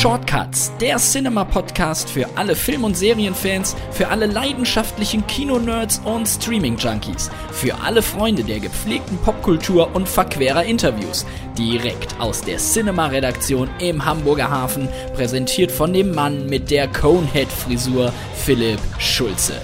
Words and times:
Shortcuts, 0.00 0.70
der 0.80 0.96
Cinema-Podcast 0.98 2.08
für 2.08 2.28
alle 2.36 2.54
Film- 2.54 2.84
und 2.84 2.96
Serienfans, 2.96 3.74
für 3.90 4.06
alle 4.06 4.26
leidenschaftlichen 4.26 5.26
Kino-Nerds 5.26 6.00
und 6.04 6.24
Streaming-Junkies, 6.24 7.32
für 7.50 7.74
alle 7.80 8.00
Freunde 8.00 8.44
der 8.44 8.60
gepflegten 8.60 9.18
Popkultur 9.18 9.90
und 9.96 10.08
verquerer 10.08 10.62
Interviews. 10.62 11.26
Direkt 11.58 12.14
aus 12.20 12.42
der 12.42 12.58
Cinema-Redaktion 12.58 13.68
im 13.80 14.04
Hamburger 14.04 14.48
Hafen, 14.48 14.88
präsentiert 15.16 15.72
von 15.72 15.92
dem 15.92 16.14
Mann 16.14 16.46
mit 16.46 16.70
der 16.70 16.86
Conehead-Frisur, 16.86 18.12
Philipp 18.36 18.78
Schulze. 19.00 19.60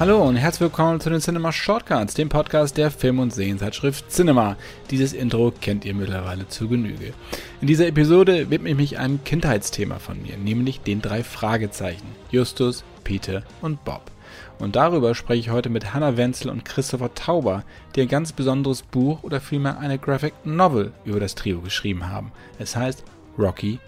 Hallo 0.00 0.26
und 0.26 0.36
herzlich 0.36 0.62
willkommen 0.62 0.98
zu 0.98 1.10
den 1.10 1.20
Cinema 1.20 1.52
Shortcuts, 1.52 2.14
dem 2.14 2.30
Podcast 2.30 2.78
der 2.78 2.90
Film- 2.90 3.18
und 3.18 3.34
Serienzeitschrift 3.34 4.10
Cinema. 4.10 4.56
Dieses 4.90 5.12
Intro 5.12 5.52
kennt 5.60 5.84
ihr 5.84 5.94
mittlerweile 5.94 6.48
zu 6.48 6.68
Genüge. 6.68 7.12
In 7.60 7.66
dieser 7.66 7.86
Episode 7.86 8.48
widme 8.48 8.70
ich 8.70 8.76
mich 8.76 8.98
einem 8.98 9.22
Kindheitsthema 9.24 9.98
von 9.98 10.22
mir, 10.22 10.38
nämlich 10.38 10.80
den 10.80 11.02
drei 11.02 11.22
Fragezeichen. 11.22 12.06
Justus, 12.30 12.82
Peter 13.04 13.42
und 13.60 13.84
Bob. 13.84 14.10
Und 14.58 14.74
darüber 14.74 15.14
spreche 15.14 15.40
ich 15.40 15.50
heute 15.50 15.68
mit 15.68 15.92
Hannah 15.92 16.16
Wenzel 16.16 16.48
und 16.48 16.64
Christopher 16.64 17.12
Tauber, 17.14 17.62
die 17.94 18.00
ein 18.00 18.08
ganz 18.08 18.32
besonderes 18.32 18.80
Buch 18.80 19.22
oder 19.22 19.38
vielmehr 19.38 19.80
eine 19.80 19.98
Graphic 19.98 20.32
Novel 20.46 20.92
über 21.04 21.20
das 21.20 21.34
Trio 21.34 21.60
geschrieben 21.60 22.08
haben. 22.08 22.32
Es 22.58 22.74
heißt 22.74 23.04
Rocky 23.38 23.78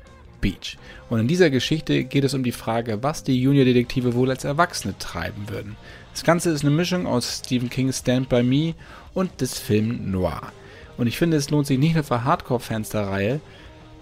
Beach. 0.43 0.77
Und 1.09 1.21
in 1.21 1.29
dieser 1.29 1.49
Geschichte 1.49 2.05
geht 2.05 2.25
es 2.25 2.35
um 2.35 2.43
die 2.43 2.53
Frage, 2.53 3.03
was 3.03 3.25
die 3.25 3.41
Junior-Detektive 3.41 4.15
wohl 4.15 4.29
als 4.29 4.45
Erwachsene 4.45 4.99
treiben 4.99 5.49
würden. 5.49 5.77
Das 6.13 6.25
Ganze 6.25 6.51
ist 6.51 6.63
eine 6.63 6.71
Mischung 6.75 7.07
aus 7.07 7.41
Stephen 7.45 7.71
King's 7.71 7.99
Stand 7.99 8.29
By 8.29 8.43
Me 8.43 8.75
und 9.15 9.41
des 9.41 9.59
Film 9.59 10.11
Noir. 10.11 10.53
Und 10.99 11.07
ich 11.07 11.19
finde, 11.19 11.37
es 11.37 11.51
lohnt 11.51 11.67
sich 11.67 11.79
nicht 11.79 11.95
nur 11.95 12.05
für 12.05 12.25
Hardcore-Fans 12.25 12.91
der 12.91 13.09
Reihe, 13.09 13.41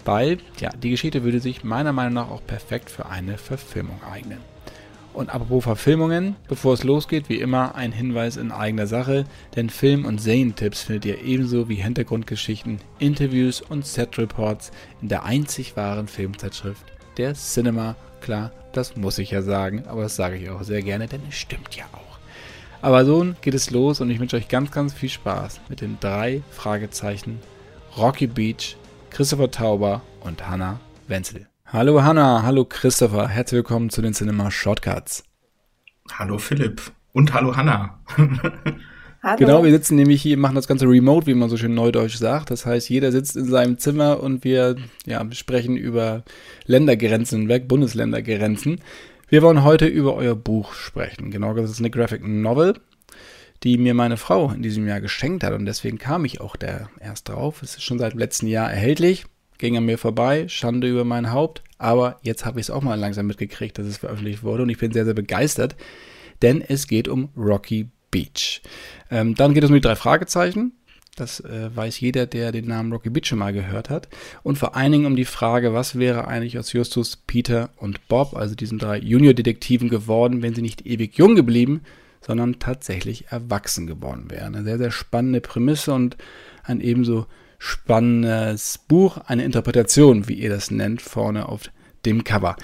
weil, 0.03 0.39
ja, 0.59 0.69
die 0.71 0.89
Geschichte 0.89 1.23
würde 1.23 1.39
sich 1.39 1.63
meiner 1.63 1.93
Meinung 1.93 2.13
nach 2.13 2.29
auch 2.29 2.45
perfekt 2.45 2.89
für 2.89 3.07
eine 3.07 3.37
Verfilmung 3.37 4.01
eignen. 4.03 4.39
Und 5.13 5.29
apropos 5.29 5.63
Verfilmungen, 5.63 6.35
bevor 6.47 6.73
es 6.73 6.83
losgeht, 6.83 7.27
wie 7.27 7.39
immer 7.39 7.75
ein 7.75 7.91
Hinweis 7.91 8.37
in 8.37 8.51
eigener 8.51 8.87
Sache, 8.87 9.25
denn 9.55 9.69
Film- 9.69 10.05
und 10.05 10.21
Serientipps 10.21 10.83
findet 10.83 11.05
ihr 11.05 11.21
ebenso 11.21 11.67
wie 11.67 11.75
Hintergrundgeschichten, 11.75 12.79
Interviews 12.99 13.61
und 13.61 13.85
Set-Reports 13.85 14.71
in 15.01 15.09
der 15.09 15.23
einzig 15.23 15.75
wahren 15.75 16.07
Filmzeitschrift, 16.07 16.85
der 17.17 17.33
Cinema. 17.33 17.95
Klar, 18.21 18.51
das 18.71 18.95
muss 18.95 19.17
ich 19.17 19.31
ja 19.31 19.41
sagen, 19.41 19.83
aber 19.87 20.03
das 20.03 20.15
sage 20.15 20.37
ich 20.37 20.49
auch 20.49 20.63
sehr 20.63 20.81
gerne, 20.81 21.07
denn 21.07 21.21
es 21.27 21.35
stimmt 21.35 21.75
ja 21.75 21.85
auch. 21.91 22.10
Aber 22.83 23.05
so 23.05 23.35
geht 23.41 23.53
es 23.53 23.69
los 23.69 24.01
und 24.01 24.09
ich 24.09 24.19
wünsche 24.19 24.37
euch 24.37 24.47
ganz, 24.47 24.71
ganz 24.71 24.91
viel 24.91 25.09
Spaß 25.09 25.61
mit 25.69 25.81
den 25.81 25.97
drei 25.99 26.41
Fragezeichen 26.49 27.37
Rocky 27.95 28.25
Beach, 28.25 28.75
Christopher 29.11 29.51
Tauber 29.51 30.01
und 30.21 30.49
Hannah 30.49 30.79
Wenzel. 31.07 31.47
Hallo 31.67 32.01
Hannah, 32.01 32.41
hallo 32.41 32.65
Christopher, 32.65 33.27
herzlich 33.27 33.57
willkommen 33.57 33.91
zu 33.91 34.01
den 34.01 34.13
Cinema 34.13 34.49
Shortcuts. 34.49 35.23
Hallo 36.11 36.39
Philipp 36.39 36.81
und 37.13 37.31
hallo 37.35 37.55
Hannah. 37.55 37.99
hallo. 39.21 39.37
Genau, 39.37 39.63
wir 39.63 39.71
sitzen 39.71 39.95
nämlich 39.95 40.23
hier, 40.23 40.37
machen 40.37 40.55
das 40.55 40.67
Ganze 40.67 40.87
remote, 40.87 41.27
wie 41.27 41.35
man 41.35 41.49
so 41.49 41.57
schön 41.57 41.75
neudeutsch 41.75 42.15
sagt. 42.15 42.49
Das 42.49 42.65
heißt, 42.65 42.89
jeder 42.89 43.11
sitzt 43.11 43.37
in 43.37 43.45
seinem 43.45 43.77
Zimmer 43.77 44.23
und 44.23 44.43
wir 44.43 44.77
ja, 45.05 45.23
sprechen 45.33 45.77
über 45.77 46.23
Ländergrenzen 46.65 47.47
weg, 47.47 47.67
Bundesländergrenzen. 47.67 48.79
Wir 49.31 49.41
wollen 49.41 49.63
heute 49.63 49.85
über 49.85 50.15
euer 50.15 50.35
Buch 50.35 50.73
sprechen. 50.73 51.31
Genau, 51.31 51.53
das 51.53 51.71
ist 51.71 51.79
eine 51.79 51.89
Graphic 51.89 52.21
Novel, 52.21 52.73
die 53.63 53.77
mir 53.77 53.93
meine 53.93 54.17
Frau 54.17 54.51
in 54.51 54.61
diesem 54.61 54.85
Jahr 54.85 54.99
geschenkt 54.99 55.45
hat 55.45 55.53
und 55.53 55.65
deswegen 55.65 55.97
kam 55.97 56.25
ich 56.25 56.41
auch 56.41 56.57
da 56.57 56.89
erst 56.99 57.29
drauf. 57.29 57.63
Es 57.63 57.75
ist 57.77 57.83
schon 57.83 57.97
seit 57.97 58.11
dem 58.11 58.19
letzten 58.19 58.47
Jahr 58.47 58.69
erhältlich 58.69 59.23
ging 59.57 59.77
an 59.77 59.85
mir 59.85 59.97
vorbei, 59.97 60.49
Schande 60.49 60.89
über 60.89 61.05
mein 61.05 61.31
Haupt, 61.31 61.63
aber 61.77 62.17
jetzt 62.23 62.43
habe 62.43 62.59
ich 62.59 62.65
es 62.65 62.69
auch 62.69 62.81
mal 62.81 62.99
langsam 62.99 63.25
mitgekriegt, 63.25 63.77
dass 63.77 63.85
es 63.85 63.99
veröffentlicht 63.99 64.43
wurde 64.43 64.63
und 64.63 64.69
ich 64.69 64.79
bin 64.79 64.91
sehr, 64.91 65.05
sehr 65.05 65.13
begeistert, 65.13 65.77
denn 66.41 66.59
es 66.59 66.87
geht 66.87 67.07
um 67.07 67.29
Rocky 67.37 67.89
Beach. 68.09 68.61
Ähm, 69.09 69.35
dann 69.35 69.53
geht 69.53 69.63
es 69.63 69.69
um 69.69 69.75
die 69.75 69.81
drei 69.81 69.95
Fragezeichen. 69.95 70.73
Das 71.15 71.41
äh, 71.41 71.69
weiß 71.75 71.99
jeder, 71.99 72.25
der 72.25 72.51
den 72.51 72.67
Namen 72.67 72.91
Rocky 72.93 73.09
Beach 73.09 73.25
schon 73.25 73.39
mal 73.39 73.51
gehört 73.51 73.89
hat. 73.89 74.07
Und 74.43 74.57
vor 74.57 74.75
allen 74.75 74.93
Dingen 74.93 75.05
um 75.05 75.15
die 75.17 75.25
Frage, 75.25 75.73
was 75.73 75.99
wäre 75.99 76.27
eigentlich 76.27 76.57
aus 76.57 76.71
Justus, 76.71 77.17
Peter 77.17 77.69
und 77.77 78.07
Bob, 78.07 78.35
also 78.35 78.55
diesen 78.55 78.79
drei 78.79 78.97
Junior-Detektiven 78.97 79.89
geworden, 79.89 80.41
wenn 80.41 80.55
sie 80.55 80.61
nicht 80.61 80.85
ewig 80.85 81.17
jung 81.17 81.35
geblieben, 81.35 81.81
sondern 82.21 82.59
tatsächlich 82.59 83.27
erwachsen 83.27 83.87
geworden 83.87 84.29
wären. 84.29 84.55
Eine 84.55 84.63
sehr, 84.63 84.77
sehr 84.77 84.91
spannende 84.91 85.41
Prämisse 85.41 85.93
und 85.93 86.15
ein 86.63 86.79
ebenso 86.79 87.25
spannendes 87.57 88.79
Buch, 88.87 89.17
eine 89.25 89.43
Interpretation, 89.43 90.27
wie 90.27 90.35
ihr 90.35 90.49
das 90.49 90.71
nennt, 90.71 91.01
vorne 91.01 91.49
auf 91.49 91.63
dem 92.05 92.23
Cover. 92.23 92.55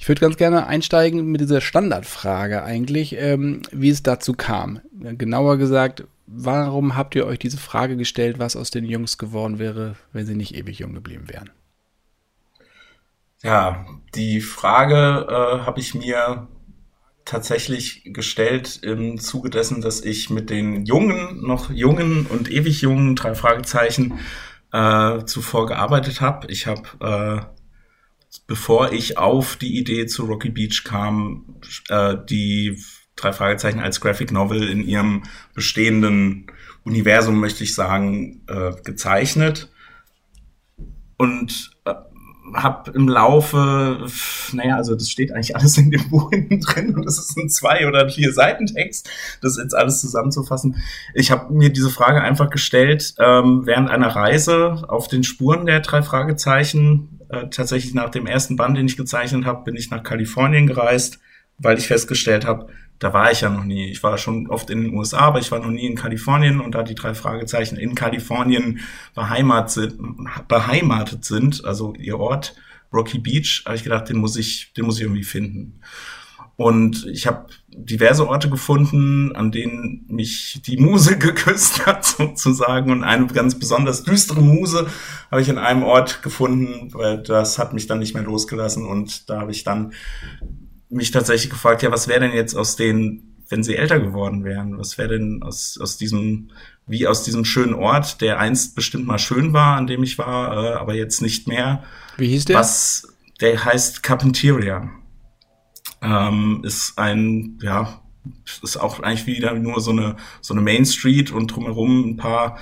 Ich 0.00 0.08
würde 0.08 0.22
ganz 0.22 0.38
gerne 0.38 0.66
einsteigen 0.66 1.26
mit 1.26 1.42
dieser 1.42 1.60
Standardfrage 1.60 2.62
eigentlich, 2.64 3.16
ähm, 3.18 3.60
wie 3.70 3.90
es 3.90 4.02
dazu 4.02 4.32
kam. 4.32 4.80
Genauer 4.98 5.58
gesagt, 5.58 6.04
warum 6.26 6.96
habt 6.96 7.14
ihr 7.14 7.26
euch 7.26 7.38
diese 7.38 7.58
Frage 7.58 7.98
gestellt, 7.98 8.38
was 8.38 8.56
aus 8.56 8.70
den 8.70 8.86
Jungs 8.86 9.18
geworden 9.18 9.58
wäre, 9.58 9.96
wenn 10.14 10.24
sie 10.24 10.36
nicht 10.36 10.54
ewig 10.54 10.78
jung 10.78 10.94
geblieben 10.94 11.28
wären? 11.28 11.50
Ja, 13.42 13.84
die 14.14 14.40
Frage 14.40 15.26
äh, 15.28 15.66
habe 15.66 15.80
ich 15.80 15.94
mir 15.94 16.48
tatsächlich 17.26 18.00
gestellt 18.06 18.80
im 18.82 19.18
Zuge 19.18 19.50
dessen, 19.50 19.82
dass 19.82 20.00
ich 20.00 20.30
mit 20.30 20.48
den 20.48 20.86
jungen, 20.86 21.42
noch 21.46 21.70
jungen 21.70 22.24
und 22.24 22.50
ewig 22.50 22.80
jungen 22.80 23.16
drei 23.16 23.34
Fragezeichen 23.34 24.18
äh, 24.72 25.24
zuvor 25.26 25.66
gearbeitet 25.66 26.22
habe. 26.22 26.46
Ich 26.50 26.66
habe, 26.66 26.88
äh, 27.00 27.59
bevor 28.46 28.92
ich 28.92 29.18
auf 29.18 29.56
die 29.56 29.78
Idee 29.78 30.06
zu 30.06 30.24
Rocky 30.24 30.50
Beach 30.50 30.84
kam, 30.84 31.60
äh, 31.88 32.16
die 32.28 32.82
drei 33.16 33.32
Fragezeichen 33.32 33.80
als 33.80 34.00
Graphic 34.00 34.32
Novel 34.32 34.68
in 34.68 34.82
ihrem 34.82 35.24
bestehenden 35.54 36.46
Universum, 36.84 37.38
möchte 37.38 37.64
ich 37.64 37.74
sagen, 37.74 38.42
äh, 38.46 38.72
gezeichnet. 38.82 39.70
Und 41.16 41.70
äh, 41.84 41.94
habe 42.54 42.90
im 42.92 43.08
Laufe, 43.08 44.06
naja, 44.52 44.76
also 44.76 44.94
das 44.94 45.10
steht 45.10 45.32
eigentlich 45.32 45.54
alles 45.56 45.78
in 45.78 45.90
dem 45.90 46.08
Buch 46.08 46.30
hinten 46.32 46.60
drin 46.60 46.94
und 46.96 47.04
das 47.04 47.18
ist 47.18 47.36
ein 47.36 47.48
zwei 47.48 47.86
oder 47.86 48.08
vier 48.08 48.32
Seiten 48.32 48.66
Text, 48.66 49.08
das 49.42 49.58
jetzt 49.58 49.74
alles 49.74 50.00
zusammenzufassen. 50.00 50.76
Ich 51.14 51.30
habe 51.30 51.52
mir 51.52 51.70
diese 51.70 51.90
Frage 51.90 52.22
einfach 52.22 52.50
gestellt 52.50 53.14
ähm, 53.18 53.62
während 53.64 53.90
einer 53.90 54.08
Reise 54.08 54.84
auf 54.88 55.08
den 55.08 55.24
Spuren 55.24 55.66
der 55.66 55.80
drei 55.80 56.02
Fragezeichen. 56.02 57.19
Äh, 57.30 57.48
tatsächlich 57.48 57.94
nach 57.94 58.10
dem 58.10 58.26
ersten 58.26 58.56
Band, 58.56 58.76
den 58.76 58.86
ich 58.86 58.96
gezeichnet 58.96 59.44
habe, 59.44 59.64
bin 59.64 59.76
ich 59.76 59.90
nach 59.90 60.02
Kalifornien 60.02 60.66
gereist, 60.66 61.20
weil 61.58 61.78
ich 61.78 61.86
festgestellt 61.86 62.44
habe, 62.44 62.68
da 62.98 63.12
war 63.12 63.30
ich 63.30 63.42
ja 63.42 63.50
noch 63.50 63.64
nie. 63.64 63.90
Ich 63.90 64.02
war 64.02 64.18
schon 64.18 64.48
oft 64.48 64.68
in 64.68 64.82
den 64.82 64.94
USA, 64.94 65.20
aber 65.20 65.38
ich 65.38 65.50
war 65.52 65.60
noch 65.60 65.70
nie 65.70 65.86
in 65.86 65.94
Kalifornien 65.94 66.60
und 66.60 66.74
da 66.74 66.82
die 66.82 66.94
drei 66.94 67.14
Fragezeichen 67.14 67.76
in 67.76 67.94
Kalifornien 67.94 68.80
beheimatet 69.14 69.70
sind, 69.70 70.48
beheimatet 70.48 71.24
sind 71.24 71.64
also 71.64 71.94
ihr 71.94 72.18
Ort 72.18 72.56
Rocky 72.92 73.18
Beach, 73.18 73.62
habe 73.64 73.76
ich 73.76 73.84
gedacht, 73.84 74.08
den 74.08 74.18
muss 74.18 74.36
ich, 74.36 74.72
den 74.76 74.84
muss 74.84 74.96
ich 74.96 75.02
irgendwie 75.04 75.22
finden. 75.22 75.80
Und 76.60 77.06
ich 77.06 77.26
habe 77.26 77.46
diverse 77.68 78.28
Orte 78.28 78.50
gefunden, 78.50 79.34
an 79.34 79.50
denen 79.50 80.04
mich 80.08 80.60
die 80.66 80.76
Muse 80.76 81.16
geküsst 81.18 81.86
hat, 81.86 82.04
sozusagen. 82.04 82.92
Und 82.92 83.02
eine 83.02 83.26
ganz 83.28 83.58
besonders 83.58 84.02
düstere 84.02 84.42
Muse 84.42 84.86
habe 85.30 85.40
ich 85.40 85.48
in 85.48 85.56
einem 85.56 85.82
Ort 85.82 86.22
gefunden, 86.22 86.92
weil 86.92 87.22
das 87.22 87.58
hat 87.58 87.72
mich 87.72 87.86
dann 87.86 87.98
nicht 87.98 88.12
mehr 88.12 88.24
losgelassen. 88.24 88.84
Und 88.84 89.30
da 89.30 89.40
habe 89.40 89.52
ich 89.52 89.64
dann 89.64 89.94
mich 90.90 91.12
tatsächlich 91.12 91.48
gefragt, 91.48 91.82
ja, 91.82 91.90
was 91.90 92.08
wäre 92.08 92.20
denn 92.20 92.34
jetzt 92.34 92.54
aus 92.54 92.76
denen, 92.76 93.42
wenn 93.48 93.62
sie 93.62 93.76
älter 93.76 93.98
geworden 93.98 94.44
wären? 94.44 94.76
Was 94.76 94.98
wäre 94.98 95.08
denn 95.18 95.42
aus, 95.42 95.78
aus 95.80 95.96
diesem, 95.96 96.50
wie 96.86 97.06
aus 97.06 97.22
diesem 97.22 97.46
schönen 97.46 97.72
Ort, 97.72 98.20
der 98.20 98.38
einst 98.38 98.74
bestimmt 98.74 99.06
mal 99.06 99.18
schön 99.18 99.54
war, 99.54 99.78
an 99.78 99.86
dem 99.86 100.02
ich 100.02 100.18
war, 100.18 100.52
äh, 100.52 100.72
aber 100.74 100.92
jetzt 100.94 101.22
nicht 101.22 101.48
mehr. 101.48 101.84
Wie 102.18 102.28
hieß 102.28 102.44
der? 102.44 102.58
Was, 102.58 103.08
der 103.40 103.64
heißt 103.64 104.02
Carpentiria. 104.02 104.90
Ähm, 106.02 106.62
ist 106.64 106.98
ein, 106.98 107.58
ja, 107.62 108.02
ist 108.62 108.76
auch 108.76 109.00
eigentlich 109.00 109.26
wieder 109.26 109.54
nur 109.54 109.80
so 109.80 109.90
eine, 109.90 110.16
so 110.40 110.54
eine 110.54 110.62
Main 110.62 110.84
Street 110.84 111.30
und 111.30 111.48
drumherum 111.48 112.10
ein 112.10 112.16
paar, 112.16 112.58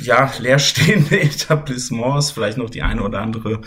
ja, 0.00 0.30
leerstehende 0.38 1.20
Etablissements, 1.20 2.30
vielleicht 2.30 2.58
noch 2.58 2.70
die 2.70 2.82
eine 2.82 3.02
oder 3.02 3.20
andere 3.20 3.62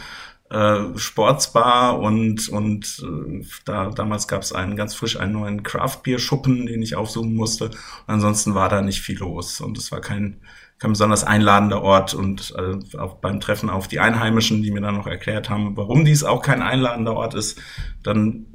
äh, 0.49 0.97
Sportsbar 0.97 1.99
und 1.99 2.49
und 2.49 3.03
äh, 3.03 3.45
da 3.65 3.89
damals 3.89 4.27
gab 4.27 4.41
es 4.41 4.53
einen 4.53 4.75
ganz 4.75 4.95
frisch 4.95 5.19
einen 5.19 5.33
neuen 5.33 5.63
Craft 5.63 5.99
Beer 6.03 6.19
Schuppen, 6.19 6.65
den 6.65 6.81
ich 6.81 6.95
aufsuchen 6.95 7.35
musste. 7.35 7.65
Und 7.65 7.75
ansonsten 8.07 8.55
war 8.55 8.69
da 8.69 8.81
nicht 8.81 9.01
viel 9.01 9.19
los 9.19 9.61
und 9.61 9.77
es 9.77 9.91
war 9.91 10.01
kein 10.01 10.41
kein 10.79 10.91
besonders 10.91 11.25
einladender 11.25 11.81
Ort 11.81 12.13
und 12.13 12.53
äh, 12.57 12.97
auch 12.97 13.15
beim 13.15 13.41
Treffen 13.41 13.69
auf 13.69 13.89
die 13.89 13.99
Einheimischen, 13.99 14.63
die 14.63 14.71
mir 14.71 14.79
dann 14.79 14.95
noch 14.95 15.07
erklärt 15.07 15.49
haben, 15.49 15.75
warum 15.75 16.05
dies 16.05 16.23
auch 16.23 16.41
kein 16.41 16.61
einladender 16.61 17.15
Ort 17.15 17.33
ist, 17.33 17.59
dann, 18.01 18.45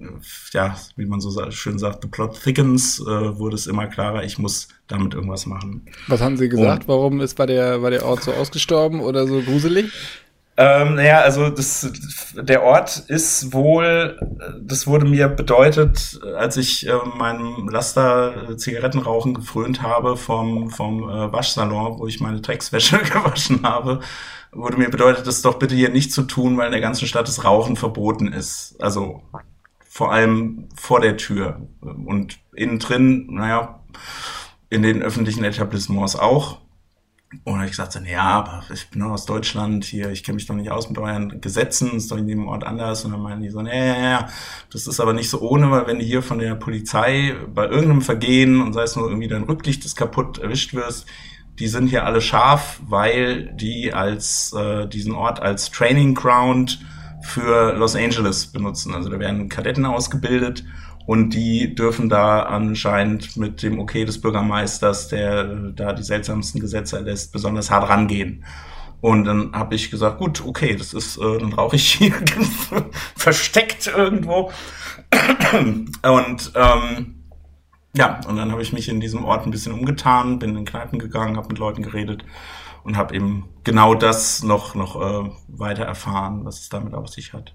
ja, 0.53 0.75
wie 0.97 1.05
man 1.05 1.21
so 1.21 1.51
schön 1.51 1.79
sagt, 1.79 2.03
the 2.03 2.09
plot 2.09 2.41
thickens, 2.43 2.99
äh, 2.99 3.39
wurde 3.39 3.57
es 3.57 3.67
immer 3.67 3.89
klarer, 3.89 4.25
ich 4.25 4.39
muss 4.39 4.69
damit 4.87 5.13
irgendwas 5.13 5.45
machen. 5.45 5.87
Was 6.09 6.23
haben 6.23 6.39
Sie 6.39 6.49
gesagt? 6.49 6.85
Und, 6.85 6.89
warum 6.89 7.21
ist 7.21 7.39
war 7.39 7.47
der, 7.47 7.83
war 7.83 7.91
der 7.91 8.07
Ort 8.07 8.23
so 8.23 8.33
ausgestorben 8.33 9.01
oder 9.01 9.27
so 9.27 9.43
gruselig? 9.43 9.93
Ähm, 10.57 10.95
naja, 10.95 11.21
also 11.21 11.51
das, 11.51 11.93
der 12.35 12.63
Ort 12.63 12.99
ist 13.09 13.53
wohl, 13.53 14.21
das 14.61 14.87
wurde 14.87 15.05
mir 15.05 15.29
bedeutet, 15.29 16.21
als 16.37 16.57
ich 16.57 16.87
äh, 16.87 16.93
meinem 17.17 17.69
Laster 17.69 18.57
Zigarettenrauchen 18.57 19.35
gefrönt 19.35 19.83
habe 19.83 20.17
vom, 20.17 20.71
vom 20.71 21.09
äh, 21.09 21.33
Waschsalon, 21.33 21.99
wo 21.99 22.07
ich 22.07 22.21
meine 22.21 22.41
Dreckswäsche 22.41 22.99
gewaschen 23.13 23.65
habe, 23.65 23.99
wurde 24.53 24.77
mir 24.77 24.91
bedeutet, 24.91 25.27
das 25.27 25.43
doch 25.43 25.59
bitte 25.59 25.75
hier 25.75 25.89
nicht 25.89 26.13
zu 26.13 26.23
tun, 26.23 26.57
weil 26.57 26.67
in 26.67 26.73
der 26.73 26.81
ganzen 26.81 27.09
Stadt 27.09 27.27
das 27.27 27.45
Rauchen 27.45 27.75
verboten 27.75 28.29
ist. 28.33 28.77
Also 28.79 29.23
vor 29.89 30.13
allem 30.13 30.69
vor 30.77 31.01
der 31.01 31.17
Tür 31.17 31.67
und 31.81 32.39
innen 32.55 32.79
drin, 32.79 33.27
naja, 33.31 33.81
in 34.71 34.83
den 34.83 35.03
öffentlichen 35.03 35.43
Etablissements 35.43 36.17
auch. 36.17 36.59
Und 37.43 37.63
ich 37.65 37.71
gesagt, 37.71 38.01
ja, 38.07 38.23
aber 38.23 38.63
ich 38.73 38.89
bin 38.91 39.03
aus 39.03 39.27
Deutschland 39.27 39.85
hier, 39.85 40.11
ich 40.11 40.23
kenne 40.23 40.37
mich 40.37 40.47
doch 40.47 40.55
nicht 40.55 40.71
aus 40.71 40.89
mit 40.89 40.99
euren 40.99 41.41
Gesetzen, 41.41 41.97
ist 41.97 42.11
doch 42.11 42.17
in 42.17 42.29
jedem 42.29 42.49
Ort 42.49 42.65
anders. 42.65 43.05
Und 43.05 43.13
dann 43.13 43.23
meinen 43.23 43.43
die 43.43 43.51
so, 43.51 43.61
ja, 43.61 43.75
ja, 43.75 44.01
ja, 44.01 44.29
das 44.73 44.87
ist 44.87 45.01
aber 45.01 45.13
nicht 45.13 45.31
so 45.31 45.41
ohne, 45.41 45.71
weil 45.71 45.87
wenn 45.87 45.99
du 45.99 46.05
hier 46.05 46.23
von 46.23 46.39
der 46.39 46.55
Polizei 46.55 47.35
bei 47.53 47.65
irgendeinem 47.65 48.03
Vergehen 48.03 48.61
und 48.61 48.73
sei 48.73 48.83
es 48.83 48.97
nur 48.97 49.09
irgendwie 49.09 49.29
dein 49.29 49.45
Rücklicht 49.45 49.85
ist 49.85 49.97
kaputt 49.97 50.39
erwischt 50.39 50.75
wirst, 50.75 51.07
die 51.59 51.69
sind 51.69 51.89
hier 51.89 52.05
alle 52.05 52.21
scharf, 52.21 52.81
weil 52.87 53.53
die 53.55 53.93
als 53.93 54.53
äh, 54.53 54.89
diesen 54.89 55.15
Ort 55.15 55.41
als 55.41 55.71
Training 55.71 56.15
Ground 56.15 56.81
für 57.23 57.73
Los 57.75 57.97
Angeles 57.97 58.47
benutzen. 58.47 58.95
Also 58.95 59.09
da 59.09 59.19
werden 59.19 59.49
Kadetten 59.49 59.87
ausgebildet 59.87 60.65
und 61.07 61.31
die 61.35 61.75
dürfen 61.75 62.09
da 62.09 62.43
anscheinend 62.45 63.37
mit 63.37 63.63
dem 63.63 63.79
Okay 63.79 64.05
des 64.05 64.21
Bürgermeisters, 64.21 65.09
der 65.09 65.45
da 65.45 65.93
die 65.93 66.03
seltsamsten 66.03 66.61
Gesetze 66.61 66.97
erlässt, 66.97 67.33
besonders 67.33 67.71
hart 67.71 67.89
rangehen. 67.89 68.45
Und 69.01 69.25
dann 69.25 69.53
habe 69.53 69.75
ich 69.75 69.91
gesagt, 69.91 70.19
gut, 70.19 70.43
okay, 70.47 70.77
das 70.77 70.95
ist, 70.95 71.19
äh, 71.19 71.39
dann 71.39 71.53
rauche 71.53 71.77
ich 71.77 71.93
hier 71.93 72.15
versteckt 73.17 73.87
irgendwo. 73.87 74.51
Und 76.03 76.53
ähm, 76.55 77.25
ja, 77.95 78.21
und 78.27 78.37
dann 78.37 78.51
habe 78.51 78.63
ich 78.63 78.73
mich 78.73 78.89
in 78.89 79.01
diesem 79.01 79.25
Ort 79.25 79.45
ein 79.45 79.51
bisschen 79.51 79.75
umgetan, 79.75 80.39
bin 80.39 80.57
in 80.57 80.65
Kneipen 80.65 80.99
gegangen, 80.99 81.37
habe 81.37 81.49
mit 81.49 81.59
Leuten 81.59 81.83
geredet 81.83 82.25
und 82.83 82.97
habe 82.97 83.15
eben 83.15 83.49
genau 83.63 83.95
das 83.95 84.43
noch, 84.43 84.75
noch 84.75 84.97
äh, 84.97 85.31
weiter 85.49 85.85
erfahren, 85.85 86.45
was 86.45 86.61
es 86.61 86.69
damit 86.71 86.95
auf 86.95 87.09
sich 87.09 87.35
hat. 87.35 87.55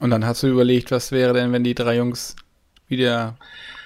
Und 0.00 0.10
dann 0.10 0.24
hast 0.26 0.42
du 0.42 0.48
überlegt, 0.48 0.90
was 0.90 1.12
wäre 1.12 1.34
denn, 1.34 1.52
wenn 1.52 1.62
die 1.62 1.74
drei 1.74 1.96
Jungs 1.96 2.34
wieder 2.88 3.36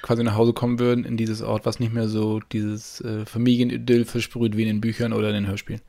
quasi 0.01 0.23
nach 0.23 0.37
Hause 0.37 0.53
kommen 0.53 0.79
würden 0.79 1.05
in 1.05 1.17
dieses 1.17 1.43
Ort, 1.43 1.67
was 1.67 1.81
nicht 1.81 1.93
mehr 1.93 2.09
so 2.09 2.41
dieses 2.53 3.01
äh, 3.01 3.27
Familienidyll 3.27 4.05
versprüht 4.05 4.57
wie 4.57 4.63
in 4.63 4.69
den 4.69 4.81
Büchern 4.81 5.13
oder 5.13 5.29
in 5.29 5.35
den 5.35 5.47
Hörspielen? 5.47 5.83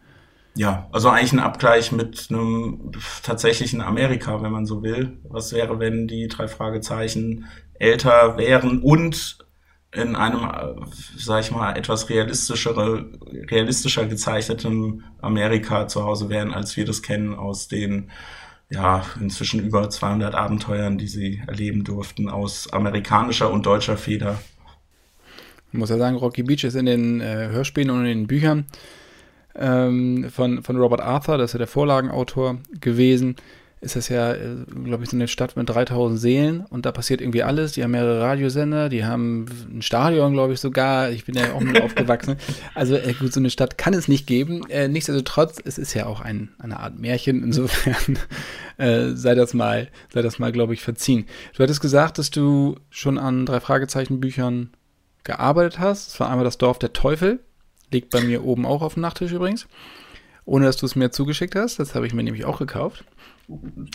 Ja, 0.56 0.88
also 0.92 1.10
eigentlich 1.10 1.34
ein 1.34 1.40
Abgleich 1.40 1.92
mit 1.92 2.28
einem 2.30 2.92
tatsächlichen 3.24 3.82
Amerika, 3.82 4.42
wenn 4.42 4.52
man 4.52 4.66
so 4.66 4.84
will. 4.84 5.18
Was 5.24 5.52
wäre, 5.52 5.80
wenn 5.80 6.08
die 6.08 6.28
drei 6.28 6.48
Fragezeichen 6.48 7.46
älter 7.74 8.38
wären 8.38 8.82
und 8.82 9.38
in 9.92 10.16
einem, 10.16 10.44
äh, 10.44 10.86
sag 11.18 11.42
ich 11.42 11.52
mal, 11.52 11.78
etwas 11.78 12.10
realistischere, 12.10 13.12
realistischer 13.50 14.06
gezeichnetem 14.06 15.04
Amerika 15.22 15.88
zu 15.88 16.04
Hause 16.04 16.30
wären, 16.30 16.54
als 16.54 16.76
wir 16.78 16.86
das 16.86 17.02
kennen 17.02 17.36
aus 17.36 17.68
den 17.68 18.12
ja, 18.70 19.06
inzwischen 19.20 19.64
über 19.64 19.90
200 19.90 20.34
Abenteuern, 20.34 20.98
die 20.98 21.08
sie 21.08 21.42
erleben 21.48 21.84
durften, 21.84 22.30
aus 22.30 22.72
amerikanischer 22.74 23.52
und 23.52 23.66
deutscher 23.66 23.98
Feder. 23.98 24.40
Ich 25.72 25.80
muss 25.80 25.90
ja 25.90 25.98
sagen, 25.98 26.16
Rocky 26.16 26.44
Beach 26.44 26.64
ist 26.64 26.76
in 26.76 26.86
den 26.86 27.22
äh, 27.22 27.50
Hörspielen 27.50 27.90
und 27.90 28.00
in 28.00 28.06
den 28.06 28.28
Büchern 28.28 28.66
ähm, 29.56 30.30
von, 30.30 30.64
von 30.64 30.78
Robert 30.78 31.02
Arthur, 31.02 31.38
das 31.38 31.50
ist 31.50 31.54
ja 31.54 31.60
der 31.60 31.68
Vorlagenautor 31.68 32.60
gewesen, 32.80 33.36
ist 33.86 33.96
das 33.96 34.10
ja, 34.10 34.34
äh, 34.34 34.66
glaube 34.84 35.04
ich, 35.04 35.10
so 35.10 35.16
eine 35.16 35.28
Stadt 35.28 35.56
mit 35.56 35.70
3000 35.70 36.20
Seelen 36.20 36.66
und 36.70 36.86
da 36.86 36.92
passiert 36.92 37.22
irgendwie 37.22 37.44
alles. 37.44 37.74
Die 37.74 37.84
haben 37.84 37.92
mehrere 37.92 38.20
Radiosender, 38.20 38.90
die 38.90 39.06
haben 39.06 39.46
ein 39.70 39.82
Stadion, 39.82 40.34
glaube 40.34 40.54
ich, 40.54 40.60
sogar. 40.60 41.12
Ich 41.12 41.24
bin 41.26 41.36
ja 41.36 41.54
auch 41.54 41.62
mit 41.62 41.80
aufgewachsen. 41.84 42.36
Also 42.74 42.96
äh, 42.96 43.14
gut, 43.14 43.32
so 43.32 43.40
eine 43.40 43.52
Stadt 43.52 43.78
kann 43.78 43.94
es 43.94 44.08
nicht 44.08 44.28
geben. 44.28 44.68
Äh, 44.70 44.88
nichtsdestotrotz, 44.88 45.60
es 45.64 45.78
ist 45.78 45.94
ja 45.94 46.08
auch 46.08 46.20
ein, 46.20 46.50
eine 46.60 46.80
Art 46.80 47.00
Märchen. 47.00 47.44
Insofern 47.44 48.18
äh, 48.78 49.12
sei 49.12 49.36
das 49.36 49.54
mal, 49.54 49.90
sei 50.14 50.22
das 50.22 50.40
mal, 50.40 50.52
glaube 50.52 50.74
ich, 50.74 50.82
verziehen. 50.82 51.26
Du 51.56 51.64
hattest 51.64 51.82
gesagt, 51.82 52.18
dass 52.18 52.32
du 52.32 52.78
schon 52.90 53.18
an 53.20 53.46
drei 53.46 53.60
Fragezeichen-Büchern 53.60 54.72
gearbeitet 55.24 55.80
hast. 55.80 56.10
Das 56.10 56.20
war 56.20 56.30
einmal 56.30 56.46
das 56.46 56.58
Dorf 56.58 56.80
der 56.80 56.92
Teufel. 56.92 57.40
Liegt 57.92 58.10
bei 58.10 58.22
mir 58.22 58.44
oben 58.44 58.66
auch 58.66 58.82
auf 58.82 58.96
dem 58.96 59.02
Nachttisch 59.02 59.32
übrigens. 59.32 59.68
Ohne 60.46 60.66
dass 60.66 60.78
du 60.78 60.86
es 60.86 60.96
mir 60.96 61.12
zugeschickt 61.12 61.56
hast. 61.56 61.80
Das 61.80 61.96
habe 61.96 62.06
ich 62.06 62.14
mir 62.14 62.24
nämlich 62.24 62.46
auch 62.46 62.60
gekauft. 62.60 63.04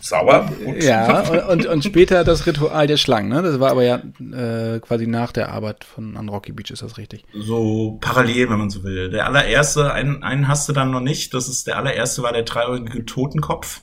Sauer. 0.01 0.51
Gut. 0.65 0.83
Ja, 0.83 1.49
und, 1.49 1.67
und 1.67 1.85
später 1.85 2.23
das 2.23 2.47
Ritual 2.47 2.87
der 2.87 2.97
Schlangen, 2.97 3.29
ne? 3.29 3.43
Das 3.43 3.59
war 3.59 3.71
aber 3.73 3.83
ja 3.83 3.97
äh, 3.97 4.79
quasi 4.81 5.09
nach 5.09 5.33
der 5.33 5.53
Arbeit 5.53 5.83
von 5.83 6.17
an 6.17 6.29
Rocky 6.29 6.53
Beach, 6.53 6.71
ist 6.71 6.83
das 6.83 6.99
richtig? 6.99 7.25
So 7.35 7.99
parallel, 8.01 8.51
wenn 8.51 8.59
man 8.59 8.71
so 8.71 8.85
will. 8.85 9.11
Der 9.11 9.27
allererste, 9.27 9.93
einen, 9.93 10.23
einen 10.23 10.47
hast 10.47 10.69
du 10.69 10.73
dann 10.73 10.93
noch 10.93 11.01
nicht. 11.01 11.35
Das 11.35 11.49
ist 11.49 11.67
der 11.67 11.79
allererste 11.79 12.23
war 12.23 12.33
der 12.33 12.45
dreieugige 12.45 13.05
Totenkopf. 13.05 13.83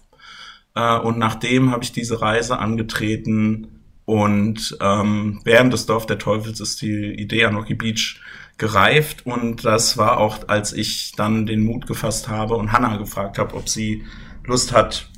Äh, 0.75 0.99
und 0.99 1.17
nachdem 1.17 1.71
habe 1.71 1.83
ich 1.83 1.91
diese 1.91 2.21
Reise 2.21 2.59
angetreten 2.59 3.77
und 4.05 4.77
ähm, 4.79 5.41
während 5.43 5.73
des 5.73 5.85
Dorf 5.85 6.05
der 6.05 6.17
Teufels 6.17 6.61
ist 6.61 6.81
die 6.81 7.13
Idee 7.19 7.43
an 7.43 7.55
Rocky 7.55 7.73
Beach 7.73 8.21
gereift 8.57 9.25
und 9.25 9.65
das 9.65 9.97
war 9.97 10.17
auch, 10.17 10.47
als 10.47 10.73
ich 10.73 11.13
dann 11.15 11.45
den 11.45 11.61
Mut 11.61 11.85
gefasst 11.85 12.27
habe 12.27 12.55
und 12.55 12.71
Hannah 12.71 12.97
gefragt 12.97 13.37
habe, 13.37 13.55
ob 13.55 13.69
sie 13.69 14.03
Lust 14.45 14.73
hat, 14.73 15.09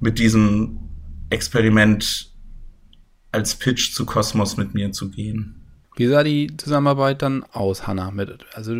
mit 0.00 0.18
diesem 0.18 0.78
Experiment 1.30 2.32
als 3.32 3.56
Pitch 3.56 3.92
zu 3.92 4.06
Kosmos 4.06 4.56
mit 4.56 4.74
mir 4.74 4.92
zu 4.92 5.10
gehen. 5.10 5.66
Wie 5.96 6.06
sah 6.06 6.22
die 6.22 6.54
Zusammenarbeit 6.56 7.22
dann 7.22 7.42
aus, 7.52 7.86
Hannah? 7.86 8.10
Mit, 8.10 8.44
also 8.54 8.76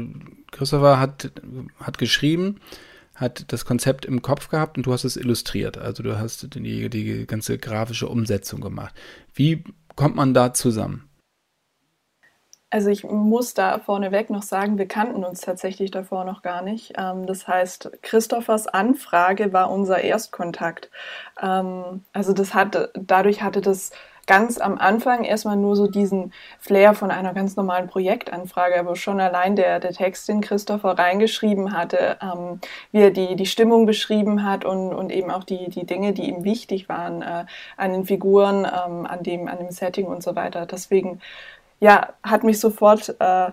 Christopher 0.50 1.00
hat, 1.00 1.32
hat 1.80 1.98
geschrieben, 1.98 2.60
hat 3.14 3.50
das 3.52 3.64
Konzept 3.64 4.04
im 4.04 4.22
Kopf 4.22 4.48
gehabt 4.48 4.76
und 4.76 4.86
du 4.86 4.92
hast 4.92 5.04
es 5.04 5.16
illustriert. 5.16 5.78
Also 5.78 6.02
du 6.02 6.18
hast 6.18 6.54
die, 6.54 6.90
die 6.90 7.26
ganze 7.26 7.58
grafische 7.58 8.08
Umsetzung 8.08 8.60
gemacht. 8.60 8.94
Wie 9.34 9.64
kommt 9.96 10.16
man 10.16 10.34
da 10.34 10.52
zusammen? 10.52 11.04
Also 12.76 12.90
ich 12.90 13.04
muss 13.04 13.54
da 13.54 13.78
vorneweg 13.78 14.28
noch 14.28 14.42
sagen, 14.42 14.76
wir 14.76 14.86
kannten 14.86 15.24
uns 15.24 15.40
tatsächlich 15.40 15.90
davor 15.90 16.26
noch 16.26 16.42
gar 16.42 16.60
nicht. 16.60 16.92
Ähm, 16.98 17.24
das 17.24 17.48
heißt, 17.48 17.90
Christophers 18.02 18.66
Anfrage 18.66 19.54
war 19.54 19.70
unser 19.70 20.02
Erstkontakt. 20.02 20.90
Ähm, 21.40 22.04
also 22.12 22.34
das 22.34 22.52
hatte, 22.52 22.92
dadurch 22.92 23.40
hatte 23.40 23.62
das 23.62 23.92
ganz 24.26 24.58
am 24.58 24.76
Anfang 24.76 25.24
erstmal 25.24 25.56
nur 25.56 25.74
so 25.74 25.86
diesen 25.86 26.34
Flair 26.58 26.92
von 26.92 27.10
einer 27.10 27.32
ganz 27.32 27.56
normalen 27.56 27.86
Projektanfrage, 27.86 28.78
aber 28.78 28.94
schon 28.94 29.20
allein 29.20 29.56
der, 29.56 29.80
der 29.80 29.92
Text, 29.92 30.28
den 30.28 30.42
Christopher 30.42 30.98
reingeschrieben 30.98 31.72
hatte, 31.72 32.18
ähm, 32.20 32.60
wie 32.92 33.00
er 33.00 33.10
die, 33.10 33.36
die 33.36 33.46
Stimmung 33.46 33.86
beschrieben 33.86 34.44
hat 34.44 34.66
und, 34.66 34.92
und 34.92 35.10
eben 35.12 35.30
auch 35.30 35.44
die, 35.44 35.70
die 35.70 35.86
Dinge, 35.86 36.12
die 36.12 36.28
ihm 36.28 36.44
wichtig 36.44 36.90
waren 36.90 37.22
äh, 37.22 37.46
an 37.78 37.92
den 37.92 38.04
Figuren, 38.04 38.66
ähm, 38.66 39.06
an, 39.06 39.22
dem, 39.22 39.48
an 39.48 39.58
dem 39.58 39.70
Setting 39.70 40.06
und 40.06 40.22
so 40.22 40.36
weiter. 40.36 40.66
Deswegen 40.66 41.20
ja, 41.80 42.14
hat 42.22 42.44
mich 42.44 42.60
sofort 42.60 43.14
äh, 43.18 43.50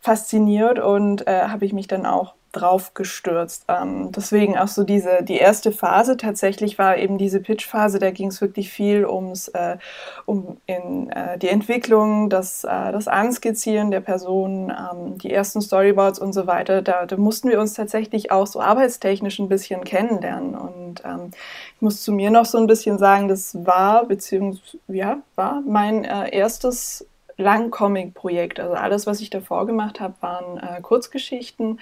fasziniert 0.00 0.78
und 0.78 1.26
äh, 1.26 1.48
habe 1.48 1.64
ich 1.64 1.72
mich 1.72 1.88
dann 1.88 2.06
auch 2.06 2.34
drauf 2.56 2.94
gestürzt. 2.94 3.64
Ähm, 3.68 4.10
deswegen 4.12 4.56
auch 4.56 4.68
so 4.68 4.82
diese, 4.84 5.22
die 5.22 5.36
erste 5.36 5.72
Phase 5.72 6.16
tatsächlich 6.16 6.78
war 6.78 6.96
eben 6.96 7.18
diese 7.18 7.40
Pitch-Phase, 7.40 7.98
da 7.98 8.10
ging 8.10 8.28
es 8.28 8.40
wirklich 8.40 8.70
viel 8.70 9.04
ums, 9.04 9.48
äh, 9.48 9.76
um 10.24 10.56
in, 10.66 11.10
äh, 11.10 11.38
die 11.38 11.48
Entwicklung, 11.48 12.30
das, 12.30 12.64
äh, 12.64 12.92
das 12.92 13.08
Anskizzieren 13.08 13.90
der 13.90 14.00
Personen, 14.00 14.70
ähm, 14.70 15.18
die 15.18 15.32
ersten 15.32 15.60
Storyboards 15.60 16.18
und 16.18 16.32
so 16.32 16.46
weiter. 16.46 16.82
Da, 16.82 17.06
da, 17.06 17.16
mussten 17.16 17.50
wir 17.50 17.60
uns 17.60 17.74
tatsächlich 17.74 18.30
auch 18.30 18.46
so 18.46 18.60
arbeitstechnisch 18.60 19.38
ein 19.38 19.48
bisschen 19.48 19.84
kennenlernen. 19.84 20.54
Und 20.54 21.02
ähm, 21.04 21.30
ich 21.74 21.82
muss 21.82 22.02
zu 22.02 22.12
mir 22.12 22.30
noch 22.30 22.46
so 22.46 22.58
ein 22.58 22.66
bisschen 22.66 22.98
sagen, 22.98 23.28
das 23.28 23.54
war, 23.66 24.06
beziehungsweise, 24.06 24.78
ja, 24.88 25.18
war 25.34 25.62
mein 25.66 26.04
äh, 26.04 26.34
erstes 26.34 27.06
Langcomic-Projekt. 27.36 28.60
Also 28.60 28.74
alles, 28.74 29.06
was 29.06 29.20
ich 29.20 29.30
davor 29.30 29.66
gemacht 29.66 30.00
habe, 30.00 30.14
waren 30.20 30.58
äh, 30.58 30.80
Kurzgeschichten. 30.80 31.80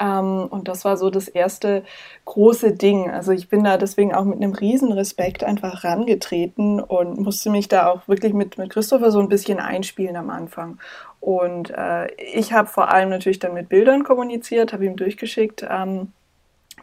Ähm, 0.00 0.46
und 0.50 0.68
das 0.68 0.84
war 0.84 0.96
so 0.96 1.10
das 1.10 1.28
erste 1.28 1.84
große 2.24 2.72
Ding. 2.72 3.10
Also 3.10 3.32
ich 3.32 3.48
bin 3.48 3.64
da 3.64 3.76
deswegen 3.76 4.14
auch 4.14 4.24
mit 4.24 4.36
einem 4.36 4.54
riesen 4.54 4.92
Respekt 4.92 5.44
einfach 5.44 5.84
rangetreten 5.84 6.80
und 6.80 7.18
musste 7.18 7.50
mich 7.50 7.68
da 7.68 7.88
auch 7.88 8.06
wirklich 8.08 8.32
mit, 8.32 8.58
mit 8.58 8.70
Christopher 8.70 9.10
so 9.10 9.20
ein 9.20 9.28
bisschen 9.28 9.58
einspielen 9.58 10.16
am 10.16 10.30
Anfang. 10.30 10.78
Und 11.20 11.70
äh, 11.70 12.12
ich 12.14 12.52
habe 12.52 12.68
vor 12.68 12.90
allem 12.92 13.08
natürlich 13.08 13.40
dann 13.40 13.54
mit 13.54 13.68
Bildern 13.68 14.04
kommuniziert, 14.04 14.72
habe 14.72 14.86
ihm 14.86 14.96
durchgeschickt. 14.96 15.66
Ähm, 15.68 16.12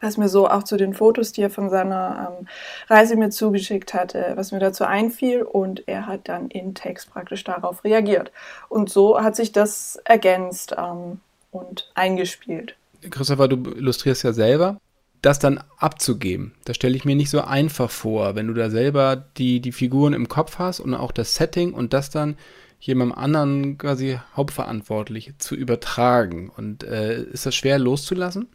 was 0.05 0.17
mir 0.17 0.29
so 0.29 0.47
auch 0.47 0.63
zu 0.63 0.77
den 0.77 0.93
Fotos, 0.93 1.31
die 1.31 1.41
er 1.41 1.49
von 1.49 1.69
seiner 1.69 2.37
ähm, 2.39 2.47
Reise 2.89 3.15
mir 3.15 3.31
zugeschickt 3.31 3.93
hatte, 3.93 4.33
was 4.35 4.51
mir 4.51 4.59
dazu 4.59 4.85
einfiel 4.85 5.41
und 5.41 5.87
er 5.87 6.05
hat 6.05 6.29
dann 6.29 6.47
in 6.47 6.75
Text 6.75 7.11
praktisch 7.11 7.43
darauf 7.43 7.83
reagiert. 7.83 8.31
Und 8.69 8.89
so 8.89 9.19
hat 9.21 9.35
sich 9.35 9.51
das 9.51 9.99
ergänzt 10.05 10.75
ähm, 10.77 11.19
und 11.51 11.89
eingespielt. 11.95 12.75
Christopher, 13.09 13.47
du 13.47 13.71
illustrierst 13.71 14.23
ja 14.23 14.33
selber. 14.33 14.79
das 15.21 15.39
dann 15.39 15.63
abzugeben, 15.79 16.53
das 16.65 16.75
stelle 16.75 16.95
ich 16.95 17.03
mir 17.03 17.15
nicht 17.15 17.31
so 17.31 17.41
einfach 17.41 17.89
vor, 17.89 18.35
wenn 18.35 18.45
du 18.45 18.53
da 18.53 18.69
selber 18.69 19.15
die, 19.37 19.59
die 19.59 19.71
Figuren 19.71 20.13
im 20.13 20.27
Kopf 20.27 20.59
hast 20.59 20.79
und 20.79 20.93
auch 20.93 21.11
das 21.11 21.33
Setting 21.33 21.73
und 21.73 21.93
das 21.93 22.11
dann 22.11 22.37
jemandem 22.79 23.17
anderen 23.17 23.77
quasi 23.79 24.19
hauptverantwortlich 24.35 25.33
zu 25.39 25.55
übertragen. 25.55 26.51
Und 26.55 26.83
äh, 26.83 27.23
ist 27.23 27.47
das 27.47 27.55
schwer 27.55 27.79
loszulassen? 27.79 28.49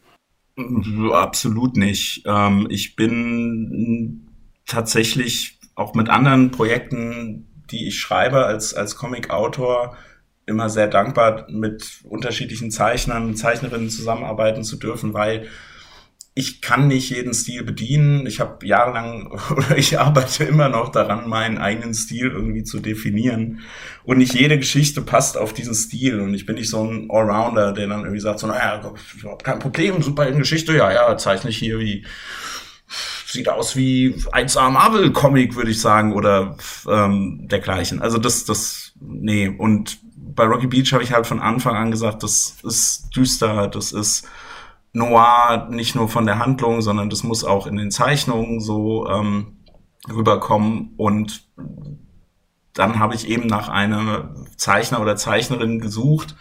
Absolut 1.12 1.76
nicht. 1.76 2.22
Ähm, 2.26 2.66
ich 2.70 2.96
bin 2.96 4.28
tatsächlich 4.66 5.58
auch 5.74 5.94
mit 5.94 6.08
anderen 6.08 6.50
Projekten, 6.50 7.46
die 7.70 7.88
ich 7.88 7.98
schreibe 7.98 8.44
als, 8.44 8.74
als 8.74 8.96
Comic-Autor, 8.96 9.96
immer 10.46 10.68
sehr 10.68 10.88
dankbar, 10.88 11.46
mit 11.48 12.00
unterschiedlichen 12.04 12.70
Zeichnern 12.70 13.26
und 13.26 13.36
Zeichnerinnen 13.36 13.88
zusammenarbeiten 13.88 14.64
zu 14.64 14.76
dürfen, 14.76 15.14
weil 15.14 15.48
ich 16.40 16.62
kann 16.62 16.88
nicht 16.88 17.10
jeden 17.10 17.34
Stil 17.34 17.62
bedienen. 17.62 18.26
Ich 18.26 18.40
habe 18.40 18.66
jahrelang 18.66 19.30
oder 19.50 19.76
ich 19.76 20.00
arbeite 20.00 20.44
immer 20.44 20.68
noch 20.68 20.88
daran, 20.88 21.28
meinen 21.28 21.58
eigenen 21.58 21.94
Stil 21.94 22.30
irgendwie 22.30 22.64
zu 22.64 22.80
definieren. 22.80 23.60
Und 24.04 24.18
nicht 24.18 24.34
jede 24.34 24.58
Geschichte 24.58 25.02
passt 25.02 25.36
auf 25.36 25.52
diesen 25.52 25.74
Stil. 25.74 26.18
Und 26.20 26.34
ich 26.34 26.46
bin 26.46 26.56
nicht 26.56 26.70
so 26.70 26.82
ein 26.82 27.08
Allrounder, 27.10 27.72
der 27.72 27.86
dann 27.86 28.00
irgendwie 28.00 28.20
sagt, 28.20 28.40
so, 28.40 28.46
naja, 28.46 28.80
kein 29.42 29.58
Problem, 29.58 30.02
super 30.02 30.26
in 30.26 30.38
Geschichte, 30.38 30.74
ja, 30.74 30.90
ja, 30.90 31.16
zeichne 31.18 31.50
ich 31.50 31.58
hier 31.58 31.78
wie, 31.78 32.06
sieht 33.26 33.48
aus 33.50 33.76
wie 33.76 34.14
1A 34.32 34.70
Marvel-Comic, 34.70 35.54
würde 35.56 35.70
ich 35.70 35.80
sagen, 35.80 36.14
oder 36.14 36.56
ähm, 36.88 37.46
dergleichen. 37.48 38.00
Also 38.00 38.16
das, 38.16 38.46
das, 38.46 38.92
nee. 38.98 39.48
Und 39.48 39.98
bei 40.16 40.44
Rocky 40.44 40.68
Beach 40.68 40.92
habe 40.94 41.02
ich 41.02 41.12
halt 41.12 41.26
von 41.26 41.40
Anfang 41.40 41.76
an 41.76 41.90
gesagt, 41.90 42.22
das 42.22 42.56
ist 42.62 43.10
düster, 43.14 43.68
das 43.68 43.92
ist 43.92 44.26
Noir 44.92 45.68
nicht 45.70 45.94
nur 45.94 46.08
von 46.08 46.26
der 46.26 46.38
Handlung, 46.38 46.82
sondern 46.82 47.10
das 47.10 47.22
muss 47.22 47.44
auch 47.44 47.66
in 47.66 47.76
den 47.76 47.90
Zeichnungen 47.90 48.60
so 48.60 49.08
ähm, 49.08 49.58
rüberkommen. 50.08 50.94
Und 50.96 51.48
dann 52.74 52.98
habe 52.98 53.14
ich 53.14 53.28
eben 53.28 53.46
nach 53.46 53.68
einem 53.68 54.46
Zeichner 54.56 55.00
oder 55.00 55.16
Zeichnerin 55.16 55.80
gesucht, 55.80 56.36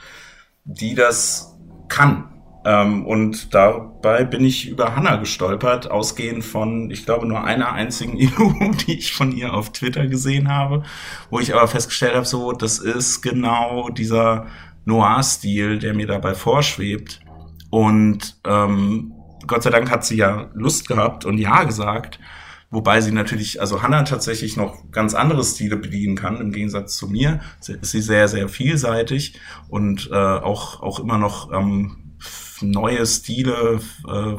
die 0.63 0.95
das 0.95 1.57
kann. 1.87 2.29
Ähm, 2.65 3.05
und 3.05 3.53
dabei 3.53 4.25
bin 4.25 4.43
ich 4.43 4.67
über 4.67 4.95
Hannah 4.95 5.15
gestolpert, 5.15 5.89
ausgehend 5.89 6.43
von, 6.43 6.91
ich 6.91 7.05
glaube, 7.05 7.27
nur 7.27 7.43
einer 7.43 7.71
einzigen 7.71 8.17
Illu, 8.17 8.53
die 8.85 8.99
ich 8.99 9.13
von 9.13 9.31
ihr 9.31 9.53
auf 9.53 9.71
Twitter 9.71 10.07
gesehen 10.07 10.49
habe, 10.49 10.83
wo 11.29 11.39
ich 11.39 11.53
aber 11.53 11.67
festgestellt 11.67 12.15
habe, 12.15 12.25
so, 12.25 12.51
das 12.51 12.79
ist 12.79 13.21
genau 13.21 13.89
dieser 13.89 14.47
Noir-Stil, 14.85 15.79
der 15.79 15.93
mir 15.93 16.07
dabei 16.07 16.33
vorschwebt. 16.33 17.21
Und 17.69 18.39
ähm, 18.45 19.13
Gott 19.47 19.63
sei 19.63 19.69
Dank 19.69 19.89
hat 19.89 20.05
sie 20.05 20.17
ja 20.17 20.49
Lust 20.53 20.87
gehabt 20.87 21.25
und 21.25 21.37
Ja 21.37 21.63
gesagt. 21.63 22.19
Wobei 22.71 23.01
sie 23.01 23.11
natürlich, 23.11 23.59
also 23.61 23.81
Hannah 23.81 24.03
tatsächlich 24.03 24.55
noch 24.55 24.91
ganz 24.91 25.15
andere 25.15 25.43
Stile 25.43 25.75
bedienen 25.75 26.15
kann, 26.15 26.39
im 26.39 26.51
Gegensatz 26.51 26.97
zu 26.97 27.07
mir. 27.07 27.39
Sie, 27.59 27.73
ist 27.73 27.91
sie 27.91 28.01
sehr, 28.01 28.27
sehr 28.27 28.47
vielseitig 28.47 29.39
und 29.69 30.09
äh, 30.11 30.15
auch, 30.15 30.81
auch 30.83 30.99
immer 30.99 31.17
noch 31.17 31.51
ähm, 31.51 32.15
neue 32.61 33.05
Stile 33.07 33.79
äh, 34.07 34.35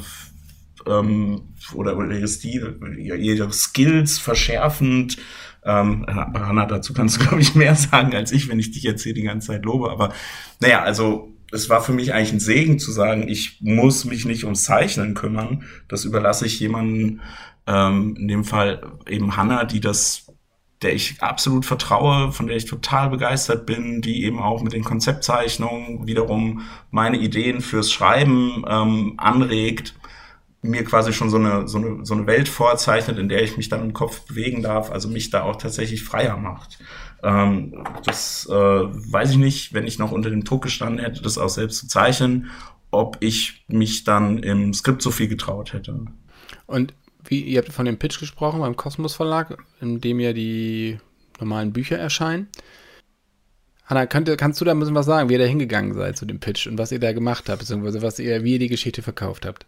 ähm, 0.87 1.43
oder, 1.75 1.97
oder 1.97 2.17
ihre 2.17 2.29
Stile, 2.29 2.79
ihre 2.97 3.53
Skills 3.53 4.19
verschärfend. 4.19 5.17
Ähm, 5.65 6.07
Hannah, 6.09 6.67
dazu 6.67 6.93
kannst 6.93 7.17
du, 7.17 7.21
glaube 7.27 7.41
ich, 7.41 7.57
mehr 7.57 7.75
sagen 7.75 8.15
als 8.15 8.31
ich, 8.31 8.49
wenn 8.49 8.61
ich 8.61 8.71
dich 8.71 8.85
jetzt 8.85 9.03
hier 9.03 9.15
die 9.15 9.23
ganze 9.23 9.49
Zeit 9.49 9.65
lobe. 9.65 9.91
Aber 9.91 10.13
naja, 10.61 10.83
also 10.83 11.30
es 11.52 11.69
war 11.69 11.83
für 11.83 11.92
mich 11.92 12.14
eigentlich 12.14 12.33
ein 12.33 12.40
Segen 12.40 12.78
zu 12.78 12.92
sagen, 12.92 13.28
ich 13.28 13.59
muss 13.61 14.04
mich 14.04 14.25
nicht 14.25 14.45
ums 14.45 14.64
Zeichnen 14.64 15.14
kümmern. 15.14 15.64
Das 15.88 16.04
überlasse 16.04 16.47
ich 16.47 16.61
jemandem, 16.61 17.21
ähm, 17.66 18.16
in 18.16 18.28
dem 18.28 18.45
Fall 18.45 18.99
eben 19.09 19.37
Hannah, 19.37 19.64
die 19.64 19.80
das, 19.80 20.33
der 20.83 20.95
ich 20.95 21.23
absolut 21.23 21.66
vertraue, 21.66 22.33
von 22.33 22.47
der 22.47 22.57
ich 22.57 22.64
total 22.64 23.11
begeistert 23.11 23.66
bin, 23.66 24.00
die 24.00 24.25
eben 24.25 24.38
auch 24.38 24.62
mit 24.62 24.73
den 24.73 24.85
Konzeptzeichnungen 24.85 26.07
wiederum 26.07 26.62
meine 26.90 27.19
Ideen 27.19 27.61
fürs 27.61 27.92
Schreiben 27.92 28.64
ähm, 28.69 29.14
anregt 29.16 29.95
mir 30.62 30.85
quasi 30.85 31.12
schon 31.12 31.30
so 31.30 31.38
eine, 31.38 31.66
so, 31.69 31.78
eine, 31.78 32.04
so 32.04 32.14
eine 32.14 32.26
Welt 32.26 32.49
vorzeichnet, 32.49 33.19
in 33.19 33.28
der 33.28 33.42
ich 33.42 33.57
mich 33.57 33.69
dann 33.69 33.80
im 33.80 33.92
Kopf 33.92 34.26
bewegen 34.26 34.62
darf, 34.62 34.90
also 34.90 35.09
mich 35.09 35.30
da 35.30 35.42
auch 35.42 35.57
tatsächlich 35.57 36.04
freier 36.04 36.37
macht. 36.37 36.78
Ähm, 37.23 37.85
das 38.05 38.47
äh, 38.50 38.55
weiß 38.55 39.33
ich 39.33 39.37
nicht, 39.37 39.75
wenn 39.75 39.87
ich 39.87 39.99
noch 39.99 40.12
unter 40.12 40.31
dem 40.31 40.45
Druck 40.45 40.62
gestanden 40.62 41.05
hätte, 41.05 41.23
das 41.23 41.39
auch 41.39 41.49
selbst 41.49 41.79
zu 41.79 41.89
zeichnen, 41.89 42.50
ob 42.91 43.19
ich 43.21 43.65
mich 43.69 44.05
dann 44.05 44.39
im 44.39 44.73
Skript 44.75 45.03
so 45.03 45.11
viel 45.11 45.29
getraut 45.29 45.73
hätte. 45.73 46.07
Und 46.67 46.95
wie, 47.25 47.43
ihr 47.43 47.61
habt 47.61 47.73
von 47.73 47.87
dem 47.87 47.99
Pitch 47.99 48.19
gesprochen 48.19 48.61
beim 48.61 48.77
Kosmos 48.77 49.15
Verlag, 49.15 49.57
in 49.81 50.00
dem 50.00 50.21
ja 50.21 50.33
die 50.33 50.99
normalen 51.39 51.73
Bücher 51.73 51.99
erscheinen. 51.99 52.49
Hanna, 53.85 54.07
könnt, 54.07 54.37
kannst 54.39 54.61
du 54.61 54.65
da 54.65 54.71
ein 54.71 54.79
bisschen 54.79 54.95
was 54.95 55.07
sagen, 55.07 55.29
wie 55.29 55.35
ihr 55.35 55.39
da 55.41 55.45
hingegangen 55.45 55.95
seid 55.95 56.17
zu 56.17 56.25
dem 56.25 56.41
Pitch 56.41 56.67
und 56.67 56.79
was 56.79 56.93
ihr 56.93 57.00
da 57.00 57.12
gemacht 57.12 57.49
habt, 57.49 57.61
beziehungsweise 57.61 58.03
was 58.03 58.19
ihr, 58.19 58.45
wie 58.45 58.53
ihr 58.55 58.59
die 58.59 58.69
Geschichte 58.69 59.03
verkauft 59.03 59.45
habt? 59.45 59.67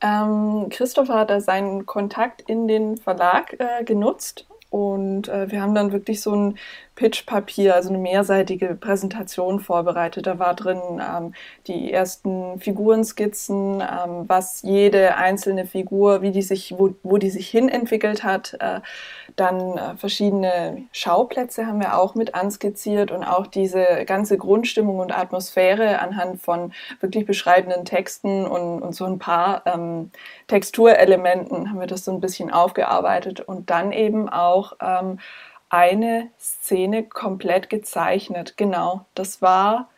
Ähm, 0.00 0.66
Christopher 0.68 1.20
hat 1.20 1.30
da 1.30 1.40
seinen 1.40 1.86
Kontakt 1.86 2.42
in 2.42 2.68
den 2.68 2.98
Verlag 2.98 3.56
äh, 3.58 3.84
genutzt 3.84 4.46
und 4.74 5.28
äh, 5.28 5.52
wir 5.52 5.62
haben 5.62 5.76
dann 5.76 5.92
wirklich 5.92 6.20
so 6.20 6.34
ein 6.34 6.58
Pitch-Papier, 6.96 7.74
also 7.74 7.88
eine 7.88 7.98
mehrseitige 7.98 8.74
Präsentation 8.74 9.60
vorbereitet. 9.60 10.26
Da 10.26 10.38
war 10.38 10.54
drin 10.54 10.80
ähm, 11.00 11.34
die 11.66 11.92
ersten 11.92 12.60
Figurenskizzen, 12.60 13.80
ähm, 13.80 14.24
was 14.28 14.62
jede 14.62 15.16
einzelne 15.16 15.66
Figur, 15.66 16.22
wie 16.22 16.30
die 16.30 16.42
sich, 16.42 16.74
wo, 16.78 16.94
wo 17.02 17.18
die 17.18 17.30
sich 17.30 17.48
hin 17.48 17.68
entwickelt 17.68 18.22
hat. 18.22 18.56
Äh, 18.60 18.80
dann 19.36 19.76
äh, 19.76 19.96
verschiedene 19.96 20.84
Schauplätze 20.92 21.66
haben 21.66 21.80
wir 21.80 21.98
auch 21.98 22.14
mit 22.14 22.34
anskizziert 22.34 23.10
und 23.10 23.24
auch 23.24 23.46
diese 23.48 24.04
ganze 24.06 24.38
Grundstimmung 24.38 25.00
und 25.00 25.16
Atmosphäre 25.16 25.98
anhand 25.98 26.40
von 26.40 26.72
wirklich 27.00 27.26
beschreibenden 27.26 27.84
Texten 27.84 28.46
und, 28.46 28.82
und 28.82 28.94
so 28.94 29.04
ein 29.04 29.18
paar 29.18 29.62
ähm, 29.66 30.10
Texturelementen 30.46 31.70
haben 31.70 31.80
wir 31.80 31.86
das 31.86 32.04
so 32.04 32.12
ein 32.12 32.20
bisschen 32.20 32.52
aufgearbeitet 32.52 33.40
und 33.40 33.70
dann 33.70 33.90
eben 33.90 34.28
auch 34.28 34.74
ähm, 34.80 35.18
eine 35.74 36.30
Szene 36.38 37.02
komplett 37.02 37.68
gezeichnet. 37.68 38.56
Genau, 38.56 39.06
das 39.14 39.42
war, 39.42 39.90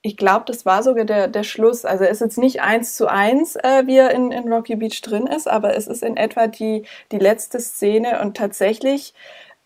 ich 0.00 0.16
glaube, 0.16 0.46
das 0.46 0.64
war 0.64 0.82
sogar 0.82 1.04
der, 1.04 1.28
der 1.28 1.42
Schluss. 1.42 1.84
Also 1.84 2.04
es 2.04 2.12
ist 2.12 2.20
jetzt 2.20 2.38
nicht 2.38 2.62
eins 2.62 2.94
zu 2.94 3.08
eins, 3.08 3.56
äh, 3.56 3.86
wie 3.86 3.96
er 3.98 4.10
in, 4.12 4.32
in 4.32 4.50
Rocky 4.50 4.76
Beach 4.76 5.02
drin 5.02 5.26
ist, 5.26 5.48
aber 5.48 5.76
es 5.76 5.86
ist 5.86 6.02
in 6.02 6.16
etwa 6.16 6.46
die, 6.46 6.84
die 7.12 7.18
letzte 7.18 7.60
Szene 7.60 8.20
und 8.22 8.36
tatsächlich, 8.38 9.12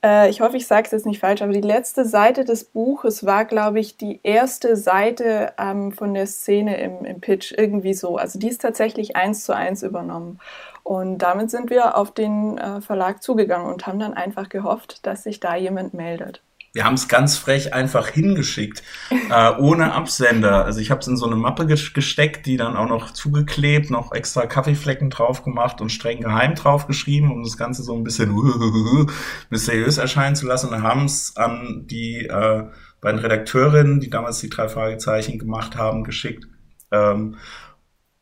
äh, 0.05 0.29
ich 0.31 0.41
hoffe, 0.41 0.57
ich 0.57 0.67
sage 0.67 0.87
es 0.87 0.93
jetzt 0.93 1.07
nicht 1.07 1.21
falsch, 1.21 1.43
aber 1.43 1.53
die 1.53 1.61
letzte 1.61 2.05
Seite 2.05 2.45
des 2.45 2.65
Buches 2.65 3.25
war, 3.25 3.45
glaube 3.45 3.79
ich, 3.79 3.97
die 3.97 4.19
erste 4.25 4.77
Seite 4.77 5.53
ähm, 5.59 5.93
von 5.93 6.13
der 6.13 6.27
Szene 6.27 6.81
im, 6.81 7.05
im 7.05 7.21
Pitch, 7.21 7.53
irgendwie 7.57 7.95
so. 7.95 8.17
Also 8.17 8.41
die 8.41 8.49
ist 8.49 8.63
tatsächlich 8.63 9.15
eins 9.15 9.45
zu 9.45 9.55
eins 9.55 9.85
übernommen. 9.85 10.41
Und 10.83 11.19
damit 11.19 11.51
sind 11.51 11.71
wir 11.71 11.97
auf 11.97 12.13
den 12.13 12.59
äh, 12.59 12.81
Verlag 12.81 13.23
zugegangen 13.23 13.73
und 13.73 13.87
haben 13.87 13.99
dann 13.99 14.15
einfach 14.15 14.49
gehofft, 14.49 15.07
dass 15.07 15.23
sich 15.23 15.41
da 15.41 15.55
jemand 15.55 15.95
meldet. 15.95 16.43
Wir 16.75 16.85
haben 16.85 16.95
es 16.95 17.07
ganz 17.07 17.37
frech 17.37 17.75
einfach 17.75 18.09
hingeschickt, 18.09 18.83
äh, 19.11 19.51
ohne 19.59 19.93
Absender. 19.93 20.65
Also 20.65 20.81
ich 20.81 20.91
habe 20.91 21.03
es 21.03 21.07
in 21.07 21.19
so 21.19 21.27
eine 21.27 21.37
Mappe 21.37 21.67
gesteckt, 21.67 22.47
die 22.47 22.57
dann 22.57 22.77
auch 22.77 22.89
noch 22.89 23.11
zugeklebt, 23.11 23.91
noch 23.91 24.13
extra 24.13 24.47
Kaffeeflecken 24.47 25.11
drauf 25.11 25.45
gemacht 25.45 25.83
und 25.83 25.91
streng 25.91 26.21
geheim 26.21 26.55
drauf 26.55 26.87
geschrieben, 26.87 27.31
um 27.31 27.43
das 27.43 27.59
Ganze 27.59 27.83
so 27.83 27.95
ein 27.95 28.05
bisschen 28.05 28.35
mysteriös 29.51 29.99
erscheinen 29.99 30.35
zu 30.35 30.47
lassen. 30.47 30.71
Und 30.71 30.83
haben 30.83 31.05
es 31.05 31.37
an 31.37 31.85
die 31.91 32.25
äh, 32.25 32.65
beiden 33.03 33.21
Redakteurinnen, 33.21 34.01
die 34.01 34.09
damals 34.09 34.39
die 34.39 34.49
drei 34.49 34.71
Fragezeichen 34.71 35.39
gemacht 35.39 35.77
haben, 35.77 36.05
geschickt. 36.05 36.47
Ähm, 36.91 37.37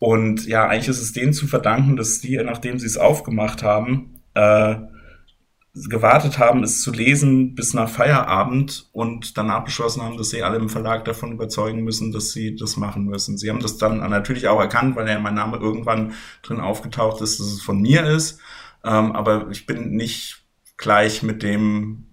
und 0.00 0.46
ja, 0.46 0.66
eigentlich 0.66 0.88
ist 0.88 1.02
es 1.02 1.12
denen 1.12 1.34
zu 1.34 1.46
verdanken, 1.46 1.96
dass 1.96 2.20
die, 2.20 2.36
nachdem 2.38 2.78
sie 2.78 2.86
es 2.86 2.96
aufgemacht 2.96 3.62
haben, 3.62 4.22
äh, 4.32 4.76
gewartet 5.74 6.38
haben, 6.38 6.64
es 6.64 6.80
zu 6.80 6.90
lesen 6.90 7.54
bis 7.54 7.74
nach 7.74 7.88
Feierabend 7.88 8.88
und 8.92 9.36
danach 9.36 9.62
beschlossen 9.62 10.02
haben, 10.02 10.16
dass 10.16 10.30
sie 10.30 10.42
alle 10.42 10.56
im 10.56 10.70
Verlag 10.70 11.04
davon 11.04 11.32
überzeugen 11.32 11.84
müssen, 11.84 12.12
dass 12.12 12.32
sie 12.32 12.56
das 12.56 12.78
machen 12.78 13.04
müssen. 13.04 13.36
Sie 13.36 13.50
haben 13.50 13.60
das 13.60 13.76
dann 13.76 13.98
natürlich 13.98 14.48
auch 14.48 14.58
erkannt, 14.58 14.96
weil 14.96 15.06
ja 15.06 15.20
mein 15.20 15.34
Name 15.34 15.58
irgendwann 15.58 16.14
drin 16.42 16.60
aufgetaucht 16.60 17.20
ist, 17.20 17.38
dass 17.38 17.46
es 17.46 17.60
von 17.60 17.80
mir 17.80 18.04
ist. 18.04 18.40
Ähm, 18.82 19.12
aber 19.12 19.48
ich 19.50 19.66
bin 19.66 19.90
nicht 19.90 20.46
gleich 20.78 21.22
mit 21.22 21.42
dem 21.42 22.06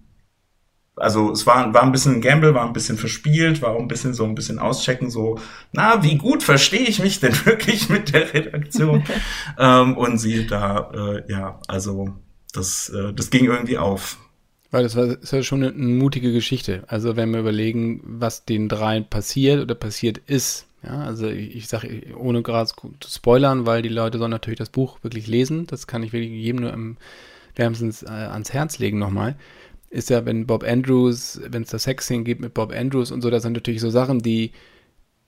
also 1.00 1.32
es 1.32 1.46
war, 1.46 1.72
war 1.74 1.82
ein 1.82 1.92
bisschen 1.92 2.16
ein 2.16 2.20
Gamble, 2.20 2.54
war 2.54 2.66
ein 2.66 2.72
bisschen 2.72 2.96
verspielt, 2.96 3.62
war 3.62 3.70
auch 3.70 3.80
ein 3.80 3.88
bisschen 3.88 4.14
so 4.14 4.24
ein 4.24 4.34
bisschen 4.34 4.58
auschecken, 4.58 5.10
so, 5.10 5.38
na, 5.72 6.02
wie 6.02 6.16
gut 6.16 6.42
verstehe 6.42 6.86
ich 6.86 7.00
mich 7.00 7.20
denn 7.20 7.34
wirklich 7.44 7.88
mit 7.88 8.12
der 8.12 8.32
Redaktion? 8.32 9.04
ähm, 9.58 9.96
und 9.96 10.18
sie 10.18 10.46
da, 10.46 10.90
äh, 10.94 11.32
ja, 11.32 11.60
also 11.68 12.14
das, 12.52 12.88
äh, 12.90 13.12
das 13.12 13.30
ging 13.30 13.46
irgendwie 13.46 13.78
auf. 13.78 14.18
Weil 14.70 14.82
das 14.82 14.96
war, 14.96 15.06
das 15.06 15.32
war 15.32 15.42
schon 15.42 15.62
eine, 15.62 15.72
eine, 15.72 15.94
mutige 15.94 16.32
Geschichte. 16.32 16.84
Also 16.88 17.16
wenn 17.16 17.30
wir 17.30 17.40
überlegen, 17.40 18.02
was 18.04 18.44
den 18.44 18.68
dreien 18.68 19.08
passiert 19.08 19.62
oder 19.62 19.74
passiert 19.74 20.18
ist, 20.18 20.66
Ja, 20.82 21.00
also 21.00 21.26
ich, 21.28 21.56
ich 21.56 21.68
sage, 21.68 22.14
ohne 22.16 22.42
gerade 22.42 22.70
zu 23.00 23.10
spoilern, 23.10 23.66
weil 23.66 23.82
die 23.82 23.88
Leute 23.88 24.18
sollen 24.18 24.30
natürlich 24.30 24.58
das 24.58 24.70
Buch 24.70 24.98
wirklich 25.02 25.26
lesen. 25.26 25.66
Das 25.66 25.86
kann 25.86 26.02
ich 26.02 26.12
wirklich 26.12 26.32
jedem 26.32 26.60
nur 26.60 26.72
im 26.72 26.98
wärmstens 27.56 28.02
äh, 28.02 28.08
ans 28.08 28.52
Herz 28.52 28.78
legen 28.78 28.98
nochmal. 28.98 29.36
Ist 29.90 30.10
ja, 30.10 30.26
wenn 30.26 30.46
Bob 30.46 30.64
Andrews, 30.64 31.40
wenn 31.48 31.62
es 31.62 31.70
da 31.70 31.78
Sexszenen 31.78 32.24
gibt 32.24 32.40
mit 32.40 32.54
Bob 32.54 32.72
Andrews 32.72 33.10
und 33.10 33.22
so, 33.22 33.30
das 33.30 33.42
sind 33.42 33.54
natürlich 33.54 33.80
so 33.80 33.90
Sachen, 33.90 34.20
die 34.20 34.52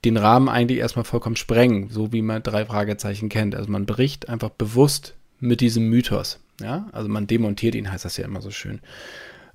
den 0.05 0.17
Rahmen 0.17 0.49
eigentlich 0.49 0.79
erstmal 0.79 1.05
vollkommen 1.05 1.37
sprengen, 1.37 1.89
so 1.91 2.13
wie 2.13 2.23
man 2.23 2.43
drei 2.43 2.65
Fragezeichen 2.65 3.29
kennt. 3.29 3.55
Also 3.55 3.71
man 3.71 3.87
bricht 3.87 4.29
einfach 4.29 4.51
bewusst 4.51 5.15
mit 5.39 5.61
diesem 5.61 5.89
Mythos. 5.89 6.41
Ja, 6.61 6.89
also 6.93 7.09
man 7.09 7.27
demontiert 7.27 7.75
ihn, 7.75 7.91
heißt 7.91 8.05
das 8.05 8.17
ja 8.17 8.25
immer 8.25 8.43
so 8.43 8.51
schön. 8.51 8.81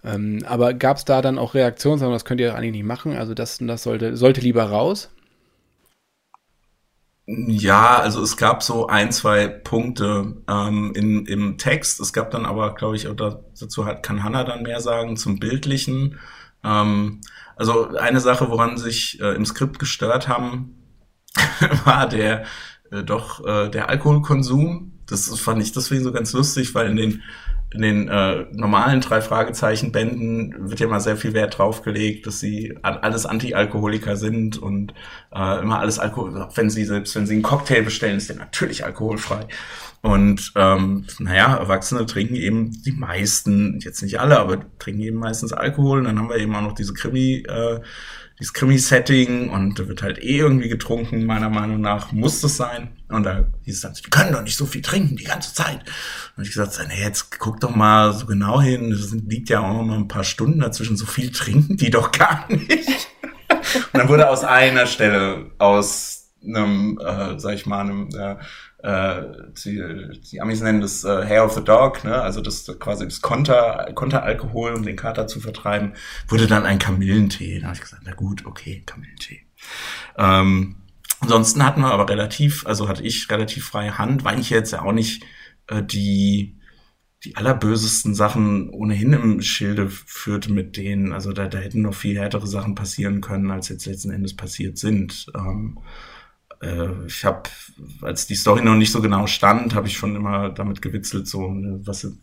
Ähm, 0.03 0.43
aber 0.45 0.73
gab 0.73 0.97
es 0.97 1.05
da 1.05 1.21
dann 1.21 1.37
auch 1.37 1.53
Reaktionen, 1.53 1.99
sagen, 1.99 2.13
das 2.13 2.25
könnt 2.25 2.41
ihr 2.41 2.55
eigentlich 2.55 2.71
nicht 2.71 2.83
machen, 2.83 3.15
also 3.15 3.33
das, 3.33 3.59
das 3.59 3.83
sollte, 3.83 4.17
sollte 4.17 4.41
lieber 4.41 4.63
raus? 4.63 5.11
Ja, 7.27 7.97
also 7.97 8.21
es 8.21 8.37
gab 8.37 8.61
so 8.61 8.85
ein, 8.85 9.11
zwei 9.11 9.47
Punkte 9.47 10.43
ähm, 10.47 10.93
in, 10.95 11.25
im 11.25 11.57
Text. 11.57 11.99
Es 11.99 12.13
gab 12.13 12.29
dann 12.29 12.45
aber, 12.45 12.75
glaube 12.75 12.95
ich, 12.95 13.07
oder 13.07 13.43
dazu 13.59 13.85
hat, 13.85 14.03
kann 14.03 14.23
Hannah 14.23 14.43
dann 14.43 14.61
mehr 14.61 14.79
sagen, 14.79 15.17
zum 15.17 15.39
Bildlichen. 15.39 16.19
Ähm, 16.63 17.21
also 17.55 17.95
eine 17.95 18.19
Sache, 18.19 18.49
woran 18.49 18.77
sich 18.77 19.19
äh, 19.21 19.33
im 19.33 19.45
Skript 19.45 19.79
gestört 19.79 20.27
haben, 20.27 20.75
war 21.85 22.07
der 22.07 22.45
äh, 22.91 23.03
doch 23.03 23.43
äh, 23.43 23.69
der 23.69 23.89
Alkoholkonsum. 23.89 24.99
Das 25.07 25.39
fand 25.39 25.63
ich 25.63 25.71
deswegen 25.71 26.03
so 26.03 26.11
ganz 26.11 26.31
lustig, 26.33 26.75
weil 26.75 26.91
in 26.91 26.95
den 26.95 27.23
in 27.75 27.81
den 27.81 28.07
äh, 28.07 28.45
normalen 28.51 29.01
drei 29.01 29.21
Fragezeichen 29.21 29.91
Bänden 29.91 30.69
wird 30.69 30.79
ja 30.79 30.87
mal 30.87 30.99
sehr 30.99 31.17
viel 31.17 31.33
Wert 31.33 31.57
drauf 31.57 31.81
gelegt, 31.81 32.25
dass 32.25 32.39
sie 32.39 32.77
alles 32.81 33.25
Anti-Alkoholiker 33.25 34.15
sind 34.15 34.57
und 34.57 34.93
äh, 35.33 35.61
immer 35.61 35.79
alles 35.79 35.99
Alkohol, 35.99 36.47
wenn 36.55 36.69
sie 36.69 36.85
selbst 36.85 37.15
wenn 37.15 37.27
sie 37.27 37.33
einen 37.33 37.43
Cocktail 37.43 37.83
bestellen, 37.83 38.17
ist 38.17 38.29
der 38.29 38.37
natürlich 38.37 38.85
alkoholfrei. 38.85 39.47
Und 40.01 40.53
ähm, 40.55 41.07
naja, 41.17 41.55
Erwachsene 41.55 42.05
trinken 42.05 42.35
eben 42.35 42.71
die 42.83 42.91
meisten, 42.91 43.79
jetzt 43.79 44.03
nicht 44.03 44.19
alle, 44.19 44.39
aber 44.39 44.59
trinken 44.77 45.01
eben 45.01 45.17
meistens 45.17 45.51
Alkohol. 45.51 45.99
Und 45.99 46.05
dann 46.05 46.19
haben 46.19 46.29
wir 46.29 46.37
eben 46.37 46.55
auch 46.55 46.61
noch 46.61 46.75
diese 46.75 46.93
Krimi, 46.93 47.43
äh, 47.47 47.79
dieses 48.39 48.53
Krimi-Setting 48.53 49.49
und 49.49 49.79
da 49.79 49.87
wird 49.87 50.01
halt 50.01 50.17
eh 50.17 50.37
irgendwie 50.37 50.67
getrunken, 50.67 51.25
meiner 51.25 51.49
Meinung 51.49 51.79
nach 51.79 52.11
muss 52.11 52.41
das 52.41 52.57
sein. 52.57 52.89
Und 53.07 53.23
da 53.23 53.45
hieß 53.63 53.75
es 53.75 53.81
dann, 53.81 53.93
die 53.93 54.09
können 54.09 54.33
doch 54.33 54.41
nicht 54.41 54.57
so 54.57 54.65
viel 54.65 54.81
trinken 54.81 55.15
die 55.15 55.23
ganze 55.23 55.53
Zeit. 55.53 55.79
Und 56.35 56.43
ich 56.43 56.53
gesagt, 56.53 56.77
nee, 56.87 57.01
jetzt 57.01 57.39
guck 57.39 57.59
doch 57.61 57.73
mal 57.73 58.11
so 58.13 58.25
genau 58.25 58.61
hin, 58.61 58.91
es 58.91 59.11
liegt 59.13 59.49
ja 59.49 59.61
auch 59.61 59.85
noch 59.85 59.95
ein 59.95 60.07
paar 60.07 60.23
Stunden 60.23 60.59
dazwischen, 60.59 60.97
so 60.97 61.05
viel 61.05 61.31
trinken 61.31 61.77
die 61.77 61.89
doch 61.89 62.11
gar 62.11 62.45
nicht. 62.51 63.07
und 63.49 63.93
dann 63.93 64.09
wurde 64.09 64.29
aus 64.29 64.43
einer 64.43 64.85
Stelle, 64.87 65.51
aus 65.57 66.33
einem, 66.43 66.99
äh, 66.99 67.39
sag 67.39 67.53
ich 67.53 67.65
mal, 67.65 67.81
einem, 67.81 68.09
äh, 68.09 68.35
äh, 68.85 69.23
die, 69.63 69.81
die 70.31 70.41
Amis 70.41 70.61
nennen 70.61 70.79
das 70.79 71.03
äh, 71.03 71.25
Hair 71.25 71.45
of 71.45 71.53
the 71.53 71.63
Dog, 71.63 72.03
ne? 72.03 72.21
also 72.21 72.39
das 72.39 72.65
quasi 72.79 73.05
das 73.05 73.19
Konter, 73.19 73.91
Konteralkohol, 73.95 74.73
um 74.73 74.83
den 74.83 74.95
Kater 74.95 75.25
zu 75.25 75.39
vertreiben, 75.39 75.93
wurde 76.27 76.45
dann 76.45 76.67
ein 76.67 76.77
Kamillentee. 76.77 77.59
Da 77.59 77.67
habe 77.67 77.75
ich 77.75 77.81
gesagt, 77.81 78.03
na 78.05 78.13
gut, 78.13 78.45
okay, 78.45 78.83
Kamillentee. 78.85 79.41
Ähm, 80.19 80.75
ansonsten 81.19 81.65
hatten 81.65 81.81
wir 81.81 81.91
aber 81.91 82.07
relativ, 82.07 82.67
also 82.67 82.87
hatte 82.87 83.01
ich 83.01 83.27
relativ 83.31 83.65
freie 83.65 83.97
Hand, 83.97 84.23
weil 84.23 84.39
ich 84.39 84.51
jetzt 84.51 84.71
ja 84.71 84.83
auch 84.83 84.93
nicht 84.93 85.23
äh, 85.67 85.81
die 85.81 86.59
die 87.23 87.35
allerbösesten 87.37 88.13
Sachen 88.13 88.69
ohnehin 88.69 89.13
im 89.13 89.41
Schilde 89.41 89.89
führte 89.89 90.53
mit 90.53 90.77
denen. 90.77 91.11
Also 91.11 91.33
da, 91.33 91.47
da 91.47 91.57
hätten 91.57 91.81
noch 91.81 91.95
viel 91.95 92.19
härtere 92.19 92.45
Sachen 92.45 92.75
passieren 92.75 93.19
können, 93.19 93.49
als 93.49 93.69
jetzt 93.69 93.87
letzten 93.87 94.11
Endes 94.11 94.35
passiert 94.35 94.77
sind. 94.77 95.25
Ähm, 95.33 95.79
äh, 95.79 96.14
ich 97.07 97.25
habe, 97.25 97.43
als 98.01 98.27
die 98.27 98.35
Story 98.35 98.63
noch 98.63 98.75
nicht 98.75 98.91
so 98.91 99.01
genau 99.01 99.27
stand, 99.27 99.75
habe 99.75 99.87
ich 99.87 99.97
schon 99.97 100.15
immer 100.15 100.49
damit 100.49 100.81
gewitzelt, 100.81 101.27
so 101.27 101.51
ne, 101.51 101.79
was 101.83 102.01
sie, 102.01 102.17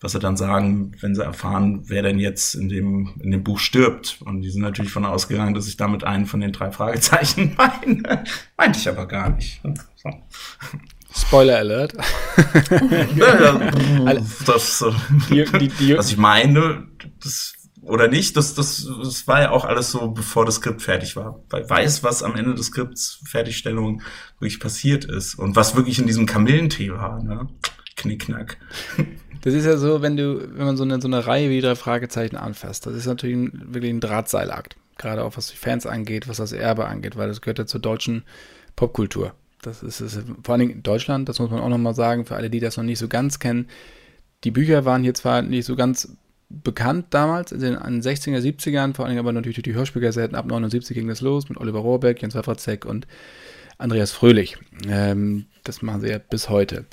was 0.00 0.12
sie 0.12 0.18
dann 0.18 0.36
sagen, 0.36 0.92
wenn 1.00 1.14
sie 1.14 1.24
erfahren, 1.24 1.82
wer 1.86 2.02
denn 2.02 2.18
jetzt 2.18 2.54
in 2.54 2.68
dem 2.68 3.14
in 3.20 3.30
dem 3.30 3.42
Buch 3.42 3.58
stirbt. 3.58 4.18
Und 4.24 4.42
die 4.42 4.50
sind 4.50 4.62
natürlich 4.62 4.92
von 4.92 5.04
ausgegangen, 5.04 5.54
dass 5.54 5.68
ich 5.68 5.76
damit 5.76 6.04
einen 6.04 6.26
von 6.26 6.40
den 6.40 6.52
drei 6.52 6.70
Fragezeichen 6.70 7.54
meine. 7.56 8.24
Meinte 8.56 8.78
ich 8.78 8.88
aber 8.88 9.06
gar 9.06 9.30
nicht. 9.30 9.60
So. 9.96 10.10
Spoiler 11.14 11.58
Alert. 11.58 11.94
das, 14.46 14.84
die, 15.30 15.44
die, 15.44 15.68
die, 15.68 15.96
was 15.96 16.10
ich 16.10 16.18
meine, 16.18 16.88
das 17.22 17.54
oder 17.86 18.08
nicht, 18.08 18.36
das, 18.36 18.54
das, 18.54 18.88
das 19.02 19.26
war 19.28 19.40
ja 19.42 19.50
auch 19.50 19.64
alles 19.64 19.90
so, 19.90 20.08
bevor 20.08 20.44
das 20.44 20.56
Skript 20.56 20.82
fertig 20.82 21.16
war. 21.16 21.40
Weil 21.50 21.68
weiß, 21.68 22.02
was 22.02 22.22
am 22.22 22.34
Ende 22.34 22.54
des 22.54 22.66
Skripts 22.66 23.20
Fertigstellung 23.24 24.02
wirklich 24.38 24.60
passiert 24.60 25.04
ist 25.04 25.36
und 25.36 25.56
was 25.56 25.76
wirklich 25.76 25.98
in 25.98 26.06
diesem 26.06 26.26
Kamillentee 26.26 26.92
war, 26.92 27.22
ne? 27.22 27.48
Knickknack. 27.96 28.58
Das 29.42 29.54
ist 29.54 29.64
ja 29.64 29.76
so, 29.76 30.02
wenn 30.02 30.16
du, 30.16 30.40
wenn 30.56 30.66
man 30.66 30.76
so 30.76 30.82
eine, 30.82 31.00
so 31.00 31.06
eine 31.06 31.24
Reihe 31.24 31.50
wie 31.50 31.60
drei 31.60 31.76
Fragezeichen 31.76 32.34
anfasst, 32.34 32.84
das 32.84 32.94
ist 32.94 33.06
natürlich 33.06 33.36
ein, 33.36 33.74
wirklich 33.74 33.92
ein 33.92 34.00
Drahtseilakt. 34.00 34.76
Gerade 34.98 35.22
auch 35.22 35.36
was 35.36 35.46
die 35.46 35.56
Fans 35.56 35.86
angeht, 35.86 36.26
was 36.26 36.38
das 36.38 36.50
Erbe 36.50 36.86
angeht, 36.86 37.16
weil 37.16 37.28
das 37.28 37.42
gehört 37.42 37.60
ja 37.60 37.66
zur 37.66 37.78
deutschen 37.78 38.24
Popkultur. 38.74 39.34
Das 39.62 39.84
ist, 39.84 40.00
ist 40.00 40.24
vor 40.42 40.54
allen 40.54 40.60
Dingen 40.60 40.72
in 40.78 40.82
Deutschland, 40.82 41.28
das 41.28 41.38
muss 41.38 41.50
man 41.50 41.60
auch 41.60 41.68
nochmal 41.68 41.94
sagen, 41.94 42.26
für 42.26 42.34
alle, 42.34 42.50
die 42.50 42.58
das 42.58 42.76
noch 42.76 42.82
nicht 42.82 42.98
so 42.98 43.06
ganz 43.06 43.38
kennen. 43.38 43.68
Die 44.42 44.50
Bücher 44.50 44.84
waren 44.84 45.04
hier 45.04 45.14
zwar 45.14 45.42
nicht 45.42 45.64
so 45.64 45.76
ganz 45.76 46.16
bekannt 46.48 47.06
damals, 47.10 47.52
in 47.52 47.60
den 47.60 47.76
60er, 47.76 48.38
70ern, 48.38 48.94
vor 48.94 49.06
allem 49.06 49.18
aber 49.18 49.32
natürlich 49.32 49.56
durch 49.56 49.64
die 49.64 49.74
Hörspielkassetten. 49.74 50.36
Ab 50.36 50.46
79 50.46 50.94
ging 50.94 51.08
das 51.08 51.20
los 51.20 51.48
mit 51.48 51.58
Oliver 51.58 51.80
Rohrbeck, 51.80 52.22
Jens 52.22 52.34
Wawracek 52.34 52.84
und 52.84 53.06
Andreas 53.78 54.12
Fröhlich. 54.12 54.56
Ähm, 54.88 55.46
das 55.64 55.82
machen 55.82 56.00
sie 56.00 56.08
ja 56.08 56.18
bis 56.18 56.48
heute. 56.48 56.86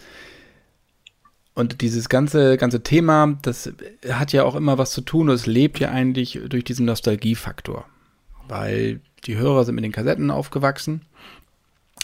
Und 1.56 1.82
dieses 1.82 2.10
ganze, 2.10 2.58
ganze 2.58 2.82
Thema, 2.82 3.38
das 3.44 3.72
hat 4.10 4.34
ja 4.34 4.44
auch 4.44 4.56
immer 4.56 4.78
was 4.78 4.92
zu 4.92 5.02
tun. 5.02 5.30
Es 5.30 5.46
lebt 5.46 5.80
ja 5.80 5.92
eigentlich 5.92 6.39
durch 6.50 6.63
diesen 6.63 6.86
Nostalgiefaktor. 6.88 7.86
Weil 8.48 9.02
die 9.26 9.38
Hörer 9.38 9.63
sind 9.63 9.76
mit 9.76 9.84
den 9.84 9.92
Kassetten 9.92 10.32
aufgewachsen 10.32 11.02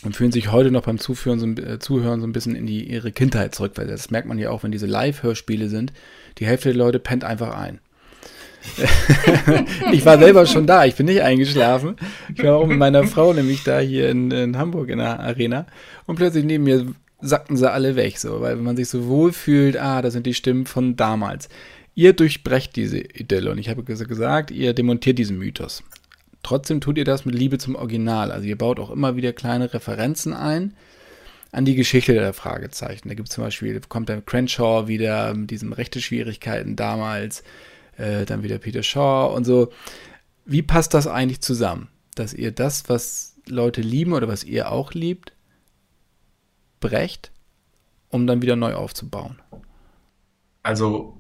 und 0.04 0.16
fühlen 0.16 0.32
sich 0.32 0.52
heute 0.52 0.72
noch 0.72 0.84
beim 0.84 1.00
Zuführen 1.00 1.40
so, 1.40 1.48
äh, 1.48 1.80
Zuhören 1.80 2.22
so 2.22 2.28
ein 2.28 2.32
bisschen 2.32 2.56
in 2.56 2.68
die, 2.68 2.90
ihre 2.90 3.12
Kindheit 3.12 3.56
zurück. 3.56 3.74
Weil 3.76 3.88
das 3.88 4.12
merkt 4.12 4.28
man 4.28 4.38
ja 4.38 4.52
auch, 4.52 4.62
wenn 4.64 4.72
diese 4.72 4.86
Live-Hörspiele 4.86 5.68
sind 5.68 5.94
die 6.40 6.48
Hälfte 6.48 6.70
der 6.70 6.78
Leute 6.78 7.00
pennt 7.00 7.24
einfach 7.24 7.56
ein. 7.56 7.80
ich 9.92 10.06
war 10.06 10.18
selber 10.20 10.46
schon 10.46 10.68
da, 10.68 10.86
ich 10.86 10.96
bin 10.96 11.06
nicht 11.06 11.22
eingeschlafen. 11.22 11.96
Ich 12.36 12.44
war 12.44 12.56
auch 12.56 12.68
mit 12.68 12.78
meiner 12.78 13.06
Frau 13.06 13.34
nämlich 13.34 13.64
da 13.64 13.80
hier 13.80 14.10
in, 14.10 14.32
in 14.32 14.58
Hamburg 14.58 14.90
in 14.90 15.00
der 15.00 15.20
Arena 15.20 15.66
und 16.06 16.18
plötzlich 16.18 16.44
neben 16.44 16.66
mir 16.66 16.86
sackten 17.22 17.58
sie 17.58 17.70
alle 17.70 17.96
weg, 17.96 18.18
so, 18.18 18.42
weil 18.42 18.56
man 18.56 18.78
sich 18.78 18.90
so 18.90 19.08
wohl 19.08 19.34
fühlt, 19.34 19.78
ah, 19.78 20.02
da 20.02 20.12
sind 20.12 20.26
die 20.26 20.34
Stimmen 20.34 20.66
von 20.66 20.96
damals. 20.96 21.50
Ihr 21.96 22.14
durchbrecht 22.14 22.76
diese 22.76 23.00
Idylle 23.00 23.52
und 23.52 23.58
ich 23.58 23.70
habe 23.70 23.84
gesagt, 23.84 24.52
ihr 24.52 24.74
demontiert 24.74 25.20
diesen 25.20 25.38
Mythos. 25.38 25.84
Trotzdem 26.44 26.80
tut 26.80 26.98
ihr 26.98 27.04
das 27.04 27.26
mit 27.26 27.36
Liebe 27.36 27.58
zum 27.58 27.76
Original. 27.76 28.32
Also 28.32 28.48
ihr 28.48 28.58
baut 28.58 28.80
auch 28.80 28.90
immer 28.90 29.18
wieder 29.18 29.34
kleine 29.34 29.74
Referenzen 29.74 30.34
ein, 30.34 30.74
an 31.52 31.66
die 31.66 31.76
Geschichte 31.76 32.14
der 32.14 32.34
Fragezeichen. 32.34 33.10
Da 33.10 33.16
gibt 33.16 33.30
es 33.30 33.36
zum 33.36 33.44
Beispiel, 33.44 33.80
kommt 33.82 34.10
der 34.10 34.22
Crenshaw 34.22 34.88
wieder 34.88 35.34
mit 35.34 35.52
diesen 35.52 35.74
Rechte-Schwierigkeiten 35.74 36.76
damals, 36.76 37.44
äh, 37.98 38.26
dann 38.26 38.44
wieder 38.44 38.60
Peter 38.60 38.84
Shaw 38.84 39.34
und 39.36 39.46
so. 39.46 39.72
Wie 40.46 40.62
passt 40.62 40.94
das 40.94 41.08
eigentlich 41.08 41.42
zusammen? 41.42 41.90
Dass 42.16 42.34
ihr 42.34 42.52
das, 42.52 42.90
was 42.90 43.36
Leute 43.48 43.82
lieben 43.82 44.14
oder 44.14 44.28
was 44.28 44.44
ihr 44.44 44.72
auch 44.72 44.94
liebt, 44.94 45.34
brecht, 46.80 47.32
um 48.10 48.28
dann 48.28 48.42
wieder 48.42 48.56
neu 48.56 48.74
aufzubauen? 48.74 49.42
Also, 50.64 51.20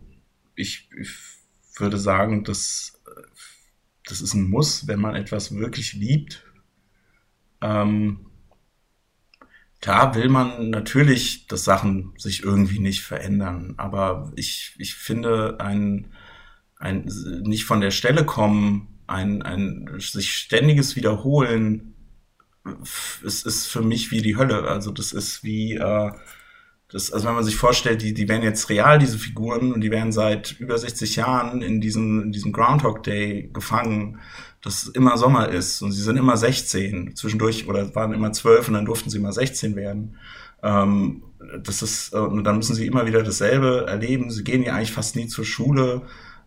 ich, 0.55 0.89
ich 0.99 1.09
würde 1.79 1.97
sagen, 1.97 2.43
dass 2.43 2.99
das 4.09 4.21
ist 4.21 4.33
ein 4.33 4.49
Muss, 4.49 4.87
wenn 4.87 4.99
man 4.99 5.15
etwas 5.15 5.55
wirklich 5.55 5.93
liebt. 5.93 6.43
Ähm, 7.61 8.25
Klar 9.81 10.15
will 10.15 10.29
man 10.29 10.69
natürlich, 10.69 11.47
dass 11.47 11.63
Sachen 11.63 12.13
sich 12.17 12.43
irgendwie 12.43 12.79
nicht 12.79 13.01
verändern, 13.03 13.75
aber 13.77 14.31
ich, 14.35 14.75
ich 14.77 14.95
finde 14.95 15.57
ein, 15.59 16.13
ein 16.77 17.09
nicht 17.43 17.65
von 17.65 17.79
der 17.79 17.91
Stelle 17.91 18.25
kommen, 18.25 18.99
ein, 19.07 19.41
ein 19.41 19.89
sich 19.99 20.31
ständiges 20.33 20.95
Wiederholen, 20.95 21.95
es 23.25 23.43
ist 23.43 23.67
für 23.67 23.81
mich 23.81 24.11
wie 24.11 24.21
die 24.21 24.37
Hölle. 24.37 24.67
Also 24.67 24.91
das 24.91 25.13
ist 25.13 25.43
wie, 25.43 25.75
äh, 25.75 26.11
das, 26.91 27.11
also 27.13 27.27
wenn 27.27 27.35
man 27.35 27.43
sich 27.43 27.55
vorstellt, 27.55 28.01
die, 28.01 28.13
die 28.13 28.27
wären 28.27 28.41
jetzt 28.41 28.69
real, 28.69 28.97
diese 28.99 29.19
Figuren, 29.19 29.73
und 29.73 29.81
die 29.81 29.91
wären 29.91 30.11
seit 30.11 30.53
über 30.59 30.77
60 30.77 31.15
Jahren 31.17 31.61
in 31.61 31.81
diesem, 31.81 32.23
in 32.23 32.31
diesem 32.31 32.51
Groundhog 32.51 33.03
Day 33.03 33.49
gefangen 33.53 34.19
dass 34.61 34.83
es 34.83 34.89
immer 34.89 35.17
Sommer 35.17 35.49
ist 35.49 35.81
und 35.81 35.91
sie 35.91 36.01
sind 36.01 36.17
immer 36.17 36.35
16 36.35 37.15
zwischendurch 37.15 37.67
oder 37.67 37.93
waren 37.95 38.13
immer 38.13 38.31
12 38.31 38.67
und 38.67 38.73
dann 38.73 38.85
durften 38.85 39.09
sie 39.09 39.19
mal 39.19 39.31
16 39.31 39.75
werden. 39.75 40.17
Ähm, 40.61 41.23
das 41.63 41.81
ist, 41.81 42.13
äh, 42.13 42.17
und 42.17 42.43
dann 42.43 42.57
müssen 42.57 42.75
sie 42.75 42.85
immer 42.85 43.05
wieder 43.05 43.23
dasselbe 43.23 43.85
erleben. 43.87 44.29
Sie 44.29 44.43
gehen 44.43 44.63
ja 44.63 44.73
eigentlich 44.73 44.91
fast 44.91 45.15
nie 45.15 45.27
zur 45.27 45.45
Schule. 45.45 46.01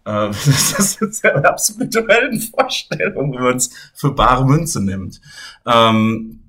Äh, 0.05 0.29
das 0.29 0.97
ist 1.01 1.25
eine 1.25 1.49
absolute 1.49 2.07
Wellenvorstellung, 2.07 3.33
wenn 3.35 3.43
man 3.43 3.57
es 3.57 3.71
für 3.95 4.11
bare 4.11 4.45
Münze 4.45 4.85
nimmt. 4.85 5.21
Ähm, 5.65 6.42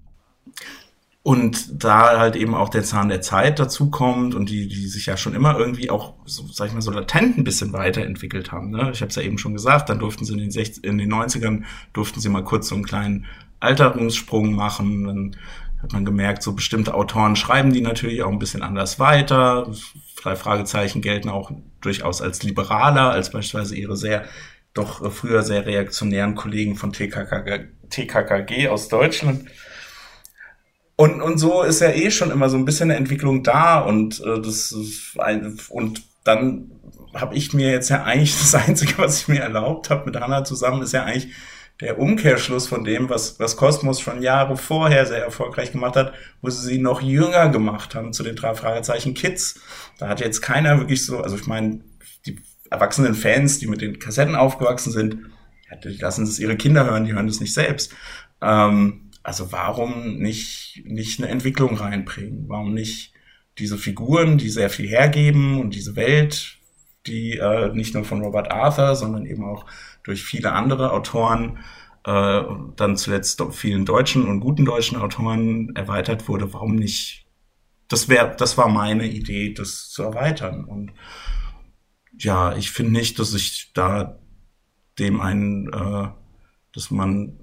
und 1.24 1.82
da 1.82 2.20
halt 2.20 2.36
eben 2.36 2.54
auch 2.54 2.68
der 2.68 2.84
Zahn 2.84 3.08
der 3.08 3.22
Zeit 3.22 3.58
dazu 3.58 3.90
kommt 3.90 4.36
und 4.36 4.50
die, 4.50 4.68
die 4.68 4.88
sich 4.88 5.06
ja 5.06 5.16
schon 5.16 5.34
immer 5.34 5.58
irgendwie 5.58 5.90
auch, 5.90 6.16
so, 6.26 6.46
sag 6.52 6.68
ich 6.68 6.74
mal, 6.74 6.82
so 6.82 6.92
latent 6.92 7.38
ein 7.38 7.46
bisschen 7.46 7.72
weiterentwickelt 7.72 8.52
haben. 8.52 8.72
Ne? 8.72 8.92
Ich 8.92 9.00
habe 9.00 9.10
es 9.10 9.16
ja 9.16 9.22
eben 9.22 9.38
schon 9.38 9.54
gesagt, 9.54 9.88
dann 9.88 10.00
durften 10.00 10.26
sie 10.26 10.34
in 10.34 10.40
den, 10.40 10.52
60, 10.52 10.84
in 10.84 10.98
den 10.98 11.12
90ern, 11.12 11.64
durften 11.94 12.20
sie 12.20 12.28
mal 12.28 12.44
kurz 12.44 12.68
so 12.68 12.76
einen 12.76 12.84
kleinen 12.84 13.26
Alterungssprung 13.62 14.54
machen. 14.54 15.06
Dann 15.06 15.38
hat 15.82 15.94
man 15.94 16.04
gemerkt, 16.04 16.44
so 16.44 16.52
bestimmte 16.52 16.94
Autoren 16.94 17.38
schreiben 17.38 17.72
die 17.72 17.82
natürlich 17.82 18.22
auch 18.22 18.32
ein 18.32 18.40
bisschen 18.40 18.62
anders 18.62 19.00
weiter. 19.00 19.72
Drei 20.22 20.36
Fragezeichen 20.36 21.02
gelten 21.02 21.30
auch 21.30 21.52
durchaus 21.80 22.22
als 22.22 22.44
liberaler, 22.44 23.12
als 23.12 23.32
beispielsweise 23.32 23.78
ihre 23.78 23.96
sehr, 23.96 24.26
doch 24.74 25.10
früher 25.14 25.44
sehr 25.44 25.66
reaktionären 25.66 26.36
Kollegen 26.36 26.76
von 26.76 26.92
TKKG, 26.92 27.68
TKKG 27.90 28.68
aus 28.68 28.90
Deutschland. 28.90 29.46
Und, 30.96 31.22
und 31.22 31.38
so 31.38 31.64
ist 31.64 31.82
ja 31.82 31.90
eh 31.90 32.12
schon 32.12 32.32
immer 32.32 32.50
so 32.50 32.58
ein 32.58 32.66
bisschen 32.66 32.92
eine 32.92 33.00
Entwicklung 33.00 33.44
da 33.44 33.80
und 33.80 34.22
äh, 34.22 34.40
das 34.40 34.76
ein, 35.18 35.60
und 35.70 36.04
dann 36.24 36.72
habe 37.14 37.36
ich 37.36 37.54
mir 37.54 37.72
jetzt 37.72 37.90
ja 37.90 38.04
eigentlich 38.04 38.38
das 38.40 38.56
Einzige, 38.56 38.98
was 38.98 39.22
ich 39.22 39.28
mir 39.28 39.42
erlaubt 39.42 39.90
habe 39.90 40.06
mit 40.06 40.20
Hanna 40.20 40.44
zusammen, 40.44 40.82
ist 40.82 40.94
ja 40.94 41.04
eigentlich 41.04 41.34
der 41.82 42.00
Umkehrschluss 42.00 42.68
von 42.68 42.84
dem, 42.84 43.10
was, 43.10 43.40
was 43.40 43.58
Kosmos 43.58 44.00
schon 44.00 44.22
Jahre 44.22 44.56
vorher 44.58 45.06
sehr 45.06 45.24
erfolgreich 45.24 45.72
gemacht 45.72 45.96
hat, 45.96 46.14
wo 46.42 46.50
sie 46.50 46.66
sie 46.66 46.78
noch 46.78 47.02
jünger 47.02 47.50
gemacht 47.50 47.96
haben 47.96 48.14
zu 48.14 48.24
den 48.24 48.36
drei 48.36 48.54
Fragezeichen 48.54 49.16
Kids. 49.16 49.60
Da 49.98 50.08
hat 50.08 50.22
jetzt 50.22 50.42
keiner 50.42 50.78
wirklich 50.80 51.06
so, 51.06 51.20
also 51.20 51.36
ich 51.36 51.48
meine, 51.48 51.82
die 52.26 52.40
erwachsenen 52.70 53.16
Fans, 53.16 53.60
die 53.60 53.68
mit 53.68 53.82
den 53.82 54.00
Kassetten 54.00 54.36
aufgewachsen 54.36 54.92
sind, 54.92 55.18
die 55.84 55.98
lassen 55.98 56.24
es 56.24 56.40
ihre 56.40 56.56
Kinder 56.56 56.86
hören, 56.86 57.06
die 57.06 57.14
hören 57.14 57.28
das 57.28 57.40
nicht 57.40 57.54
selbst. 57.54 57.92
Ähm, 58.42 59.12
also 59.24 59.52
warum 59.52 60.18
nicht, 60.18 60.84
nicht 60.86 61.20
eine 61.20 61.32
Entwicklung 61.32 61.76
reinbringen? 61.76 62.46
Warum 62.48 62.74
nicht 62.74 63.14
diese 63.58 63.78
Figuren, 63.78 64.38
die 64.38 64.50
sehr 64.50 64.70
viel 64.70 64.88
hergeben 64.88 65.60
und 65.62 65.76
diese 65.76 65.96
Welt, 65.96 66.58
die 67.08 67.38
äh, 67.38 67.74
nicht 67.74 67.94
nur 67.94 68.04
von 68.04 68.22
Robert 68.22 68.52
Arthur, 68.52 68.96
sondern 68.96 69.26
eben 69.26 69.46
auch 69.46 69.66
durch 70.04 70.24
viele 70.24 70.52
andere 70.52 70.92
Autoren, 70.92 71.60
äh, 72.06 72.42
dann 72.76 72.98
zuletzt 72.98 73.42
vielen 73.52 73.86
deutschen 73.86 74.28
und 74.28 74.42
guten 74.42 74.66
deutschen 74.66 74.98
Autoren 74.98 75.76
erweitert 75.76 76.28
wurde, 76.28 76.54
warum 76.54 76.76
nicht? 76.76 77.26
Das 77.88 78.10
wäre, 78.10 78.36
das 78.38 78.58
war 78.58 78.68
meine 78.70 79.08
Idee, 79.08 79.54
das 79.54 79.90
zu 79.90 80.04
erweitern. 80.04 80.66
Und 80.66 80.92
ja, 82.18 82.56
ich 82.56 82.72
finde 82.72 82.94
nicht, 82.94 83.20
dass 83.20 83.34
ich 83.34 83.72
da 83.74 84.20
dem 85.00 85.22
einen, 85.22 85.72
äh, 85.72 86.10
dass 86.74 86.92
man 86.92 87.40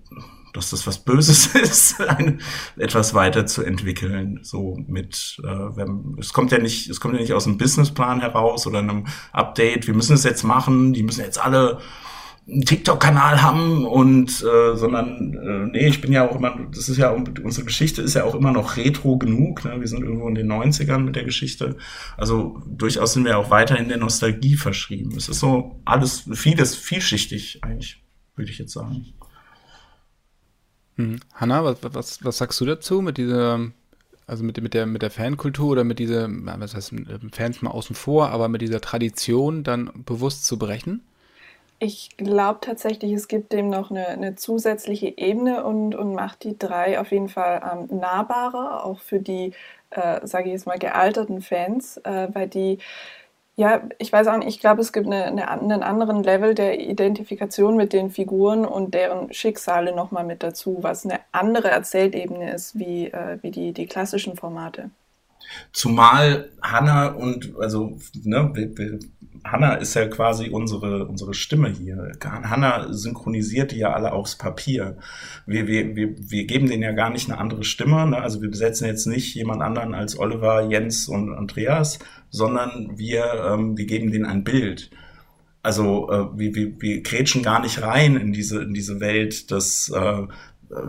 dass 0.52 0.70
das 0.70 0.86
was 0.86 0.98
Böses 0.98 1.46
ist, 1.54 2.00
ein, 2.00 2.40
etwas 2.76 3.14
weiterzuentwickeln. 3.14 4.40
So 4.42 4.78
mit, 4.86 5.40
äh, 5.44 5.46
wenn, 5.46 6.16
es 6.18 6.32
kommt 6.32 6.52
ja 6.52 6.58
nicht, 6.58 6.88
es 6.88 7.00
kommt 7.00 7.14
ja 7.14 7.20
nicht 7.20 7.32
aus 7.32 7.46
einem 7.46 7.58
Businessplan 7.58 8.20
heraus 8.20 8.66
oder 8.66 8.78
einem 8.80 9.06
Update. 9.32 9.86
Wir 9.86 9.94
müssen 9.94 10.14
es 10.14 10.24
jetzt 10.24 10.42
machen. 10.42 10.92
Die 10.92 11.02
müssen 11.02 11.24
jetzt 11.24 11.42
alle 11.42 11.78
einen 12.48 12.64
TikTok-Kanal 12.64 13.42
haben 13.42 13.86
und 13.86 14.42
äh, 14.42 14.76
sondern 14.76 15.34
äh, 15.34 15.70
nee, 15.70 15.86
ich 15.88 16.00
bin 16.00 16.10
ja 16.10 16.28
auch 16.28 16.34
immer, 16.36 16.58
das 16.74 16.88
ist 16.88 16.96
ja 16.96 17.10
unsere 17.10 17.66
Geschichte 17.66 18.02
ist 18.02 18.14
ja 18.14 18.24
auch 18.24 18.34
immer 18.34 18.50
noch 18.52 18.76
retro 18.76 19.18
genug. 19.18 19.64
Ne? 19.64 19.78
Wir 19.78 19.86
sind 19.86 20.02
irgendwo 20.02 20.28
in 20.28 20.34
den 20.34 20.50
90ern 20.50 20.98
mit 20.98 21.16
der 21.16 21.24
Geschichte. 21.24 21.76
Also 22.16 22.60
durchaus 22.66 23.12
sind 23.12 23.24
wir 23.24 23.38
auch 23.38 23.50
weiterhin 23.50 23.88
der 23.88 23.98
Nostalgie 23.98 24.56
verschrieben. 24.56 25.12
Es 25.16 25.28
ist 25.28 25.40
so 25.40 25.80
alles 25.84 26.28
vieles 26.32 26.74
vielschichtig 26.74 27.60
eigentlich, 27.62 28.02
würde 28.34 28.50
ich 28.50 28.58
jetzt 28.58 28.72
sagen. 28.72 29.14
Mhm. 31.00 31.20
Hanna, 31.34 31.64
was, 31.64 31.78
was, 31.82 32.24
was 32.24 32.38
sagst 32.38 32.60
du 32.60 32.66
dazu 32.66 33.00
mit 33.00 33.16
dieser, 33.16 33.70
also 34.26 34.44
mit, 34.44 34.60
mit, 34.60 34.74
der, 34.74 34.86
mit 34.86 35.02
der 35.02 35.10
Fankultur 35.10 35.70
oder 35.70 35.84
mit 35.84 35.98
dieser, 35.98 36.28
was 36.28 36.74
heißt 36.74 36.94
Fans 37.32 37.62
mal 37.62 37.70
außen 37.70 37.96
vor, 37.96 38.28
aber 38.28 38.48
mit 38.48 38.60
dieser 38.60 38.80
Tradition 38.80 39.64
dann 39.64 39.90
bewusst 40.04 40.44
zu 40.44 40.58
brechen? 40.58 41.02
Ich 41.82 42.10
glaube 42.18 42.58
tatsächlich, 42.60 43.12
es 43.12 43.26
gibt 43.26 43.54
dem 43.54 43.70
noch 43.70 43.90
eine, 43.90 44.08
eine, 44.08 44.34
zusätzliche 44.34 45.16
Ebene 45.16 45.64
und, 45.64 45.94
und 45.94 46.14
macht 46.14 46.44
die 46.44 46.58
drei 46.58 47.00
auf 47.00 47.10
jeden 47.10 47.30
Fall 47.30 47.62
ähm, 47.64 47.98
nahbarer, 47.98 48.84
auch 48.84 49.00
für 49.00 49.18
die, 49.18 49.54
äh, 49.88 50.26
sage 50.26 50.48
ich 50.48 50.52
jetzt 50.52 50.66
mal, 50.66 50.78
gealterten 50.78 51.40
Fans, 51.40 51.96
äh, 52.04 52.28
weil 52.34 52.48
die 52.48 52.78
ja, 53.60 53.82
ich 53.98 54.10
weiß 54.10 54.26
auch 54.28 54.38
nicht, 54.38 54.48
ich 54.48 54.58
glaube, 54.58 54.80
es 54.80 54.90
gibt 54.90 55.06
eine, 55.06 55.26
eine, 55.26 55.46
einen 55.50 55.82
anderen 55.82 56.22
Level 56.22 56.54
der 56.54 56.80
Identifikation 56.80 57.76
mit 57.76 57.92
den 57.92 58.10
Figuren 58.10 58.64
und 58.64 58.94
deren 58.94 59.34
Schicksale 59.34 59.94
nochmal 59.94 60.24
mit 60.24 60.42
dazu, 60.42 60.78
was 60.80 61.04
eine 61.04 61.20
andere 61.30 61.68
Erzählebene 61.68 62.54
ist 62.54 62.78
wie, 62.78 63.08
äh, 63.08 63.36
wie 63.42 63.50
die, 63.50 63.72
die 63.72 63.84
klassischen 63.84 64.34
Formate. 64.34 64.88
Zumal 65.72 66.48
Hannah 66.62 67.08
und, 67.08 67.52
also, 67.60 67.98
ne, 68.24 68.50
Hanna 69.44 69.74
ist 69.74 69.94
ja 69.94 70.06
quasi 70.06 70.48
unsere, 70.50 71.06
unsere 71.06 71.34
Stimme 71.34 71.70
hier. 71.70 72.12
Hanna 72.22 72.92
synchronisiert 72.92 73.72
die 73.72 73.78
ja 73.78 73.92
alle 73.92 74.12
aufs 74.12 74.36
Papier. 74.36 74.98
Wir, 75.46 75.66
wir, 75.66 75.96
wir, 75.96 76.14
wir 76.18 76.44
geben 76.46 76.68
denen 76.68 76.82
ja 76.82 76.92
gar 76.92 77.10
nicht 77.10 77.30
eine 77.30 77.38
andere 77.38 77.64
Stimme. 77.64 78.06
Ne? 78.06 78.20
Also 78.20 78.42
wir 78.42 78.50
besetzen 78.50 78.86
jetzt 78.86 79.06
nicht 79.06 79.34
jemand 79.34 79.62
anderen 79.62 79.94
als 79.94 80.18
Oliver, 80.18 80.68
Jens 80.68 81.08
und 81.08 81.32
Andreas, 81.32 81.98
sondern 82.30 82.98
wir, 82.98 83.24
ähm, 83.52 83.76
wir 83.76 83.86
geben 83.86 84.10
denen 84.12 84.26
ein 84.26 84.44
Bild. 84.44 84.90
Also 85.62 86.10
äh, 86.10 86.38
wir, 86.38 86.54
wir, 86.54 86.80
wir 86.80 87.02
grätschen 87.02 87.42
gar 87.42 87.60
nicht 87.60 87.82
rein 87.82 88.16
in 88.16 88.32
diese, 88.32 88.62
in 88.62 88.74
diese 88.74 89.00
Welt 89.00 89.50
des 89.50 89.90
äh, 89.90 90.22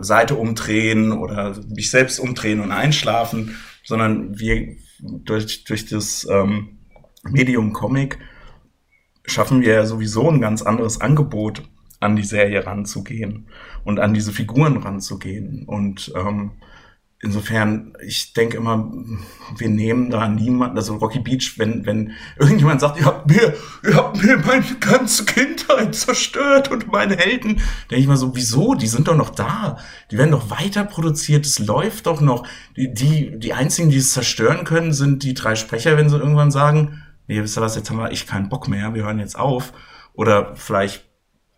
Seite 0.00 0.36
umdrehen 0.36 1.12
oder 1.12 1.56
mich 1.68 1.90
selbst 1.90 2.20
umdrehen 2.20 2.60
und 2.60 2.70
einschlafen, 2.70 3.56
sondern 3.84 4.38
wir 4.38 4.76
durch, 5.00 5.64
durch 5.64 5.86
das 5.86 6.26
ähm, 6.30 6.78
Medium 7.24 7.72
Comic 7.72 8.18
schaffen 9.24 9.62
wir 9.62 9.74
ja 9.74 9.86
sowieso 9.86 10.28
ein 10.28 10.40
ganz 10.40 10.62
anderes 10.62 11.00
Angebot 11.00 11.62
an 12.00 12.16
die 12.16 12.24
Serie 12.24 12.66
ranzugehen 12.66 13.46
und 13.84 14.00
an 14.00 14.14
diese 14.14 14.32
Figuren 14.32 14.78
ranzugehen. 14.78 15.64
Und 15.66 16.12
ähm, 16.16 16.52
insofern, 17.20 17.92
ich 18.04 18.32
denke 18.32 18.56
immer, 18.56 18.92
wir 19.56 19.68
nehmen 19.68 20.10
da 20.10 20.28
niemanden, 20.28 20.76
also 20.76 20.96
Rocky 20.96 21.20
Beach, 21.20 21.54
wenn, 21.56 21.86
wenn 21.86 22.12
irgendjemand 22.36 22.80
sagt, 22.80 22.98
ihr 22.98 23.06
habt 23.06 23.30
mir, 23.30 23.54
ihr 23.84 23.94
habt 23.94 24.22
mir 24.22 24.38
meine 24.38 24.64
ganze 24.80 25.24
Kindheit 25.24 25.94
zerstört 25.94 26.70
und 26.72 26.90
meine 26.90 27.16
Helden, 27.16 27.60
denke 27.90 28.02
ich 28.02 28.08
mal 28.08 28.16
so, 28.16 28.34
wieso? 28.34 28.74
Die 28.74 28.88
sind 28.88 29.06
doch 29.06 29.16
noch 29.16 29.30
da. 29.30 29.78
Die 30.10 30.18
werden 30.18 30.32
doch 30.32 30.50
weiter 30.50 30.84
produziert, 30.84 31.46
es 31.46 31.60
läuft 31.60 32.06
doch 32.06 32.20
noch. 32.20 32.46
Die, 32.76 32.92
die, 32.92 33.38
die 33.38 33.52
einzigen, 33.52 33.90
die 33.90 33.98
es 33.98 34.12
zerstören 34.12 34.64
können, 34.64 34.92
sind 34.92 35.22
die 35.22 35.34
drei 35.34 35.54
Sprecher, 35.54 35.96
wenn 35.96 36.10
sie 36.10 36.18
irgendwann 36.18 36.50
sagen, 36.50 37.02
nee, 37.26 37.42
wisst 37.42 37.56
ihr 37.56 37.60
was, 37.60 37.76
jetzt 37.76 37.90
haben 37.90 37.98
wir 37.98 38.10
echt 38.10 38.28
keinen 38.28 38.48
Bock 38.48 38.68
mehr, 38.68 38.94
wir 38.94 39.04
hören 39.04 39.18
jetzt 39.18 39.38
auf. 39.38 39.72
Oder 40.14 40.54
vielleicht, 40.56 41.04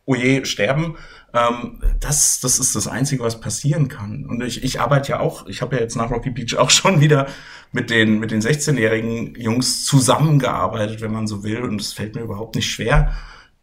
oh 0.04 0.14
je, 0.14 0.44
sterben. 0.44 0.96
Ähm, 1.32 1.82
das, 2.00 2.40
das 2.40 2.58
ist 2.58 2.76
das 2.76 2.86
Einzige, 2.86 3.22
was 3.22 3.40
passieren 3.40 3.88
kann. 3.88 4.26
Und 4.26 4.42
ich, 4.42 4.62
ich 4.62 4.80
arbeite 4.80 5.10
ja 5.10 5.20
auch, 5.20 5.46
ich 5.46 5.62
habe 5.62 5.76
ja 5.76 5.82
jetzt 5.82 5.96
nach 5.96 6.10
Rocky 6.10 6.30
Beach 6.30 6.56
auch 6.56 6.70
schon 6.70 7.00
wieder 7.00 7.26
mit 7.72 7.90
den, 7.90 8.20
mit 8.20 8.30
den 8.30 8.40
16-jährigen 8.40 9.34
Jungs 9.34 9.84
zusammengearbeitet, 9.84 11.00
wenn 11.00 11.12
man 11.12 11.26
so 11.26 11.42
will. 11.42 11.62
Und 11.62 11.80
es 11.80 11.92
fällt 11.92 12.14
mir 12.14 12.22
überhaupt 12.22 12.54
nicht 12.54 12.70
schwer, 12.70 13.12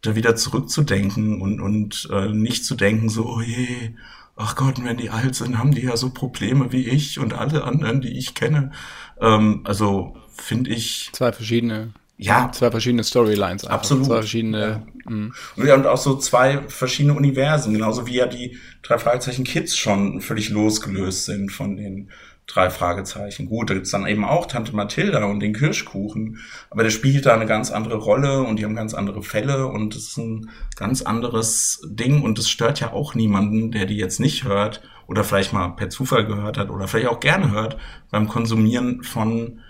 da 0.02 0.14
wieder 0.14 0.36
zurückzudenken 0.36 1.40
und, 1.40 1.60
und 1.60 2.08
äh, 2.12 2.28
nicht 2.28 2.64
zu 2.64 2.74
denken, 2.74 3.08
so, 3.08 3.26
oh 3.26 3.40
je, 3.40 3.94
ach 4.36 4.56
Gott, 4.56 4.82
wenn 4.84 4.96
die 4.96 5.10
alt 5.10 5.34
sind, 5.34 5.58
haben 5.58 5.72
die 5.72 5.82
ja 5.82 5.96
so 5.96 6.10
Probleme 6.10 6.72
wie 6.72 6.88
ich 6.88 7.18
und 7.18 7.32
alle 7.32 7.64
anderen, 7.64 8.00
die 8.00 8.18
ich 8.18 8.34
kenne. 8.34 8.72
Ähm, 9.20 9.62
also 9.64 10.16
finde 10.42 10.70
ich. 10.70 11.10
Zwei 11.12 11.32
verschiedene 11.32 11.92
ja. 12.22 12.52
Zwei 12.52 12.70
verschiedene 12.70 13.02
Storylines. 13.02 13.64
Einfach. 13.64 13.78
Absolut. 13.78 14.06
Zwei 14.06 14.14
verschiedene. 14.16 14.84
Ja. 15.04 15.10
Mhm. 15.10 15.32
Und 15.56 15.86
auch 15.86 15.96
so 15.96 16.16
zwei 16.16 16.58
verschiedene 16.68 17.14
Universen, 17.14 17.72
genauso 17.72 18.06
wie 18.06 18.14
ja 18.14 18.26
die 18.26 18.58
drei 18.82 18.98
Fragezeichen 18.98 19.44
Kids 19.44 19.76
schon 19.76 20.20
völlig 20.20 20.50
losgelöst 20.50 21.24
sind 21.24 21.50
von 21.50 21.76
den 21.76 22.10
drei 22.46 22.70
Fragezeichen. 22.70 23.46
Gut, 23.46 23.70
da 23.70 23.74
gibt's 23.74 23.90
dann 23.90 24.06
eben 24.06 24.24
auch 24.24 24.46
Tante 24.46 24.74
Mathilda 24.74 25.24
und 25.24 25.40
den 25.40 25.54
Kirschkuchen, 25.54 26.38
aber 26.70 26.82
der 26.82 26.90
spielt 26.90 27.26
da 27.26 27.34
eine 27.34 27.46
ganz 27.46 27.70
andere 27.70 27.96
Rolle 27.96 28.42
und 28.42 28.58
die 28.58 28.64
haben 28.64 28.74
ganz 28.74 28.94
andere 28.94 29.22
Fälle 29.22 29.66
und 29.66 29.94
es 29.94 30.08
ist 30.08 30.18
ein 30.18 30.50
ganz 30.76 31.02
anderes 31.02 31.80
Ding 31.84 32.22
und 32.22 32.38
es 32.38 32.50
stört 32.50 32.80
ja 32.80 32.92
auch 32.92 33.14
niemanden, 33.14 33.70
der 33.70 33.86
die 33.86 33.96
jetzt 33.96 34.20
nicht 34.20 34.44
hört 34.44 34.82
oder 35.06 35.24
vielleicht 35.24 35.52
mal 35.52 35.68
per 35.70 35.88
Zufall 35.88 36.26
gehört 36.26 36.58
hat 36.58 36.70
oder 36.70 36.88
vielleicht 36.88 37.08
auch 37.08 37.20
gerne 37.20 37.50
hört 37.50 37.76
beim 38.10 38.28
Konsumieren 38.28 39.02
von, 39.02 39.60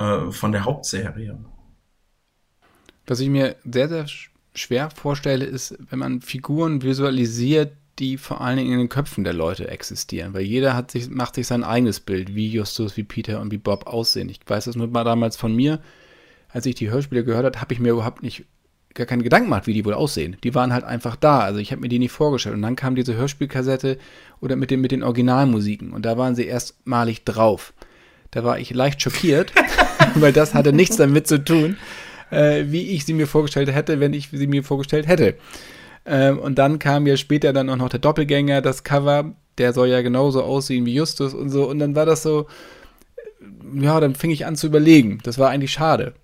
äh, 0.00 0.32
von 0.32 0.52
der 0.52 0.64
Hauptserie. 0.64 1.38
Was 3.06 3.20
ich 3.20 3.28
mir 3.28 3.56
sehr, 3.70 3.88
sehr 3.88 4.06
schwer 4.54 4.90
vorstelle, 4.90 5.44
ist, 5.44 5.76
wenn 5.90 5.98
man 5.98 6.22
Figuren 6.22 6.82
visualisiert, 6.82 7.72
die 7.98 8.16
vor 8.16 8.40
allen 8.40 8.56
Dingen 8.56 8.72
in 8.72 8.78
den 8.78 8.88
Köpfen 8.88 9.24
der 9.24 9.34
Leute 9.34 9.68
existieren. 9.68 10.32
Weil 10.32 10.42
jeder 10.42 10.74
hat 10.74 10.90
sich, 10.90 11.10
macht 11.10 11.34
sich 11.34 11.46
sein 11.46 11.64
eigenes 11.64 12.00
Bild, 12.00 12.34
wie 12.34 12.48
Justus, 12.48 12.96
wie 12.96 13.04
Peter 13.04 13.40
und 13.40 13.52
wie 13.52 13.58
Bob 13.58 13.86
aussehen. 13.86 14.30
Ich 14.30 14.40
weiß 14.46 14.64
das 14.64 14.76
nur 14.76 14.86
mal 14.88 15.04
damals 15.04 15.36
von 15.36 15.54
mir, 15.54 15.80
als 16.48 16.66
ich 16.66 16.74
die 16.76 16.90
Hörspiele 16.90 17.24
gehört 17.24 17.44
habe, 17.44 17.60
habe 17.60 17.74
ich 17.74 17.80
mir 17.80 17.92
überhaupt 17.92 18.22
nicht 18.22 18.46
gar 18.94 19.06
keine 19.06 19.22
Gedanken 19.22 19.46
gemacht, 19.46 19.66
wie 19.66 19.74
die 19.74 19.84
wohl 19.84 19.94
aussehen. 19.94 20.36
Die 20.42 20.54
waren 20.54 20.72
halt 20.72 20.84
einfach 20.84 21.14
da. 21.14 21.40
Also 21.40 21.60
ich 21.60 21.72
habe 21.72 21.82
mir 21.82 21.88
die 21.88 21.98
nicht 21.98 22.12
vorgestellt. 22.12 22.56
Und 22.56 22.62
dann 22.62 22.74
kam 22.74 22.94
diese 22.94 23.14
Hörspielkassette 23.14 23.98
oder 24.40 24.56
mit 24.56 24.70
den, 24.70 24.80
mit 24.80 24.92
den 24.92 25.02
Originalmusiken. 25.02 25.92
Und 25.92 26.06
da 26.06 26.16
waren 26.16 26.34
sie 26.34 26.46
erstmalig 26.46 27.24
drauf. 27.24 27.74
Da 28.30 28.44
war 28.44 28.58
ich 28.58 28.72
leicht 28.72 29.02
schockiert, 29.02 29.52
weil 30.14 30.32
das 30.32 30.54
hatte 30.54 30.72
nichts 30.72 30.96
damit 30.96 31.26
zu 31.26 31.42
tun, 31.42 31.76
äh, 32.30 32.64
wie 32.66 32.90
ich 32.90 33.04
sie 33.04 33.14
mir 33.14 33.26
vorgestellt 33.26 33.72
hätte, 33.72 34.00
wenn 34.00 34.12
ich 34.12 34.28
sie 34.30 34.46
mir 34.46 34.62
vorgestellt 34.62 35.06
hätte. 35.06 35.34
Ähm, 36.06 36.38
und 36.38 36.58
dann 36.58 36.78
kam 36.78 37.06
ja 37.06 37.16
später 37.16 37.52
dann 37.52 37.68
auch 37.68 37.76
noch 37.76 37.88
der 37.88 38.00
Doppelgänger, 38.00 38.62
das 38.62 38.84
Cover. 38.84 39.34
Der 39.58 39.72
soll 39.72 39.88
ja 39.88 40.00
genauso 40.00 40.42
aussehen 40.42 40.86
wie 40.86 40.94
Justus 40.94 41.34
und 41.34 41.50
so. 41.50 41.68
Und 41.68 41.78
dann 41.78 41.94
war 41.94 42.06
das 42.06 42.22
so, 42.22 42.46
ja, 43.74 44.00
dann 44.00 44.14
fing 44.14 44.30
ich 44.30 44.46
an 44.46 44.56
zu 44.56 44.66
überlegen. 44.66 45.18
Das 45.22 45.38
war 45.38 45.50
eigentlich 45.50 45.72
schade. 45.72 46.14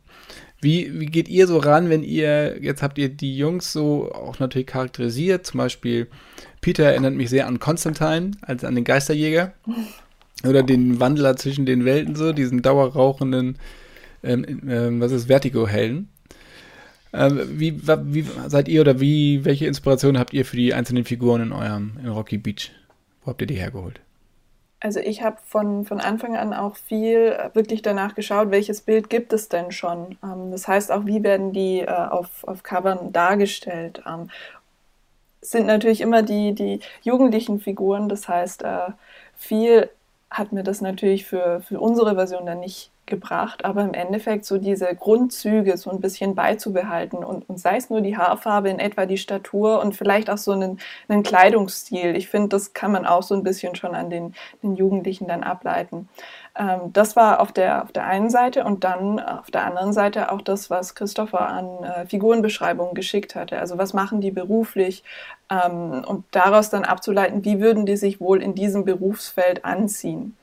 Wie, 0.61 0.99
wie 0.99 1.07
geht 1.07 1.29
ihr 1.29 1.47
so 1.47 1.59
ran, 1.59 1.91
wenn 1.91 2.03
ihr, 2.03 2.63
jetzt 2.63 2.83
habt 2.83 2.97
ihr 2.97 3.11
die 3.11 3.37
Jungs 3.37 3.73
so 3.73 4.11
auch 4.13 4.39
natürlich 4.39 4.67
charakterisiert, 4.67 5.47
zum 5.47 5.59
Beispiel 5.59 6.09
Peter 6.63 6.85
erinnert 6.85 7.15
mich 7.15 7.29
sehr 7.29 7.47
an 7.47 7.61
Constantine, 7.61 8.33
als 8.41 8.65
an 8.65 8.75
den 8.75 8.85
Geisterjäger. 8.85 9.53
Oder 10.49 10.63
den 10.63 11.01
Wandler 11.01 11.37
zwischen 11.37 11.67
den 11.67 11.85
Welten 11.85 12.17
so, 12.17 12.33
diesen 12.33 12.63
dauerrauchenden, 12.63 13.59
ähm, 14.23 14.63
ähm, 14.69 15.01
was 15.01 15.13
ist, 15.13 15.27
Vertigo-Helden. 15.27 16.09
Ähm, 17.13 17.41
wie, 17.59 17.81
wie 17.83 18.27
seid 18.47 18.69
ihr 18.69 18.81
oder 18.81 19.01
wie, 19.01 19.45
welche 19.45 19.67
Inspiration 19.67 20.19
habt 20.19 20.35
ihr 20.35 20.45
für 20.45 20.57
die 20.57 20.75
einzelnen 20.75 21.05
Figuren 21.05 21.43
in 21.43 21.53
eurem 21.53 21.93
in 22.03 22.09
Rocky 22.09 22.39
Beach? 22.39 22.73
Wo 23.25 23.31
habt 23.31 23.41
ihr 23.41 23.47
die 23.47 23.55
hergeholt? 23.55 24.01
Also 24.81 25.01
ich 25.01 25.23
habe 25.23 25.39
von, 25.47 25.85
von 25.87 26.01
Anfang 26.01 26.37
an 26.37 26.53
auch 26.53 26.77
viel 26.77 27.35
äh, 27.39 27.55
wirklich 27.55 27.83
danach 27.83 28.15
geschaut, 28.15 28.51
welches 28.51 28.83
Bild 28.83 29.09
gibt 29.09 29.33
es 29.33 29.49
denn 29.49 29.73
schon. 29.73 30.19
Ähm, 30.23 30.51
das 30.51 30.69
heißt 30.69 30.93
auch, 30.93 31.07
wie 31.07 31.23
werden 31.23 31.53
die 31.53 31.81
äh, 31.81 31.87
auf, 31.87 32.45
auf 32.45 32.63
Covern 32.63 33.13
dargestellt. 33.13 34.03
Ähm, 34.07 34.29
sind 35.41 35.67
natürlich 35.67 36.01
immer 36.01 36.23
die, 36.23 36.55
die 36.55 36.81
jugendlichen 37.03 37.61
Figuren, 37.61 38.09
das 38.09 38.29
heißt, 38.29 38.63
äh, 38.63 38.91
viel 39.37 39.89
hat 40.31 40.53
mir 40.53 40.63
das 40.63 40.81
natürlich 40.81 41.27
für, 41.27 41.61
für 41.61 41.81
unsere 41.81 42.15
Version 42.15 42.47
dann 42.47 42.61
nicht 42.61 42.91
gebracht, 43.07 43.65
aber 43.65 43.83
im 43.83 43.95
Endeffekt 43.95 44.45
so 44.45 44.59
diese 44.59 44.87
Grundzüge 44.95 45.77
so 45.77 45.91
ein 45.91 46.01
bisschen 46.01 46.35
beizubehalten 46.35 47.23
und, 47.25 47.49
und 47.49 47.59
sei 47.59 47.77
es 47.77 47.89
nur 47.89 48.01
die 48.01 48.17
Haarfarbe, 48.17 48.69
in 48.69 48.81
etwa 48.81 49.07
die 49.07 49.17
Statur 49.17 49.81
und 49.81 49.97
vielleicht 49.97 50.29
auch 50.29 50.39
so 50.39 50.53
einen, 50.53 50.81
einen 51.09 51.23
Kleidungsstil. 51.23 52.17
Ich 52.17 52.29
finde, 52.29 52.49
das 52.49 52.73
kann 52.73 52.91
man 52.91 53.07
auch 53.07 53.23
so 53.23 53.35
ein 53.35 53.45
bisschen 53.45 53.77
schon 53.77 53.95
an 53.95 54.11
den, 54.11 54.35
den 54.63 54.75
Jugendlichen 54.75 55.29
dann 55.29 55.45
ableiten. 55.45 56.09
Ähm, 56.59 56.93
das 56.93 57.15
war 57.15 57.41
auf 57.41 57.53
der, 57.53 57.85
auf 57.85 57.93
der 57.93 58.07
einen 58.07 58.29
Seite 58.29 58.65
und 58.65 58.83
dann 58.83 59.21
auf 59.21 59.51
der 59.53 59.65
anderen 59.65 59.93
Seite 59.93 60.33
auch 60.33 60.43
das, 60.43 60.69
was 60.69 60.97
Christopher 60.97 61.49
an 61.49 61.85
äh, 61.85 62.07
Figurenbeschreibungen 62.07 62.95
geschickt 62.95 63.37
hatte. 63.37 63.61
Also 63.61 63.79
was 63.79 63.95
machen 63.95 64.21
die 64.21 64.33
beruflich 64.33 65.05
ähm, 65.51 66.05
und 66.07 66.25
daraus 66.31 66.71
dann 66.71 66.85
abzuleiten, 66.85 67.45
wie 67.45 67.61
würden 67.61 67.87
die 67.87 67.97
sich 67.97 68.21
wohl 68.21 68.43
in 68.43 68.55
diesem 68.55 68.85
Berufsfeld 68.85 69.65
anziehen 69.65 70.37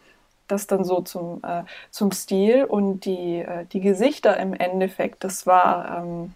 das 0.47 0.67
dann 0.67 0.83
so 0.83 1.01
zum, 1.01 1.41
äh, 1.43 1.63
zum 1.89 2.11
Stil 2.11 2.65
und 2.65 3.05
die, 3.05 3.39
äh, 3.39 3.65
die 3.71 3.79
Gesichter 3.79 4.37
im 4.37 4.53
Endeffekt, 4.53 5.23
das 5.23 5.47
war 5.47 6.03
ähm, 6.03 6.33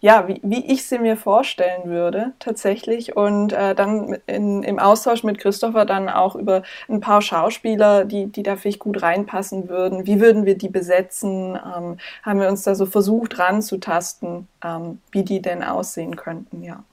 ja, 0.00 0.28
wie, 0.28 0.38
wie 0.42 0.70
ich 0.70 0.86
sie 0.86 0.98
mir 0.98 1.16
vorstellen 1.16 1.84
würde, 1.86 2.32
tatsächlich. 2.38 3.16
Und 3.16 3.54
äh, 3.54 3.74
dann 3.74 4.18
in, 4.26 4.62
im 4.62 4.78
Austausch 4.78 5.24
mit 5.24 5.38
Christopher 5.38 5.86
dann 5.86 6.10
auch 6.10 6.36
über 6.36 6.62
ein 6.90 7.00
paar 7.00 7.22
Schauspieler, 7.22 8.04
die, 8.04 8.26
die 8.26 8.42
da 8.42 8.56
vielleicht 8.56 8.80
gut 8.80 9.00
reinpassen 9.00 9.70
würden. 9.70 10.06
Wie 10.06 10.20
würden 10.20 10.44
wir 10.44 10.58
die 10.58 10.68
besetzen? 10.68 11.54
Ähm, 11.56 11.96
haben 12.22 12.40
wir 12.40 12.48
uns 12.48 12.64
da 12.64 12.74
so 12.74 12.84
versucht 12.84 13.38
ranzutasten, 13.38 14.46
ähm, 14.62 15.00
wie 15.10 15.22
die 15.22 15.40
denn 15.40 15.64
aussehen 15.64 16.16
könnten, 16.16 16.62
ja. 16.62 16.84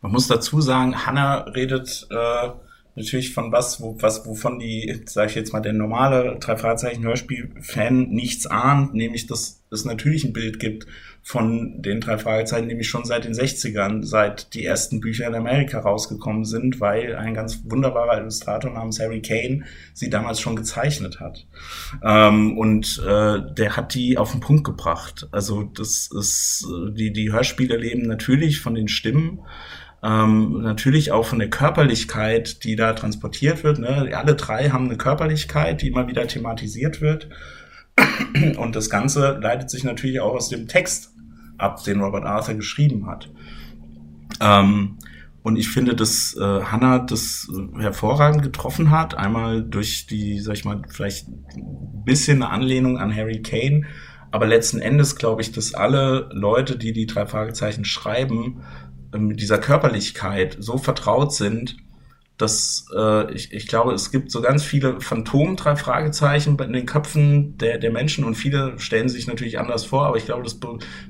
Man 0.00 0.12
muss 0.12 0.26
dazu 0.26 0.60
sagen, 0.60 1.06
Hannah 1.06 1.42
redet 1.42 2.06
äh, 2.10 2.50
natürlich 2.94 3.32
von 3.32 3.52
was, 3.52 3.80
wo, 3.80 3.96
was, 4.00 4.26
wovon 4.26 4.58
die, 4.58 5.02
sage 5.06 5.30
ich 5.30 5.36
jetzt 5.36 5.52
mal, 5.52 5.60
der 5.60 5.72
normale 5.72 6.38
drei 6.40 6.56
Fragezeichen 6.56 7.04
Hörspiel-Fan 7.04 8.08
nichts 8.10 8.46
ahnt, 8.46 8.94
nämlich 8.94 9.26
dass 9.26 9.62
es 9.70 9.84
natürlich 9.84 10.24
ein 10.24 10.32
Bild 10.32 10.58
gibt 10.58 10.86
von 11.22 11.82
den 11.82 12.00
drei 12.00 12.18
Fragezeichen, 12.18 12.66
nämlich 12.66 12.88
schon 12.88 13.04
seit 13.04 13.24
den 13.24 13.34
60ern, 13.34 14.04
seit 14.04 14.54
die 14.54 14.64
ersten 14.64 15.00
Bücher 15.00 15.26
in 15.26 15.34
Amerika 15.34 15.80
rausgekommen 15.80 16.44
sind, 16.44 16.80
weil 16.80 17.14
ein 17.14 17.34
ganz 17.34 17.62
wunderbarer 17.64 18.18
Illustrator 18.18 18.72
namens 18.72 18.98
Harry 19.00 19.20
Kane 19.20 19.64
sie 19.92 20.10
damals 20.10 20.40
schon 20.40 20.56
gezeichnet 20.56 21.20
hat. 21.20 21.46
Ähm, 22.02 22.56
und 22.56 23.02
äh, 23.06 23.38
der 23.54 23.76
hat 23.76 23.94
die 23.94 24.18
auf 24.18 24.32
den 24.32 24.40
Punkt 24.40 24.64
gebracht. 24.64 25.28
Also 25.30 25.62
das 25.62 26.10
ist, 26.10 26.66
die, 26.92 27.12
die 27.12 27.32
Hörspiele 27.32 27.76
leben 27.76 28.02
natürlich 28.02 28.60
von 28.60 28.74
den 28.74 28.88
Stimmen, 28.88 29.40
ähm, 30.02 30.62
natürlich 30.62 31.12
auch 31.12 31.26
von 31.26 31.38
der 31.38 31.50
Körperlichkeit, 31.50 32.64
die 32.64 32.76
da 32.76 32.94
transportiert 32.94 33.62
wird. 33.64 33.78
Ne? 33.78 34.10
Alle 34.16 34.34
drei 34.34 34.70
haben 34.70 34.86
eine 34.86 34.96
Körperlichkeit, 34.96 35.82
die 35.82 35.88
immer 35.88 36.08
wieder 36.08 36.26
thematisiert 36.26 37.02
wird. 37.02 37.28
Und 38.58 38.76
das 38.76 38.90
Ganze 38.90 39.38
leitet 39.40 39.70
sich 39.70 39.84
natürlich 39.84 40.20
auch 40.20 40.34
aus 40.34 40.48
dem 40.48 40.68
Text 40.68 41.14
ab, 41.58 41.82
den 41.84 42.00
Robert 42.00 42.24
Arthur 42.24 42.54
geschrieben 42.54 43.06
hat. 43.06 43.30
Ähm, 44.40 44.96
und 45.42 45.56
ich 45.56 45.70
finde, 45.70 45.94
dass 45.94 46.36
äh, 46.36 46.62
Hannah 46.64 46.98
das 46.98 47.50
hervorragend 47.78 48.42
getroffen 48.42 48.90
hat. 48.90 49.14
Einmal 49.14 49.62
durch 49.62 50.06
die, 50.06 50.38
sag 50.40 50.54
ich 50.54 50.64
mal, 50.64 50.82
vielleicht 50.88 51.28
ein 51.28 52.04
bisschen 52.04 52.42
eine 52.42 52.52
Anlehnung 52.52 52.98
an 52.98 53.14
Harry 53.14 53.40
Kane. 53.40 53.86
Aber 54.30 54.46
letzten 54.46 54.80
Endes 54.80 55.16
glaube 55.16 55.42
ich, 55.42 55.52
dass 55.52 55.74
alle 55.74 56.28
Leute, 56.32 56.76
die 56.76 56.92
die 56.92 57.06
drei 57.06 57.26
Fragezeichen 57.26 57.84
schreiben, 57.84 58.62
mit 59.16 59.40
dieser 59.40 59.58
Körperlichkeit 59.58 60.56
so 60.60 60.78
vertraut 60.78 61.32
sind, 61.32 61.76
dass 62.40 62.86
äh, 62.96 63.32
ich, 63.32 63.52
ich 63.52 63.66
glaube, 63.66 63.92
es 63.92 64.10
gibt 64.10 64.30
so 64.30 64.40
ganz 64.40 64.64
viele 64.64 65.00
Phantom, 65.00 65.56
drei 65.56 65.76
Fragezeichen 65.76 66.58
in 66.58 66.72
den 66.72 66.86
Köpfen 66.86 67.58
der, 67.58 67.78
der 67.78 67.90
Menschen 67.90 68.24
und 68.24 68.34
viele 68.34 68.78
stellen 68.78 69.08
sich 69.08 69.26
natürlich 69.26 69.58
anders 69.58 69.84
vor, 69.84 70.06
aber 70.06 70.16
ich 70.16 70.24
glaube, 70.24 70.42
das, 70.42 70.58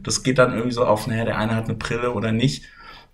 das 0.02 0.22
geht 0.22 0.38
dann 0.38 0.52
irgendwie 0.54 0.72
so 0.72 0.84
auf, 0.84 1.06
naja, 1.06 1.24
der 1.24 1.38
eine 1.38 1.54
hat 1.54 1.66
eine 1.66 1.74
Brille 1.74 2.12
oder 2.12 2.32
nicht. 2.32 2.64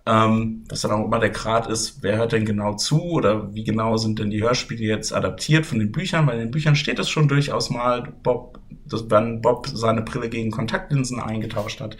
Ähm, 0.07 0.63
was 0.69 0.81
dann 0.81 0.91
auch 0.91 1.03
immer 1.03 1.19
der 1.19 1.31
Grad 1.31 1.67
ist, 1.67 2.01
wer 2.01 2.15
hört 2.17 2.31
denn 2.31 2.45
genau 2.45 2.75
zu 2.75 3.01
oder 3.03 3.53
wie 3.53 3.65
genau 3.65 3.97
sind 3.97 4.19
denn 4.19 4.29
die 4.29 4.41
Hörspiele 4.41 4.81
jetzt 4.81 5.13
adaptiert 5.13 5.65
von 5.65 5.79
den 5.79 5.91
Büchern? 5.91 6.25
Weil 6.25 6.35
in 6.35 6.45
den 6.45 6.51
Büchern 6.51 6.77
steht 6.77 6.97
es 6.97 7.09
schon 7.09 7.27
durchaus 7.27 7.69
mal, 7.69 8.13
Bob, 8.23 8.59
dass, 8.85 9.09
wenn 9.09 9.41
Bob 9.41 9.67
seine 9.67 10.03
Brille 10.03 10.29
gegen 10.29 10.49
Kontaktlinsen 10.49 11.19
eingetauscht 11.19 11.81
hat. 11.81 11.97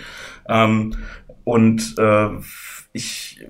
Ähm, 0.47 0.95
und 1.43 1.95
äh, 1.97 2.29
ich, 2.93 3.45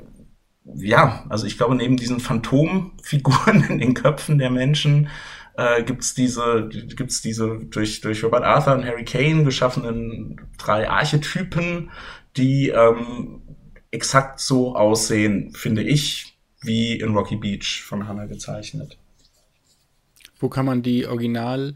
ja, 0.76 1.26
also 1.30 1.46
ich 1.46 1.58
glaube, 1.58 1.76
neben 1.76 1.98
diesen 1.98 2.20
Phantomfiguren 2.20 3.64
in 3.70 3.80
den 3.80 3.94
Köpfen 3.94 4.38
der 4.38 4.50
Menschen 4.50 5.10
äh, 5.56 5.84
gibt's 5.84 6.14
diese, 6.14 6.70
gibt's 6.70 7.22
diese 7.22 7.60
durch, 7.70 8.02
durch 8.02 8.24
Robert 8.24 8.44
Arthur 8.44 8.76
und 8.76 8.86
Harry 8.86 9.06
Kane 9.06 9.44
geschaffenen 9.44 10.40
drei 10.58 10.90
Archetypen, 10.90 11.92
die 12.36 12.70
ähm, 12.70 13.42
exakt 13.92 14.40
so 14.40 14.76
aussehen, 14.76 15.54
finde 15.54 15.84
ich, 15.84 16.38
wie 16.62 17.00
in 17.00 17.16
Rocky 17.16 17.36
Beach 17.36 17.84
von 17.84 18.08
Hannah 18.08 18.26
gezeichnet. 18.26 18.98
Wo 20.40 20.50
kann 20.50 20.66
man 20.66 20.84
die 20.84 21.08
Original 21.08 21.76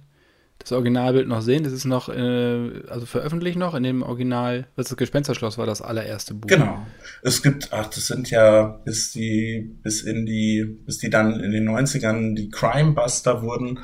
das 0.64 0.72
Originalbild 0.72 1.28
noch 1.28 1.42
sehen. 1.42 1.64
Das 1.64 1.74
ist 1.74 1.86
noch, 1.86 2.10
äh, 2.10 2.84
also 2.88 3.06
veröffentlicht 3.06 3.58
noch 3.58 3.76
in 3.76 3.84
dem 3.84 4.04
Original, 4.04 4.68
das 4.76 4.96
Gespensterschloss 4.96 5.58
war, 5.58 5.66
das 5.66 5.82
allererste 5.82 6.34
Buch. 6.34 6.48
Genau. 6.48 6.86
Es 7.22 7.42
gibt, 7.42 7.72
ach, 7.72 7.88
das 7.88 8.08
sind 8.08 8.30
ja 8.30 8.64
bis 8.64 9.12
die, 9.12 9.78
bis 9.84 10.02
in 10.02 10.26
die, 10.26 10.66
bis 10.86 10.98
die 10.98 11.10
dann 11.10 11.40
in 11.40 11.52
den 11.52 11.68
90ern 11.68 12.36
die 12.36 12.50
Crime 12.50 12.94
Buster 12.94 13.42
wurden, 13.42 13.80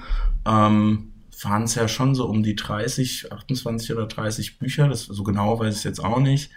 ähm, 0.47 1.13
waren 1.43 1.63
es 1.63 1.75
ja 1.75 1.87
schon 1.87 2.15
so 2.15 2.25
um 2.25 2.43
die 2.43 2.55
30, 2.55 3.31
28 3.31 3.93
oder 3.93 4.07
30 4.07 4.59
Bücher. 4.59 4.87
Das, 4.87 5.03
so 5.03 5.23
genau 5.23 5.59
weiß 5.59 5.77
ich 5.77 5.83
jetzt 5.83 6.03
auch 6.03 6.19
nicht. 6.19 6.51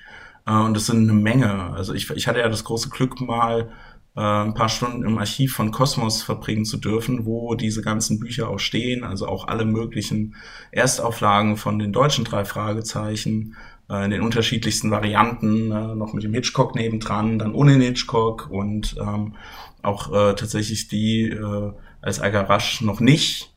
Äh, 0.47 0.53
und 0.53 0.75
das 0.75 0.87
sind 0.87 1.09
eine 1.09 1.19
Menge. 1.19 1.73
Also 1.73 1.95
ich, 1.95 2.11
ich 2.11 2.27
hatte 2.27 2.41
ja 2.41 2.49
das 2.49 2.65
große 2.65 2.89
Glück 2.89 3.21
mal, 3.21 3.71
äh, 4.17 4.21
ein 4.21 4.55
paar 4.55 4.69
Stunden 4.69 5.05
im 5.05 5.19
Archiv 5.19 5.55
von 5.55 5.71
Kosmos 5.71 6.23
verbringen 6.23 6.65
zu 6.65 6.77
dürfen, 6.77 7.27
wo 7.27 7.55
diese 7.55 7.83
ganzen 7.83 8.19
Bücher 8.19 8.49
auch 8.49 8.59
stehen, 8.59 9.05
also 9.05 9.27
auch 9.27 9.49
alle 9.49 9.65
möglichen 9.65 10.35
Erstauflagen 10.73 11.57
von 11.57 11.79
den 11.79 11.93
deutschen 11.93 12.25
drei 12.25 12.45
Fragezeichen 12.45 13.57
äh, 13.89 14.05
in 14.05 14.11
den 14.11 14.23
unterschiedlichsten 14.23 14.91
Varianten, 14.91 15.71
äh, 15.71 15.95
noch 15.95 16.13
mit 16.13 16.25
dem 16.25 16.35
Hitchcock 16.35 16.75
nebendran, 16.75 17.39
dann 17.39 17.55
ohne 17.55 17.73
den 17.73 17.83
Hitchcock 17.83 18.49
und 18.51 18.97
ähm, 19.01 19.35
auch 19.83 20.09
äh, 20.13 20.35
tatsächlich 20.35 20.89
die 20.89 21.31
äh, 21.31 21.73
als 22.03 22.21
Algarasch 22.21 22.81
noch 22.81 23.01
nicht 23.01 23.55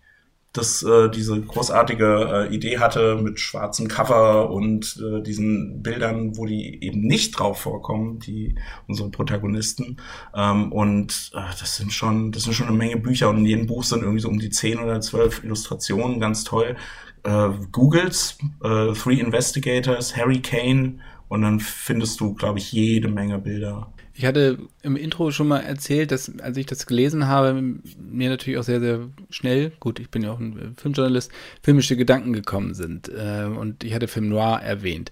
das 0.54 0.84
äh, 0.84 1.10
diese 1.10 1.42
großartige 1.42 2.48
äh, 2.50 2.56
Idee 2.56 2.78
hatte 2.78 3.16
mit 3.16 3.40
schwarzem 3.40 3.88
Cover 3.88 4.52
und 4.52 5.02
äh, 5.04 5.22
diesen 5.24 5.82
Bildern, 5.82 6.38
wo 6.38 6.46
die 6.46 6.84
eben 6.84 7.02
nicht 7.02 7.32
drauf 7.32 7.60
vorkommen, 7.62 8.20
die 8.20 8.56
unsere 8.88 9.10
Protagonisten. 9.10 9.98
Ähm, 10.36 10.72
und 10.72 11.32
äh, 11.34 11.40
das 11.60 11.76
sind 11.78 11.92
schon, 11.92 12.32
das 12.32 12.44
sind 12.44 12.54
schon 12.54 12.68
eine 12.68 12.78
Menge 12.78 12.98
Bücher 12.98 13.30
und 13.30 13.40
in 13.40 13.46
jedem 13.46 13.66
Buch 13.66 13.84
sind 13.84 14.04
irgendwie 14.04 14.22
so 14.22 14.30
um 14.30 14.38
die 14.38 14.52
zehn 14.52 14.78
oder 14.78 15.02
zwölf 15.02 15.44
Illustrationen, 15.44 16.20
ganz 16.20 16.44
toll. 16.44 16.76
Äh, 17.24 17.50
Googles, 17.72 18.38
äh, 18.64 18.94
Three 18.94 19.20
Investigators, 19.20 20.16
Harry 20.16 20.40
Kane 20.40 21.00
Und 21.30 21.42
dann 21.42 21.60
findest 21.60 22.20
du, 22.20 22.36
glaube 22.36 22.60
ich, 22.60 22.72
jede 22.72 23.08
Menge 23.08 23.40
Bilder. 23.40 23.92
Ich 24.16 24.26
hatte 24.26 24.60
im 24.84 24.96
Intro 24.96 25.32
schon 25.32 25.48
mal 25.48 25.62
erzählt, 25.62 26.12
dass 26.12 26.32
als 26.40 26.56
ich 26.58 26.68
das 26.68 26.86
gelesen 26.86 27.28
habe, 27.28 27.54
mir 27.98 28.30
natürlich 28.30 28.60
auch 28.60 28.64
sehr, 28.64 28.80
sehr 28.80 29.10
schnell, 29.32 29.72
gut, 29.80 30.00
ich 30.00 30.10
bin 30.10 30.22
ja 30.22 30.32
auch 30.32 30.40
ein 30.40 30.76
Filmjournalist, 30.78 31.32
filmische 31.64 31.98
Gedanken 31.98 32.32
gekommen 32.32 32.76
sind. 32.76 33.10
Äh, 33.10 33.46
und 33.46 33.84
ich 33.84 33.94
hatte 33.94 34.08
Film 34.08 34.30
Noir 34.30 34.62
erwähnt. 34.62 35.12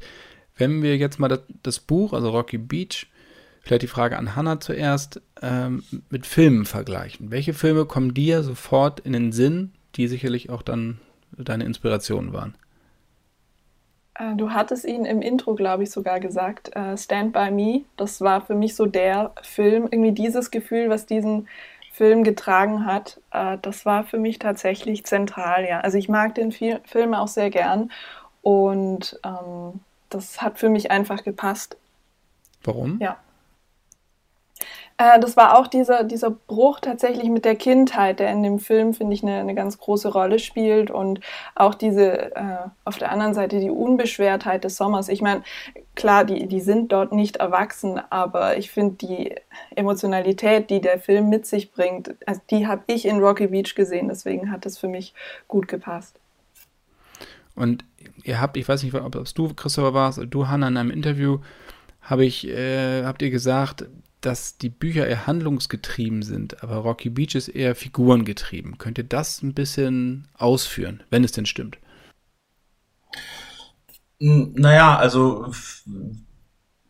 Wenn 0.56 0.84
wir 0.84 0.98
jetzt 0.98 1.20
mal 1.20 1.30
das, 1.30 1.42
das 1.64 1.80
Buch, 1.80 2.14
also 2.14 2.30
Rocky 2.30 2.60
Beach, 2.60 3.08
vielleicht 3.62 3.82
die 3.82 3.88
Frage 3.88 4.20
an 4.20 4.36
Hannah 4.36 4.60
zuerst, 4.60 5.22
ähm, 5.42 5.84
mit 6.10 6.28
Filmen 6.28 6.66
vergleichen. 6.66 7.32
Welche 7.32 7.54
Filme 7.54 7.86
kommen 7.86 8.14
dir 8.14 8.44
sofort 8.44 9.00
in 9.00 9.14
den 9.14 9.32
Sinn, 9.32 9.72
die 9.96 10.08
sicherlich 10.08 10.52
auch 10.52 10.62
dann 10.62 11.00
deine 11.38 11.66
Inspiration 11.66 12.34
waren? 12.34 12.56
Äh, 14.16 14.36
du 14.36 14.52
hattest 14.52 14.86
ihn 14.86 15.06
im 15.06 15.22
Intro, 15.22 15.56
glaube 15.56 15.84
ich, 15.84 15.92
sogar 15.92 16.20
gesagt, 16.20 16.76
äh, 16.76 16.98
Stand 16.98 17.34
By 17.34 17.52
Me. 17.52 17.82
Das 17.98 18.22
war 18.22 18.42
für 18.42 18.56
mich 18.56 18.76
so 18.76 18.86
der 18.86 19.34
Film, 19.42 19.88
irgendwie 19.92 20.12
dieses 20.12 20.52
Gefühl, 20.52 20.90
was 20.90 21.06
diesen 21.06 21.48
Film 21.92 22.24
getragen 22.24 22.86
hat, 22.86 23.20
äh, 23.32 23.58
das 23.62 23.86
war 23.86 24.04
für 24.04 24.18
mich 24.18 24.40
tatsächlich 24.40 25.06
zentral, 25.06 25.66
ja. 25.68 25.82
Also 25.82 25.98
ich 25.98 26.10
mag 26.10 26.36
den 26.36 26.52
Film 26.52 27.14
auch 27.14 27.28
sehr 27.28 27.50
gern 27.50 27.92
und 28.42 29.20
ähm, 29.26 29.82
das 30.10 30.42
hat 30.42 30.58
für 30.58 30.70
mich 30.70 30.90
einfach 30.90 31.24
gepasst. 31.24 31.78
Warum? 32.64 32.98
Ja. 33.00 33.18
Äh, 35.02 35.20
das 35.20 35.36
war 35.36 35.58
auch 35.58 35.66
dieser, 35.66 36.04
dieser 36.04 36.30
Bruch 36.30 36.80
tatsächlich 36.80 37.30
mit 37.30 37.44
der 37.44 37.56
Kindheit, 37.56 38.20
der 38.20 38.32
in 38.32 38.44
dem 38.44 38.60
Film, 38.60 38.94
finde 38.94 39.16
ich, 39.16 39.24
eine, 39.24 39.40
eine 39.40 39.56
ganz 39.56 39.80
große 39.80 40.10
Rolle 40.10 40.38
spielt 40.38 40.92
und 40.92 41.20
auch 41.56 41.74
diese, 41.74 42.36
äh, 42.36 42.58
auf 42.86 43.00
der 43.00 43.12
anderen 43.12 43.34
Seite 43.34 43.60
die 43.60 43.72
Unbeschwertheit 43.72 44.64
des 44.64 44.78
Sommers. 44.78 45.10
Ich 45.10 45.22
meine, 45.22 45.42
klar, 45.96 46.24
die, 46.24 46.46
die 46.48 46.60
sind 46.60 46.92
dort 46.92 47.14
nicht 47.14 47.38
erwachsen, 47.38 48.00
aber 48.12 48.58
ich 48.58 48.70
finde 48.70 48.96
die 48.96 49.36
Emotionalität, 49.76 50.70
die 50.70 50.82
der 50.82 51.00
Film 51.00 51.30
mit 51.30 51.48
sich 51.48 51.72
bringt, 51.72 52.14
also 52.28 52.42
die 52.52 52.68
habe 52.68 52.84
ich 52.86 53.08
in 53.08 53.20
Rocky 53.20 53.48
Beach 53.48 53.74
gesehen, 53.74 54.08
deswegen 54.08 54.52
hat 54.52 54.68
es 54.68 54.78
für 54.78 54.88
mich 54.88 55.16
gut 55.48 55.68
gepasst. 55.68 56.20
Und 57.56 57.84
ihr 58.24 58.40
habt, 58.40 58.56
ich 58.56 58.70
weiß 58.70 58.84
nicht, 58.84 58.94
ob 58.94 59.16
es 59.16 59.34
du, 59.34 59.52
Christopher, 59.56 59.96
warst, 59.96 60.22
du, 60.30 60.48
Hannah, 60.48 60.68
in 60.68 60.78
einem 60.78 60.92
Interview, 60.92 61.40
habe 62.02 62.24
ich, 62.24 62.48
äh, 62.48 63.04
habt 63.04 63.22
ihr 63.22 63.30
gesagt, 63.32 63.86
dass 64.22 64.58
die 64.58 64.70
Bücher 64.70 65.08
eher 65.08 65.28
handlungsgetrieben 65.28 66.24
sind, 66.24 66.64
aber 66.64 66.78
Rocky 66.78 67.10
Beach 67.10 67.36
ist 67.36 67.48
eher 67.48 67.76
figurengetrieben. 67.76 68.78
Könnt 68.78 68.98
ihr 68.98 69.04
das 69.04 69.42
ein 69.42 69.54
bisschen 69.54 70.28
ausführen, 70.38 71.04
wenn 71.10 71.24
es 71.24 71.32
denn 71.32 71.46
stimmt? 71.46 71.78
Naja, 74.20 74.98
also 74.98 75.52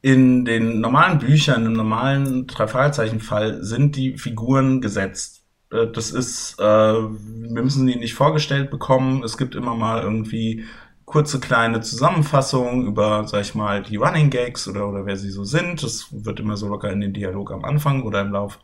in 0.01 0.45
den 0.45 0.81
normalen 0.81 1.19
Büchern, 1.19 1.65
im 1.65 1.73
normalen 1.73 2.47
Drei-Fragezeichen-Fall 2.47 3.63
sind 3.63 3.95
die 3.95 4.17
Figuren 4.17 4.81
gesetzt. 4.81 5.43
Äh, 5.71 5.87
das 5.87 6.11
ist, 6.11 6.59
äh, 6.59 6.63
wir 6.63 7.63
müssen 7.63 7.87
die 7.87 7.95
nicht 7.95 8.15
vorgestellt 8.15 8.71
bekommen. 8.71 9.23
Es 9.23 9.37
gibt 9.37 9.55
immer 9.55 9.75
mal 9.75 10.01
irgendwie 10.01 10.65
kurze 11.11 11.41
kleine 11.41 11.81
Zusammenfassung 11.81 12.87
über, 12.87 13.27
sag 13.27 13.41
ich 13.41 13.53
mal, 13.53 13.83
die 13.83 13.97
Running 13.97 14.29
Gags 14.29 14.67
oder, 14.67 14.87
oder 14.87 15.05
wer 15.05 15.17
sie 15.17 15.29
so 15.29 15.43
sind. 15.43 15.83
Das 15.83 16.07
wird 16.11 16.39
immer 16.39 16.55
so 16.55 16.69
locker 16.69 16.89
in 16.89 17.01
den 17.01 17.13
Dialog 17.13 17.51
am 17.51 17.65
Anfang 17.65 18.03
oder 18.03 18.21
im 18.21 18.31
Lauf 18.31 18.59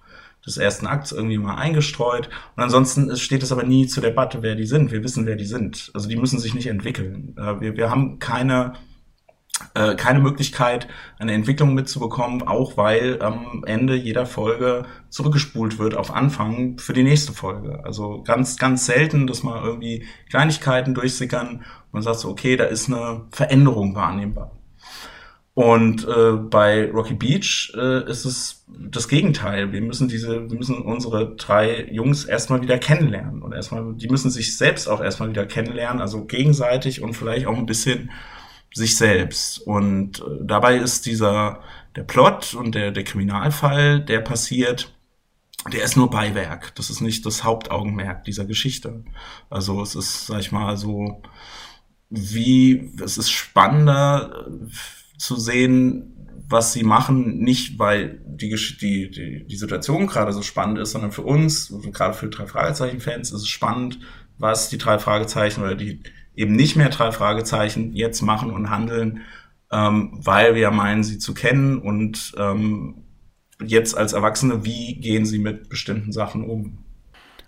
des 0.46 0.56
ersten 0.56 0.88
Akts 0.88 1.12
irgendwie 1.12 1.38
mal 1.38 1.56
eingestreut. 1.56 2.30
Und 2.56 2.64
ansonsten 2.64 3.16
steht 3.18 3.44
es 3.44 3.52
aber 3.52 3.64
nie 3.64 3.88
zur 3.88 4.02
Debatte, 4.02 4.42
wer 4.44 4.56
die 4.56 4.66
sind. 4.66 4.92
Wir 4.92 5.04
wissen, 5.04 5.26
wer 5.26 5.36
die 5.36 5.46
sind. 5.46 5.92
Also 5.94 6.08
die 6.08 6.16
müssen 6.16 6.40
sich 6.40 6.56
nicht 6.56 6.68
entwickeln. 6.68 7.36
Äh, 7.38 7.60
wir, 7.60 7.76
wir 7.76 7.90
haben 7.90 8.18
keine 8.20 8.74
äh, 9.74 9.96
keine 9.96 10.20
Möglichkeit, 10.20 10.88
eine 11.18 11.34
Entwicklung 11.34 11.74
mitzubekommen, 11.74 12.44
auch 12.44 12.78
weil 12.78 13.22
am 13.22 13.64
Ende 13.66 13.96
jeder 13.96 14.26
Folge 14.26 14.86
zurückgespult 15.10 15.80
wird 15.80 15.96
auf 15.96 16.14
Anfang 16.14 16.78
für 16.78 16.94
die 16.94 17.04
nächste 17.04 17.34
Folge. 17.34 17.84
Also 17.84 18.22
ganz, 18.24 18.58
ganz 18.58 18.86
selten, 18.86 19.26
dass 19.26 19.44
mal 19.44 19.64
irgendwie 19.64 20.06
Kleinigkeiten 20.30 20.94
durchsickern 20.94 21.48
und 21.58 21.94
man 21.94 22.04
sagt 22.04 22.20
so, 22.20 22.30
okay, 22.30 22.56
da 22.56 22.66
ist 22.66 22.88
eine 22.88 23.26
Veränderung 23.32 23.96
wahrnehmbar. 23.96 24.52
Und 25.58 26.08
äh, 26.08 26.34
bei 26.34 26.92
Rocky 26.92 27.16
Beach 27.16 27.74
äh, 27.76 28.08
ist 28.08 28.26
es 28.26 28.64
das 28.68 29.08
Gegenteil. 29.08 29.72
Wir 29.72 29.82
müssen 29.82 30.08
diese, 30.08 30.52
wir 30.52 30.56
müssen 30.56 30.84
unsere 30.84 31.36
drei 31.36 31.88
Jungs 31.92 32.26
erstmal 32.26 32.62
wieder 32.62 32.78
kennenlernen 32.78 33.42
und 33.42 33.54
erstmal, 33.54 33.96
die 33.96 34.08
müssen 34.08 34.30
sich 34.30 34.56
selbst 34.56 34.88
auch 34.88 35.02
erstmal 35.02 35.30
wieder 35.30 35.48
kennenlernen, 35.48 36.00
also 36.00 36.26
gegenseitig 36.26 37.02
und 37.02 37.16
vielleicht 37.16 37.48
auch 37.48 37.58
ein 37.58 37.66
bisschen 37.66 38.12
sich 38.74 38.98
selbst. 38.98 39.60
Und 39.60 40.20
äh, 40.20 40.24
dabei 40.42 40.78
ist 40.78 41.06
dieser, 41.06 41.62
der 41.96 42.04
Plot 42.04 42.54
und 42.54 42.76
der, 42.76 42.92
der 42.92 43.04
Kriminalfall, 43.04 44.02
der 44.02 44.22
passiert, 44.22 44.94
der 45.72 45.84
ist 45.84 45.98
nur 45.98 46.10
Beiwerk. 46.10 46.76
Das 46.76 46.90
ist 46.90 47.02
nicht 47.02 47.26
das 47.26 47.44
Hauptaugenmerk 47.44 48.24
dieser 48.24 48.46
Geschichte. 48.46 49.04
Also 49.50 49.82
es 49.82 49.96
ist, 49.96 50.28
sag 50.28 50.40
ich 50.40 50.52
mal, 50.52 50.78
so 50.78 51.22
wie, 52.10 52.94
es 53.04 53.18
ist 53.18 53.32
spannender 53.32 54.48
äh, 54.48 55.18
zu 55.18 55.36
sehen, 55.36 56.14
was 56.50 56.72
sie 56.72 56.84
machen, 56.84 57.40
nicht 57.40 57.78
weil 57.78 58.22
die, 58.26 58.56
die, 58.80 59.12
die, 59.12 59.46
die 59.46 59.56
Situation 59.58 60.08
gerade 60.08 60.32
so 60.32 60.42
spannend 60.42 60.80
ist, 60.80 60.92
sondern 60.92 61.12
für 61.12 61.24
uns, 61.24 61.74
gerade 61.92 62.14
für 62.14 62.30
drei 62.30 62.48
Fragezeichen-Fans, 62.48 63.32
ist 63.32 63.42
es 63.42 63.48
spannend, 63.48 64.00
was 64.38 64.70
die 64.70 64.78
drei 64.78 65.00
Fragezeichen 65.00 65.62
oder 65.62 65.76
die, 65.76 66.02
eben 66.38 66.56
nicht 66.56 66.78
mehr 66.78 66.90
drei 66.90 67.12
Fragezeichen 67.12 67.94
jetzt 67.94 68.22
machen 68.22 68.52
und 68.52 68.70
handeln, 68.70 69.22
ähm, 69.72 70.12
weil 70.14 70.56
wir 70.56 70.72
meinen, 70.72 71.04
sie 71.04 71.18
zu 71.18 71.34
kennen 71.34 71.80
und 71.80 72.34
ähm, 72.38 73.04
jetzt 73.62 73.98
als 73.98 74.14
Erwachsene, 74.14 74.64
wie 74.64 74.96
gehen 74.96 75.26
sie 75.26 75.40
mit 75.40 75.68
bestimmten 75.68 76.14
Sachen 76.14 76.46
um? 76.46 76.86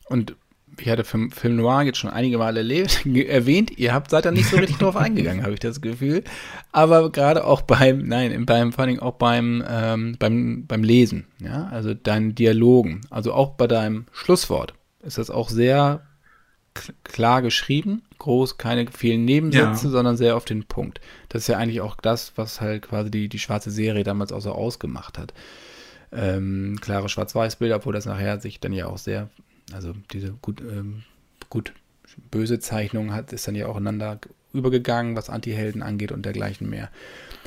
Und 0.07 0.35
ich 0.79 0.89
hatte 0.89 1.03
Film, 1.03 1.29
Film 1.29 1.57
Noir 1.57 1.83
jetzt 1.83 1.99
schon 1.99 2.09
einige 2.09 2.39
Male 2.39 2.59
erlebt, 2.59 3.05
erwähnt, 3.05 3.77
ihr 3.77 3.93
habt 3.93 4.09
seid 4.09 4.25
da 4.25 4.31
nicht 4.31 4.49
so 4.49 4.57
richtig 4.57 4.77
drauf 4.77 4.95
eingegangen, 4.95 5.43
habe 5.43 5.53
ich 5.53 5.59
das 5.59 5.81
Gefühl. 5.81 6.23
Aber 6.71 7.11
gerade 7.11 7.45
auch 7.45 7.61
beim, 7.61 8.07
nein, 8.07 8.45
beim, 8.45 8.73
vor 8.73 8.85
allem 8.85 8.99
auch 8.99 9.15
beim, 9.15 9.63
ähm, 9.69 10.15
beim, 10.17 10.65
beim 10.67 10.83
Lesen, 10.83 11.27
ja, 11.39 11.67
also 11.67 11.93
deinen 11.93 12.33
Dialogen, 12.33 13.01
also 13.11 13.33
auch 13.33 13.51
bei 13.51 13.67
deinem 13.67 14.05
Schlusswort 14.11 14.73
ist 15.01 15.17
das 15.17 15.29
auch 15.29 15.49
sehr 15.49 16.08
klar 17.03 17.41
geschrieben, 17.41 18.03
groß, 18.17 18.57
keine 18.57 18.87
vielen 18.91 19.25
Nebensätze, 19.25 19.85
ja. 19.85 19.91
sondern 19.91 20.17
sehr 20.17 20.35
auf 20.35 20.45
den 20.45 20.63
Punkt. 20.63 20.99
Das 21.29 21.43
ist 21.43 21.47
ja 21.47 21.57
eigentlich 21.57 21.81
auch 21.81 21.95
das, 21.95 22.33
was 22.35 22.61
halt 22.61 22.83
quasi 22.83 23.11
die, 23.11 23.29
die 23.29 23.39
schwarze 23.39 23.71
Serie 23.71 24.03
damals 24.03 24.31
auch 24.31 24.41
so 24.41 24.51
ausgemacht 24.51 25.17
hat. 25.17 25.33
Ähm, 26.11 26.77
klare 26.81 27.09
Schwarz-Weiß-Bilder, 27.09 27.77
obwohl 27.77 27.93
das 27.93 28.05
nachher 28.05 28.39
sich 28.39 28.59
dann 28.59 28.73
ja 28.73 28.87
auch 28.87 28.97
sehr, 28.97 29.29
also 29.71 29.93
diese 30.11 30.31
gut, 30.41 30.61
ähm, 30.61 31.03
gut 31.49 31.73
böse 32.31 32.59
Zeichnung 32.59 33.13
hat, 33.13 33.31
ist 33.33 33.47
dann 33.47 33.55
ja 33.55 33.67
auch 33.67 33.77
einander 33.77 34.19
übergegangen, 34.53 35.15
was 35.15 35.29
Anti-Helden 35.29 35.83
angeht 35.83 36.11
und 36.11 36.25
dergleichen 36.25 36.69
mehr. 36.69 36.89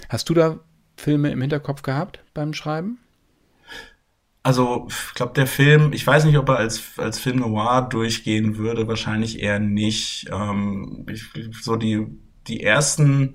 Hast 0.09 0.29
du 0.29 0.35
da 0.35 0.61
Filme 0.97 1.31
im 1.33 1.41
Hinterkopf 1.41 1.83
gehabt 1.83 2.21
beim 2.35 2.55
Schreiben? 2.55 2.99
Also, 4.45 4.89
ich 4.89 5.15
glaube, 5.15 5.35
der 5.35 5.47
Film, 5.47 5.93
ich 5.93 6.07
weiß 6.07 6.25
nicht, 6.25 6.37
ob 6.37 6.49
er 6.49 6.57
als, 6.57 6.99
als 6.99 7.19
Film 7.21 7.39
noir 7.39 7.83
durchgehen 7.83 8.57
würde, 8.57 8.89
wahrscheinlich 8.89 9.41
eher 9.41 9.61
nicht. 9.61 10.29
Ähm, 10.33 11.07
ich, 11.09 11.31
so 11.63 11.77
die, 11.77 12.07
die 12.49 12.63
ersten 12.63 13.35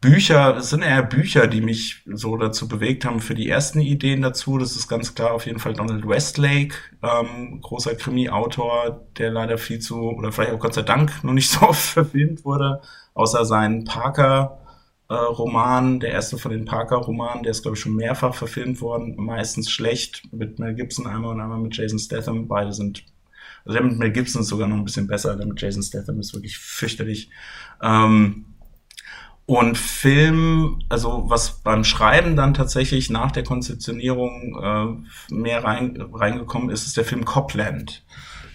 Bücher, 0.00 0.56
es 0.56 0.70
sind 0.70 0.82
eher 0.82 1.02
Bücher, 1.02 1.46
die 1.46 1.60
mich 1.60 2.02
so 2.06 2.36
dazu 2.38 2.66
bewegt 2.68 3.04
haben 3.04 3.20
für 3.20 3.34
die 3.34 3.48
ersten 3.50 3.80
Ideen 3.80 4.22
dazu. 4.22 4.56
Das 4.56 4.74
ist 4.74 4.88
ganz 4.88 5.14
klar 5.14 5.32
auf 5.32 5.44
jeden 5.46 5.58
Fall 5.58 5.74
Donald 5.74 6.08
Westlake, 6.08 6.74
ähm, 7.02 7.60
großer 7.60 7.94
Krimi-Autor, 7.94 9.06
der 9.18 9.30
leider 9.30 9.58
viel 9.58 9.78
zu, 9.78 10.00
oder 10.00 10.32
vielleicht 10.32 10.52
auch 10.54 10.58
Gott 10.58 10.74
sei 10.74 10.82
Dank 10.82 11.22
noch 11.22 11.34
nicht 11.34 11.50
so 11.52 11.68
oft 11.68 11.82
verfilmt 11.82 12.44
wurde, 12.46 12.80
außer 13.14 13.44
seinen 13.44 13.84
Parker 13.84 14.58
äh, 15.10 15.14
Roman, 15.14 15.98
der 15.98 16.12
erste 16.12 16.38
von 16.38 16.52
den 16.52 16.64
Parker-Romanen, 16.64 17.42
der 17.42 17.50
ist, 17.50 17.62
glaube 17.62 17.76
ich, 17.76 17.82
schon 17.82 17.96
mehrfach 17.96 18.32
verfilmt 18.32 18.80
worden, 18.80 19.16
meistens 19.18 19.68
schlecht, 19.68 20.22
mit 20.32 20.60
Mel 20.60 20.74
Gibson 20.74 21.08
einmal 21.08 21.32
und 21.32 21.40
einmal 21.40 21.58
mit 21.58 21.76
Jason 21.76 21.98
Statham. 21.98 22.46
Beide 22.46 22.72
sind, 22.72 23.04
also 23.64 23.76
der 23.76 23.88
mit 23.88 23.98
Mel 23.98 24.12
Gibson 24.12 24.42
ist 24.42 24.48
sogar 24.48 24.68
noch 24.68 24.76
ein 24.76 24.84
bisschen 24.84 25.08
besser, 25.08 25.34
der 25.34 25.46
mit 25.46 25.60
Jason 25.60 25.82
Statham 25.82 26.20
ist 26.20 26.32
wirklich 26.32 26.58
fürchterlich. 26.58 27.28
Ähm, 27.82 28.46
und 29.46 29.76
Film, 29.76 30.78
also 30.88 31.24
was 31.26 31.60
beim 31.64 31.82
Schreiben 31.82 32.36
dann 32.36 32.54
tatsächlich 32.54 33.10
nach 33.10 33.32
der 33.32 33.42
Konzeptionierung 33.42 34.62
äh, 34.62 35.34
mehr 35.34 35.64
rein, 35.64 36.00
reingekommen 36.00 36.70
ist, 36.70 36.86
ist 36.86 36.96
der 36.96 37.04
Film 37.04 37.24
Copland, 37.24 38.04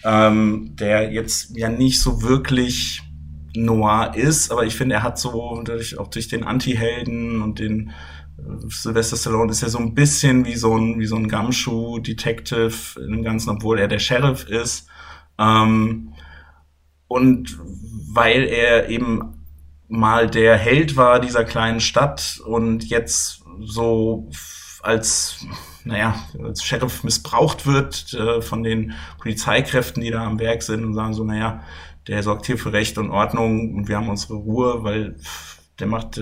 ähm, 0.05 0.73
der 0.77 1.11
jetzt 1.11 1.57
ja 1.57 1.67
nicht 1.67 1.99
so 1.99 2.21
wirklich 2.21 3.01
noir 3.55 4.13
ist, 4.15 4.51
aber 4.51 4.65
ich 4.65 4.75
finde, 4.75 4.95
er 4.95 5.03
hat 5.03 5.19
so, 5.19 5.61
durch, 5.63 5.97
auch 5.97 6.07
durch 6.07 6.27
den 6.27 6.43
Anti-Helden 6.43 7.41
und 7.41 7.59
den 7.59 7.91
äh, 8.37 8.69
Sylvester 8.69 9.17
Stallone 9.17 9.51
ist 9.51 9.61
ja 9.61 9.69
so 9.69 9.79
ein 9.79 9.93
bisschen 9.93 10.45
wie 10.45 10.55
so 10.55 10.77
ein, 10.77 10.99
wie 10.99 11.05
so 11.05 11.15
ein 11.15 11.29
Gumshoe-Detective 11.29 12.99
im 12.99 13.23
Ganzen, 13.23 13.49
obwohl 13.49 13.79
er 13.79 13.87
der 13.87 13.99
Sheriff 13.99 14.47
ist. 14.47 14.87
Ähm, 15.37 16.13
und 17.07 17.57
weil 18.13 18.43
er 18.43 18.89
eben 18.89 19.45
mal 19.87 20.29
der 20.29 20.57
Held 20.57 20.97
war 20.97 21.19
dieser 21.19 21.43
kleinen 21.43 21.79
Stadt 21.79 22.39
und 22.45 22.85
jetzt 22.85 23.43
so 23.61 24.29
als, 24.81 25.45
naja, 25.83 26.15
als 26.43 26.63
Sheriff 26.63 27.03
missbraucht 27.03 27.65
wird 27.65 28.13
äh, 28.13 28.41
von 28.41 28.63
den 28.63 28.93
Polizeikräften, 29.19 30.03
die 30.03 30.11
da 30.11 30.25
am 30.25 30.39
Werk 30.39 30.63
sind 30.63 30.83
und 30.83 30.93
sagen 30.93 31.13
so, 31.13 31.23
naja, 31.23 31.63
der 32.07 32.23
sorgt 32.23 32.45
hier 32.45 32.57
für 32.57 32.73
Recht 32.73 32.97
und 32.97 33.11
Ordnung 33.11 33.75
und 33.75 33.87
wir 33.87 33.97
haben 33.97 34.09
unsere 34.09 34.35
Ruhe, 34.35 34.83
weil 34.83 35.15
der 35.79 35.87
macht, 35.87 36.21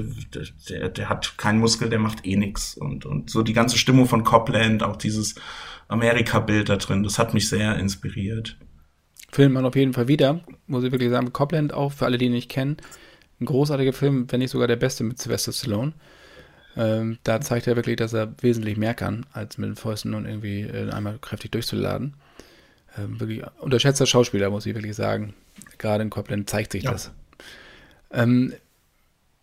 der, 0.69 0.89
der, 0.89 1.09
hat 1.09 1.37
keinen 1.37 1.59
Muskel, 1.59 1.89
der 1.89 1.99
macht 1.99 2.25
eh 2.25 2.35
nix. 2.35 2.75
Und, 2.75 3.05
und 3.05 3.29
so 3.29 3.43
die 3.43 3.53
ganze 3.53 3.77
Stimmung 3.77 4.07
von 4.07 4.23
Copland, 4.23 4.81
auch 4.81 4.95
dieses 4.95 5.35
Amerika-Bild 5.87 6.69
da 6.69 6.77
drin, 6.77 7.03
das 7.03 7.19
hat 7.19 7.33
mich 7.33 7.49
sehr 7.49 7.77
inspiriert. 7.77 8.57
Findet 9.31 9.53
man 9.53 9.65
auf 9.65 9.75
jeden 9.75 9.93
Fall 9.93 10.07
wieder, 10.07 10.41
muss 10.67 10.83
ich 10.83 10.91
wirklich 10.91 11.09
sagen. 11.09 11.33
Copland 11.33 11.73
auch, 11.73 11.91
für 11.91 12.05
alle, 12.05 12.17
die 12.17 12.25
ihn 12.25 12.31
nicht 12.31 12.49
kennen, 12.49 12.77
ein 13.39 13.45
großartiger 13.45 13.93
Film, 13.93 14.31
wenn 14.31 14.39
nicht 14.39 14.51
sogar 14.51 14.67
der 14.67 14.75
beste 14.75 15.03
mit 15.03 15.19
Sylvester 15.19 15.51
Stallone. 15.51 15.93
Ähm, 16.75 17.19
da 17.23 17.39
zeigt 17.41 17.67
er 17.67 17.75
wirklich, 17.75 17.97
dass 17.97 18.13
er 18.13 18.33
wesentlich 18.41 18.77
mehr 18.77 18.95
kann, 18.95 19.25
als 19.31 19.57
mit 19.57 19.69
den 19.69 19.75
Fäusten 19.75 20.13
und 20.15 20.25
irgendwie 20.25 20.61
äh, 20.61 20.89
einmal 20.91 21.19
kräftig 21.19 21.51
durchzuladen. 21.51 22.15
Ähm, 22.97 23.19
wirklich 23.19 23.43
unterschätzter 23.59 24.05
Schauspieler, 24.05 24.49
muss 24.49 24.65
ich 24.65 24.75
wirklich 24.75 24.95
sagen. 24.95 25.33
Gerade 25.77 26.03
in 26.03 26.09
Copland 26.09 26.49
zeigt 26.49 26.71
sich 26.71 26.83
ja. 26.83 26.91
das. 26.91 27.11
Ähm, 28.11 28.53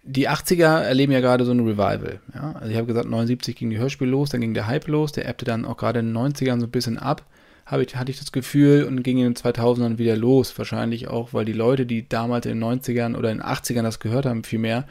die 0.02 0.28
80er 0.28 0.80
erleben 0.80 1.12
ja 1.12 1.20
gerade 1.20 1.44
so 1.44 1.52
ein 1.52 1.60
Revival. 1.60 2.20
Ja? 2.34 2.52
Also 2.52 2.70
ich 2.70 2.76
habe 2.76 2.86
gesagt, 2.86 3.08
79 3.08 3.56
ging 3.56 3.70
die 3.70 3.78
Hörspiel 3.78 4.08
los, 4.08 4.30
dann 4.30 4.40
ging 4.40 4.54
der 4.54 4.66
Hype 4.66 4.86
los, 4.88 5.12
der 5.12 5.28
ebbte 5.28 5.44
dann 5.44 5.64
auch 5.64 5.76
gerade 5.76 6.00
in 6.00 6.14
den 6.14 6.16
90ern 6.16 6.60
so 6.60 6.66
ein 6.66 6.70
bisschen 6.70 6.98
ab, 6.98 7.24
habe 7.66 7.84
ich, 7.84 7.96
hatte 7.96 8.10
ich 8.10 8.18
das 8.18 8.32
Gefühl 8.32 8.84
und 8.84 9.02
ging 9.02 9.18
in 9.18 9.24
den 9.24 9.34
2000ern 9.34 9.98
wieder 9.98 10.16
los. 10.16 10.56
Wahrscheinlich 10.56 11.08
auch, 11.08 11.32
weil 11.32 11.44
die 11.44 11.52
Leute, 11.52 11.86
die 11.86 12.08
damals 12.08 12.46
in 12.46 12.58
den 12.58 12.64
90ern 12.64 13.16
oder 13.16 13.30
in 13.30 13.38
den 13.38 13.46
80ern 13.46 13.82
das 13.82 14.00
gehört 14.00 14.26
haben, 14.26 14.42
viel 14.42 14.58
mehr 14.58 14.86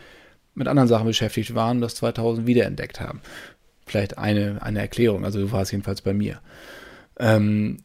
mit 0.53 0.67
anderen 0.67 0.87
Sachen 0.87 1.07
beschäftigt 1.07 1.55
waren 1.55 1.77
und 1.77 1.81
das 1.81 1.95
2000 1.95 2.47
wiederentdeckt 2.47 2.99
haben. 2.99 3.21
Vielleicht 3.85 4.17
eine, 4.17 4.61
eine 4.61 4.79
Erklärung, 4.79 5.25
also 5.25 5.39
so 5.39 5.51
war 5.51 5.63
es 5.63 5.71
jedenfalls 5.71 6.01
bei 6.01 6.13
mir. 6.13 6.39
Ähm, 7.17 7.77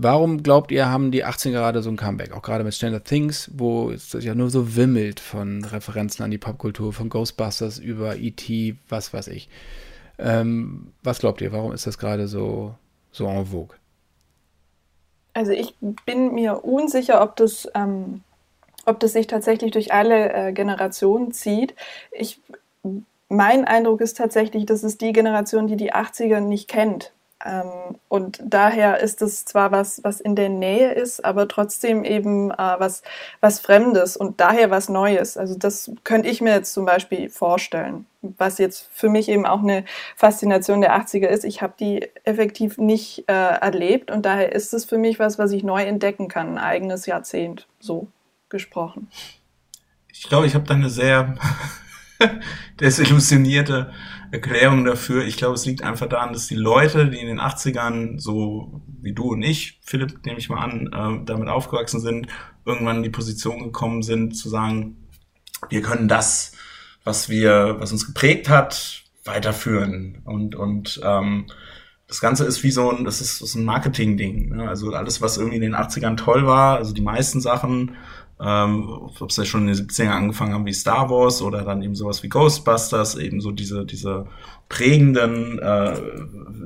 Warum 0.00 0.44
glaubt 0.44 0.70
ihr, 0.70 0.88
haben 0.88 1.10
die 1.10 1.24
18 1.24 1.50
gerade 1.50 1.82
so 1.82 1.90
ein 1.90 1.96
Comeback? 1.96 2.32
Auch 2.32 2.42
gerade 2.42 2.62
mit 2.62 2.72
Stranger 2.72 3.02
Things, 3.02 3.50
wo 3.52 3.90
es 3.90 4.12
ja 4.12 4.36
nur 4.36 4.48
so 4.48 4.76
wimmelt 4.76 5.18
von 5.18 5.64
Referenzen 5.64 6.24
an 6.24 6.30
die 6.30 6.38
Popkultur, 6.38 6.92
von 6.92 7.08
Ghostbusters 7.08 7.80
über 7.80 8.16
E.T., 8.16 8.76
was 8.88 9.12
weiß 9.12 9.26
ich. 9.26 9.48
Ähm, 10.20 10.92
was 11.02 11.18
glaubt 11.18 11.40
ihr, 11.40 11.50
warum 11.50 11.72
ist 11.72 11.88
das 11.88 11.98
gerade 11.98 12.28
so, 12.28 12.76
so 13.10 13.26
en 13.26 13.46
vogue? 13.46 13.76
Also 15.34 15.50
ich 15.50 15.74
bin 16.06 16.32
mir 16.32 16.64
unsicher, 16.64 17.20
ob 17.20 17.34
das, 17.34 17.68
ähm, 17.74 18.22
ob 18.86 19.00
das 19.00 19.14
sich 19.14 19.26
tatsächlich 19.26 19.72
durch 19.72 19.92
alle 19.92 20.32
äh, 20.32 20.52
Generationen 20.52 21.32
zieht. 21.32 21.74
Ich, 22.12 22.40
mein 23.28 23.64
Eindruck 23.64 24.00
ist 24.00 24.16
tatsächlich, 24.16 24.64
dass 24.64 24.84
es 24.84 24.96
die 24.96 25.12
Generation, 25.12 25.66
die 25.66 25.76
die 25.76 25.92
80er 25.92 26.38
nicht 26.38 26.68
kennt. 26.68 27.12
Ähm, 27.48 27.96
und 28.08 28.40
daher 28.44 29.00
ist 29.00 29.22
es 29.22 29.46
zwar 29.46 29.72
was, 29.72 30.04
was 30.04 30.20
in 30.20 30.36
der 30.36 30.50
Nähe 30.50 30.92
ist, 30.92 31.24
aber 31.24 31.48
trotzdem 31.48 32.04
eben 32.04 32.50
äh, 32.50 32.56
was, 32.56 33.02
was 33.40 33.58
Fremdes 33.58 34.16
und 34.16 34.40
daher 34.40 34.70
was 34.70 34.90
Neues. 34.90 35.38
Also 35.38 35.56
das 35.56 35.90
könnte 36.04 36.28
ich 36.28 36.42
mir 36.42 36.52
jetzt 36.52 36.74
zum 36.74 36.84
Beispiel 36.84 37.30
vorstellen, 37.30 38.04
was 38.20 38.58
jetzt 38.58 38.90
für 38.92 39.08
mich 39.08 39.30
eben 39.30 39.46
auch 39.46 39.60
eine 39.60 39.84
Faszination 40.14 40.82
der 40.82 40.94
80er 41.00 41.26
ist. 41.26 41.44
Ich 41.44 41.62
habe 41.62 41.72
die 41.80 42.08
effektiv 42.24 42.76
nicht 42.76 43.24
äh, 43.28 43.32
erlebt 43.32 44.10
und 44.10 44.26
daher 44.26 44.52
ist 44.52 44.74
es 44.74 44.84
für 44.84 44.98
mich 44.98 45.18
was, 45.18 45.38
was 45.38 45.52
ich 45.52 45.64
neu 45.64 45.82
entdecken 45.82 46.28
kann, 46.28 46.50
ein 46.50 46.58
eigenes 46.58 47.06
Jahrzehnt, 47.06 47.66
so 47.80 48.08
gesprochen. 48.50 49.08
Ich 50.12 50.28
glaube, 50.28 50.46
ich 50.46 50.54
habe 50.54 50.66
da 50.66 50.74
eine 50.74 50.90
sehr 50.90 51.34
desillusionierte 52.80 53.92
Erklärung 54.30 54.84
dafür. 54.84 55.24
Ich 55.24 55.36
glaube, 55.36 55.54
es 55.54 55.64
liegt 55.64 55.82
einfach 55.82 56.08
daran, 56.08 56.32
dass 56.32 56.46
die 56.46 56.54
Leute, 56.54 57.08
die 57.08 57.18
in 57.18 57.26
den 57.26 57.40
80ern, 57.40 58.20
so 58.20 58.82
wie 59.00 59.12
du 59.12 59.32
und 59.32 59.42
ich, 59.42 59.80
Philipp, 59.82 60.24
nehme 60.26 60.38
ich 60.38 60.48
mal 60.48 60.62
an, 60.62 60.86
äh, 60.92 61.24
damit 61.24 61.48
aufgewachsen 61.48 62.00
sind, 62.00 62.28
irgendwann 62.64 62.98
in 62.98 63.02
die 63.02 63.10
Position 63.10 63.62
gekommen 63.64 64.02
sind, 64.02 64.36
zu 64.36 64.48
sagen, 64.48 65.08
wir 65.70 65.82
können 65.82 66.08
das, 66.08 66.52
was 67.04 67.28
wir, 67.28 67.76
was 67.78 67.92
uns 67.92 68.06
geprägt 68.06 68.48
hat, 68.48 69.02
weiterführen. 69.24 70.22
Und, 70.24 70.54
und 70.54 71.00
ähm, 71.02 71.46
das 72.06 72.20
Ganze 72.20 72.44
ist 72.44 72.62
wie 72.62 72.70
so 72.70 72.90
ein, 72.90 73.04
das 73.04 73.20
ist, 73.20 73.40
ist 73.40 73.54
ein 73.54 73.64
Marketing-Ding. 73.64 74.56
Ne? 74.56 74.68
Also 74.68 74.92
alles, 74.92 75.20
was 75.20 75.36
irgendwie 75.36 75.56
in 75.56 75.62
den 75.62 75.76
80ern 75.76 76.16
toll 76.16 76.46
war, 76.46 76.76
also 76.76 76.94
die 76.94 77.02
meisten 77.02 77.40
Sachen, 77.40 77.96
ähm, 78.40 78.88
ob 78.88 79.30
ja 79.32 79.44
schon 79.44 79.62
in 79.62 79.74
den 79.74 79.76
70ern 79.76 80.10
angefangen 80.10 80.54
haben 80.54 80.66
wie 80.66 80.72
Star 80.72 81.10
Wars 81.10 81.42
oder 81.42 81.62
dann 81.62 81.82
eben 81.82 81.94
sowas 81.94 82.22
wie 82.22 82.28
Ghostbusters, 82.28 83.16
eben 83.16 83.40
so 83.40 83.50
diese, 83.50 83.84
diese 83.84 84.26
prägenden 84.68 85.58
äh, 85.58 86.00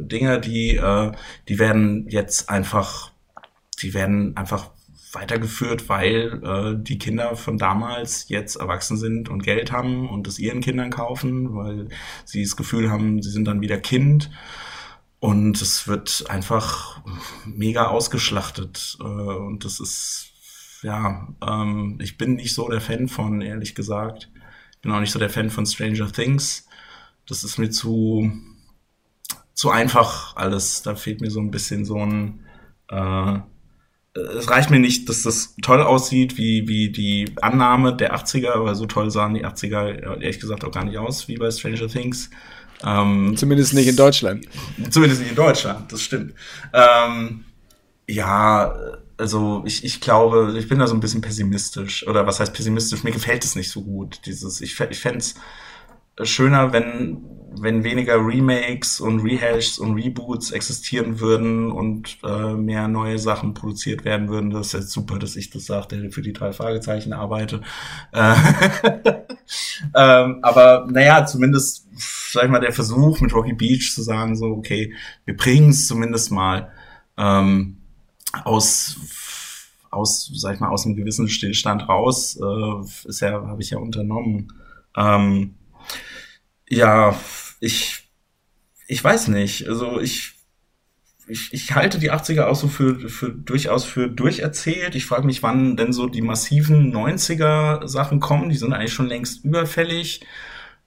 Dinge, 0.06 0.40
die, 0.40 0.76
äh, 0.76 1.12
die 1.48 1.58
werden 1.58 2.06
jetzt 2.08 2.50
einfach, 2.50 3.10
die 3.80 3.94
werden 3.94 4.36
einfach 4.36 4.70
weitergeführt, 5.12 5.88
weil 5.88 6.40
äh, 6.42 6.82
die 6.82 6.98
Kinder 6.98 7.36
von 7.36 7.58
damals 7.58 8.28
jetzt 8.28 8.56
erwachsen 8.56 8.96
sind 8.96 9.28
und 9.28 9.42
Geld 9.42 9.72
haben 9.72 10.08
und 10.08 10.26
es 10.26 10.38
ihren 10.38 10.60
Kindern 10.60 10.90
kaufen, 10.90 11.54
weil 11.54 11.88
sie 12.24 12.42
das 12.42 12.56
Gefühl 12.56 12.90
haben, 12.90 13.22
sie 13.22 13.30
sind 13.30 13.46
dann 13.46 13.60
wieder 13.60 13.78
Kind. 13.78 14.30
Und 15.20 15.62
es 15.62 15.86
wird 15.86 16.24
einfach 16.28 17.00
mega 17.44 17.86
ausgeschlachtet. 17.86 18.98
Äh, 19.00 19.04
und 19.04 19.64
das 19.64 19.78
ist 19.78 20.31
ja, 20.82 21.28
ähm, 21.46 21.98
ich 22.00 22.18
bin 22.18 22.34
nicht 22.34 22.54
so 22.54 22.68
der 22.68 22.80
Fan 22.80 23.08
von, 23.08 23.40
ehrlich 23.40 23.74
gesagt. 23.74 24.30
Bin 24.82 24.92
auch 24.92 25.00
nicht 25.00 25.12
so 25.12 25.18
der 25.18 25.30
Fan 25.30 25.50
von 25.50 25.64
Stranger 25.64 26.10
Things. 26.10 26.66
Das 27.26 27.44
ist 27.44 27.58
mir 27.58 27.70
zu, 27.70 28.32
zu 29.54 29.70
einfach 29.70 30.36
alles. 30.36 30.82
Da 30.82 30.96
fehlt 30.96 31.20
mir 31.20 31.30
so 31.30 31.40
ein 31.40 31.52
bisschen 31.52 31.84
so 31.84 32.04
ein, 32.04 32.40
äh, 32.88 33.38
es 34.14 34.50
reicht 34.50 34.70
mir 34.70 34.80
nicht, 34.80 35.08
dass 35.08 35.22
das 35.22 35.54
toll 35.62 35.80
aussieht, 35.80 36.36
wie, 36.36 36.68
wie 36.68 36.90
die 36.90 37.32
Annahme 37.40 37.96
der 37.96 38.14
80er, 38.14 38.52
aber 38.52 38.74
so 38.74 38.86
toll 38.86 39.10
sahen 39.10 39.34
die 39.34 39.46
80er 39.46 40.20
ehrlich 40.20 40.40
gesagt 40.40 40.64
auch 40.64 40.72
gar 40.72 40.84
nicht 40.84 40.98
aus, 40.98 41.28
wie 41.28 41.36
bei 41.36 41.50
Stranger 41.50 41.88
Things. 41.88 42.28
Ähm, 42.84 43.36
zumindest 43.36 43.74
nicht 43.74 43.86
in 43.86 43.96
Deutschland. 43.96 44.46
Zumindest 44.90 45.20
nicht 45.20 45.30
in 45.30 45.36
Deutschland, 45.36 45.92
das 45.92 46.02
stimmt. 46.02 46.34
Ähm, 46.72 47.44
ja, 48.08 48.74
also 49.22 49.62
ich, 49.64 49.84
ich 49.84 50.00
glaube, 50.00 50.56
ich 50.58 50.68
bin 50.68 50.80
da 50.80 50.88
so 50.88 50.94
ein 50.94 51.00
bisschen 51.00 51.20
pessimistisch. 51.20 52.04
Oder 52.08 52.26
was 52.26 52.40
heißt 52.40 52.52
pessimistisch? 52.52 53.04
Mir 53.04 53.12
gefällt 53.12 53.44
es 53.44 53.54
nicht 53.54 53.70
so 53.70 53.82
gut. 53.82 54.20
Dieses, 54.26 54.60
ich, 54.60 54.78
ich 54.80 54.98
fände 54.98 55.18
es 55.18 55.36
schöner, 56.24 56.72
wenn, 56.72 57.22
wenn 57.52 57.84
weniger 57.84 58.16
Remakes 58.16 58.98
und 58.98 59.20
Rehashs 59.20 59.78
und 59.78 59.94
Reboots 59.94 60.50
existieren 60.50 61.20
würden 61.20 61.70
und 61.70 62.18
äh, 62.24 62.54
mehr 62.54 62.88
neue 62.88 63.20
Sachen 63.20 63.54
produziert 63.54 64.04
werden 64.04 64.28
würden. 64.28 64.50
Das 64.50 64.66
ist 64.66 64.72
jetzt 64.72 64.90
super, 64.90 65.20
dass 65.20 65.36
ich 65.36 65.50
das 65.50 65.66
sage, 65.66 65.96
der 65.96 66.10
für 66.10 66.22
die 66.22 66.32
drei 66.32 66.52
Fragezeichen 66.52 67.12
arbeite. 67.12 67.60
Äh, 68.10 68.34
ähm, 69.94 70.40
aber 70.42 70.88
naja, 70.90 71.26
zumindest, 71.26 71.86
sag 72.32 72.46
ich 72.46 72.50
mal, 72.50 72.58
der 72.58 72.72
Versuch 72.72 73.20
mit 73.20 73.32
Rocky 73.32 73.52
Beach 73.52 73.92
zu 73.94 74.02
sagen, 74.02 74.34
so, 74.34 74.46
okay, 74.46 74.92
wir 75.26 75.36
bringen 75.36 75.70
es 75.70 75.86
zumindest 75.86 76.32
mal. 76.32 76.72
Ähm, 77.16 77.76
aus 78.44 78.96
aus, 79.92 80.30
sag 80.34 80.54
ich 80.54 80.60
mal, 80.60 80.70
aus 80.70 80.86
einem 80.86 80.96
gewissen 80.96 81.28
Stillstand 81.28 81.88
raus, 81.88 82.38
äh, 82.40 83.08
ist 83.08 83.20
ja, 83.20 83.46
habe 83.46 83.62
ich 83.62 83.70
ja 83.70 83.78
unternommen. 83.78 84.52
Ähm, 84.96 85.54
ja, 86.68 87.14
ich, 87.60 88.08
ich 88.88 89.04
weiß 89.04 89.28
nicht. 89.28 89.68
Also 89.68 90.00
ich, 90.00 90.34
ich, 91.28 91.52
ich 91.52 91.74
halte 91.74 91.98
die 91.98 92.10
80er 92.10 92.44
auch 92.44 92.56
so 92.56 92.68
für, 92.68 93.08
für 93.08 93.30
durchaus 93.30 93.84
für 93.84 94.08
durcherzählt. 94.08 94.94
Ich 94.94 95.06
frage 95.06 95.26
mich, 95.26 95.42
wann 95.42 95.76
denn 95.76 95.92
so 95.92 96.06
die 96.08 96.22
massiven 96.22 96.92
90er 96.92 97.86
Sachen 97.86 98.18
kommen. 98.18 98.48
Die 98.48 98.56
sind 98.56 98.72
eigentlich 98.72 98.94
schon 98.94 99.08
längst 99.08 99.44
überfällig. 99.44 100.24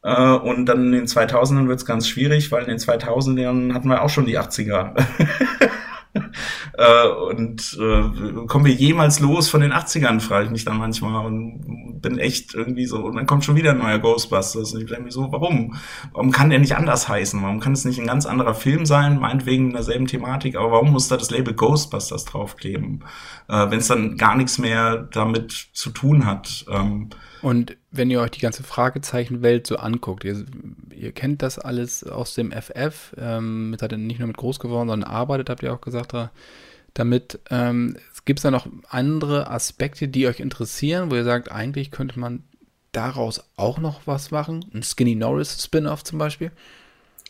Äh, 0.01 0.31
und 0.31 0.65
dann 0.65 0.85
in 0.87 0.91
den 0.93 1.05
2000ern 1.05 1.67
wird 1.67 1.79
es 1.79 1.85
ganz 1.85 2.07
schwierig, 2.07 2.51
weil 2.51 2.63
in 2.63 2.69
den 2.69 2.79
2000ern 2.79 3.73
hatten 3.73 3.87
wir 3.87 4.01
auch 4.01 4.09
schon 4.09 4.25
die 4.25 4.39
80er. 4.39 4.95
äh, 6.77 7.07
und 7.07 7.77
äh, 7.79 8.45
kommen 8.47 8.65
wir 8.65 8.73
jemals 8.73 9.19
los 9.19 9.49
von 9.49 9.61
den 9.61 9.71
80ern, 9.71 10.19
frage 10.19 10.45
ich 10.45 10.51
mich 10.51 10.65
dann 10.65 10.77
manchmal 10.77 11.25
und 11.25 12.01
bin 12.01 12.19
echt 12.19 12.53
irgendwie 12.53 12.85
so, 12.85 12.97
und 12.97 13.15
dann 13.15 13.25
kommt 13.25 13.45
schon 13.45 13.55
wieder 13.55 13.71
ein 13.71 13.77
neuer 13.77 13.99
Ghostbusters. 13.99 14.73
Und 14.73 14.81
ich 14.81 14.87
denke 14.87 15.03
mir 15.03 15.11
so, 15.11 15.31
warum? 15.31 15.75
Warum 16.11 16.31
kann 16.31 16.49
der 16.49 16.59
nicht 16.59 16.75
anders 16.75 17.07
heißen? 17.07 17.41
Warum 17.41 17.59
kann 17.59 17.73
es 17.73 17.85
nicht 17.85 17.99
ein 17.99 18.07
ganz 18.07 18.25
anderer 18.25 18.53
Film 18.53 18.85
sein, 18.85 19.19
meinetwegen 19.19 19.67
in 19.67 19.73
derselben 19.73 20.07
Thematik, 20.07 20.55
aber 20.55 20.71
warum 20.71 20.91
muss 20.91 21.07
da 21.07 21.17
das 21.17 21.31
Label 21.31 21.53
Ghostbusters 21.53 22.25
draufkleben, 22.25 23.03
äh, 23.47 23.69
wenn 23.69 23.79
es 23.79 23.87
dann 23.87 24.17
gar 24.17 24.35
nichts 24.35 24.57
mehr 24.57 25.07
damit 25.11 25.69
zu 25.73 25.89
tun 25.91 26.25
hat? 26.25 26.65
Ähm, 26.69 27.09
und 27.41 27.77
wenn 27.91 28.09
ihr 28.09 28.21
euch 28.21 28.31
die 28.31 28.41
ganze 28.41 28.63
Fragezeichenwelt 28.63 29.67
so 29.67 29.77
anguckt, 29.77 30.23
ihr, 30.23 30.45
ihr 30.89 31.11
kennt 31.11 31.41
das 31.41 31.59
alles 31.59 32.03
aus 32.03 32.33
dem 32.33 32.51
FF, 32.51 33.13
ähm, 33.17 33.75
seid 33.79 33.91
ihr 33.91 33.97
nicht 33.97 34.19
nur 34.19 34.27
mit 34.27 34.37
groß 34.37 34.59
geworden, 34.59 34.89
sondern 34.89 35.09
arbeitet, 35.09 35.49
habt 35.49 35.63
ihr 35.63 35.73
auch 35.73 35.81
gesagt, 35.81 36.13
damit. 36.95 37.39
Ähm, 37.51 37.97
Gibt 38.25 38.39
es 38.39 38.43
da 38.43 38.49
noch 38.49 38.67
andere 38.89 39.51
Aspekte, 39.51 40.07
die 40.07 40.25
euch 40.25 40.39
interessieren, 40.39 41.11
wo 41.11 41.15
ihr 41.15 41.23
sagt, 41.23 41.51
eigentlich 41.51 41.91
könnte 41.91 42.19
man 42.19 42.43
daraus 42.91 43.43
auch 43.55 43.77
noch 43.77 44.07
was 44.07 44.31
machen? 44.31 44.65
Ein 44.73 44.81
Skinny 44.81 45.13
Norris 45.13 45.63
Spin-off 45.63 46.03
zum 46.03 46.17
Beispiel? 46.17 46.51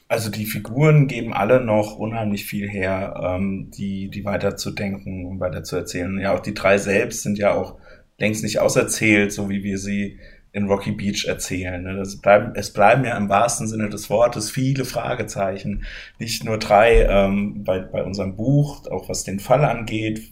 Also 0.08 0.30
die 0.30 0.46
Figuren 0.46 1.08
geben 1.08 1.34
alle 1.34 1.60
noch 1.62 1.98
unheimlich 1.98 2.46
viel 2.46 2.70
her, 2.70 3.20
ähm, 3.22 3.72
die, 3.72 4.10
die 4.10 4.24
weiterzudenken 4.24 5.26
und 5.26 5.40
weiterzuerzählen. 5.40 6.18
Ja, 6.20 6.34
auch 6.34 6.42
die 6.42 6.54
drei 6.54 6.78
selbst 6.78 7.24
sind 7.24 7.38
ja 7.38 7.54
auch 7.54 7.78
längst 8.18 8.44
nicht 8.44 8.60
auserzählt, 8.60 9.34
so 9.34 9.50
wie 9.50 9.64
wir 9.64 9.78
sie 9.78 10.20
in 10.56 10.68
Rocky 10.68 10.94
Beach 10.94 11.26
erzählen. 11.26 11.84
Ne? 11.84 11.98
Das 11.98 12.16
bleiben, 12.16 12.54
es 12.56 12.72
bleiben 12.72 13.04
ja 13.04 13.18
im 13.18 13.28
wahrsten 13.28 13.68
Sinne 13.68 13.90
des 13.90 14.10
Wortes 14.10 14.50
viele 14.50 14.86
Fragezeichen, 14.86 15.84
nicht 16.18 16.46
nur 16.46 16.58
drei 16.58 17.04
ähm, 17.04 17.66
bei, 17.66 17.80
bei 17.80 18.02
unserem 18.04 18.38
Buch, 18.38 18.88
auch 18.90 19.10
was 19.10 19.26
den 19.26 19.42
Fall 19.42 19.66
angeht. 19.66 20.32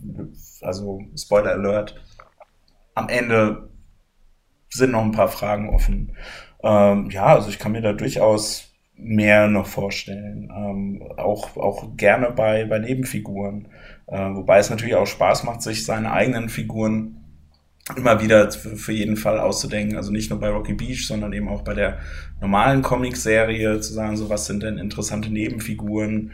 Also 0.62 1.02
Spoiler 1.18 1.52
Alert. 1.52 2.02
Am 2.96 3.10
Ende 3.10 3.68
sind 4.70 4.92
noch 4.92 5.04
ein 5.04 5.12
paar 5.12 5.28
Fragen 5.28 5.70
offen. 5.70 6.16
Ähm, 6.64 7.10
ja, 7.10 7.26
also 7.26 7.50
ich 7.50 7.60
kann 7.60 7.74
mir 7.74 7.82
da 7.82 7.92
durchaus 7.92 8.74
mehr 8.96 9.50
noch 9.50 9.68
vorstellen. 9.68 10.50
Ähm, 10.56 11.04
auch, 11.18 11.58
auch 11.58 11.98
gerne 11.98 12.32
bei, 12.32 12.64
bei 12.64 12.80
Nebenfiguren. 12.80 13.68
Äh, 14.08 14.20
wobei 14.36 14.60
es 14.60 14.70
natürlich 14.70 14.96
auch 14.96 15.06
Spaß 15.06 15.44
macht, 15.44 15.62
sich 15.62 15.86
seine 15.86 16.14
eigenen 16.14 16.48
Figuren 16.48 17.23
immer 17.96 18.22
wieder 18.22 18.50
für 18.52 18.92
jeden 18.92 19.18
Fall 19.18 19.40
auszudenken. 19.40 19.98
Also 19.98 20.12
nicht 20.12 20.30
nur 20.30 20.40
bei 20.40 20.50
Rocky 20.50 20.74
Beach, 20.74 21.06
sondern 21.06 21.34
eben 21.34 21.50
auch 21.50 21.64
bei 21.64 21.74
der 21.74 22.00
normalen 22.40 22.82
Comic-Serie 22.82 23.80
zu 23.82 23.94
sagen, 23.94 24.18
so 24.18 24.30
was 24.30 24.46
sind 24.46 24.64
denn 24.64 24.78
interessante 24.78 25.30
Nebenfiguren, 25.30 26.32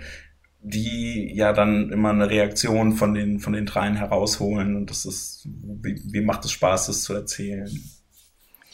die 0.62 1.34
ja 1.34 1.54
dann 1.54 1.92
immer 1.92 2.10
eine 2.10 2.30
Reaktion 2.30 2.94
von 2.94 3.14
den, 3.14 3.40
von 3.40 3.54
den 3.54 3.66
dreien 3.66 3.96
herausholen. 3.96 4.76
Und 4.76 4.90
das 4.90 5.06
ist, 5.06 5.48
wie, 5.48 6.00
wie 6.12 6.22
macht 6.22 6.46
es 6.46 6.52
Spaß, 6.52 6.88
das 6.88 7.02
zu 7.02 7.14
erzählen? 7.14 7.70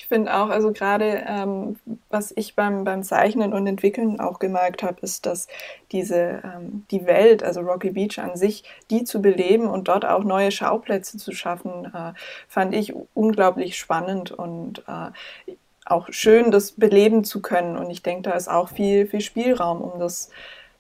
Ich 0.06 0.10
finde 0.10 0.36
auch, 0.36 0.49
also 0.49 0.72
gerade 0.72 1.24
ähm, 1.28 1.78
was 2.12 2.32
ich 2.36 2.53
beim, 2.53 2.84
beim 2.84 3.01
Zeichnen 3.01 3.53
und 3.53 3.66
Entwickeln 3.66 4.20
auch 4.20 4.38
gemerkt 4.38 4.84
habe, 4.84 5.01
ist, 5.01 5.26
dass 5.26 5.47
diese 5.91 6.43
ähm, 6.43 6.86
die 6.91 7.08
Welt, 7.08 7.41
also 7.41 7.62
Rocky 7.62 7.89
Beach 7.89 8.20
an 8.20 8.38
sich, 8.38 8.64
die 8.91 9.03
zu 9.03 9.20
beleben 9.20 9.66
und 9.66 9.88
dort 9.88 10.06
auch 10.06 10.24
neue 10.24 10.51
Schauplätze 10.51 11.18
zu 11.18 11.32
schaffen, 11.32 11.86
äh, 11.86 12.14
fand 12.47 12.76
ich 12.76 12.93
unglaublich 13.16 13.80
spannend 13.80 14.30
und 14.30 14.84
äh, 14.88 15.53
auch 15.86 16.10
schön, 16.12 16.51
das 16.51 16.74
beleben 16.74 17.24
zu 17.24 17.41
können. 17.41 17.76
Und 17.76 17.89
ich 17.89 18.03
denke, 18.03 18.30
da 18.30 18.36
ist 18.36 18.47
auch 18.47 18.70
viel, 18.70 19.08
viel 19.08 19.22
Spielraum, 19.22 19.82
um 19.82 19.99
das 19.99 20.30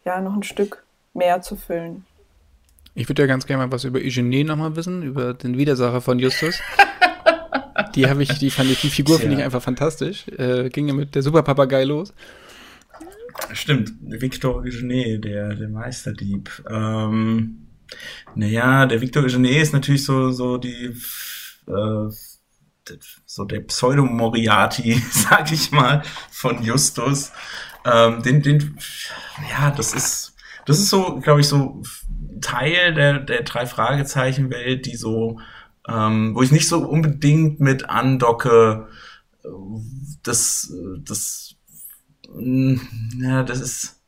ja 0.05 0.21
noch 0.21 0.35
ein 0.35 0.43
Stück 0.43 0.83
mehr 1.15 1.41
zu 1.41 1.55
füllen. 1.55 2.05
Ich 2.93 3.09
würde 3.09 3.23
ja 3.23 3.27
ganz 3.27 3.47
gerne 3.47 3.65
mal 3.65 3.71
was 3.71 3.85
über 3.85 3.97
Eugenie 3.97 4.43
nochmal 4.43 4.75
wissen, 4.75 5.01
über 5.01 5.33
den 5.33 5.57
Widersacher 5.57 6.01
von 6.01 6.19
Justus. 6.19 6.61
Die 7.95 8.07
habe 8.07 8.23
ich, 8.23 8.29
die 8.39 8.49
fand 8.49 8.69
ich, 8.71 8.81
die 8.81 8.89
Figur 8.89 9.19
finde 9.19 9.35
ich 9.37 9.43
einfach 9.43 9.61
fantastisch. 9.61 10.27
Äh, 10.29 10.69
ging 10.69 10.87
ja 10.87 10.93
mit 10.93 11.13
der 11.13 11.21
Superpapagei 11.21 11.83
los. 11.83 12.13
Stimmt, 13.51 13.91
Victor 14.01 14.55
Eugenie, 14.55 15.19
der, 15.19 15.55
der 15.55 15.67
Meisterdieb. 15.67 16.63
Ähm, 16.69 17.67
naja, 18.33 18.85
der 18.85 19.01
Victor 19.01 19.23
Eugenie 19.23 19.57
ist 19.57 19.73
natürlich 19.73 20.05
so, 20.05 20.31
so 20.31 20.57
die, 20.57 20.95
äh, 21.67 22.09
so 23.25 23.43
der 23.45 23.59
Pseudo-Moriarty, 23.61 25.01
sag 25.11 25.51
ich 25.51 25.71
mal, 25.71 26.01
von 26.31 26.63
Justus. 26.63 27.33
Ähm, 27.85 28.23
den, 28.23 28.41
den, 28.41 28.77
ja, 29.49 29.71
das 29.71 29.93
ist, 29.93 30.35
das 30.65 30.79
ist 30.79 30.89
so, 30.89 31.19
glaube 31.19 31.41
ich, 31.41 31.47
so 31.47 31.83
Teil 32.41 32.93
der, 32.93 33.19
der 33.19 33.43
drei 33.43 33.65
Fragezeichen-Welt, 33.65 34.85
die 34.85 34.95
so 34.95 35.39
ähm, 35.87 36.35
wo 36.35 36.41
ich 36.41 36.51
nicht 36.51 36.67
so 36.67 36.87
unbedingt 36.87 37.59
mit 37.59 37.89
andocke, 37.89 38.87
das, 40.23 40.73
das, 41.03 41.55
mm, 42.33 42.75
ja, 43.19 43.43
das 43.43 43.61
ist, 43.61 44.01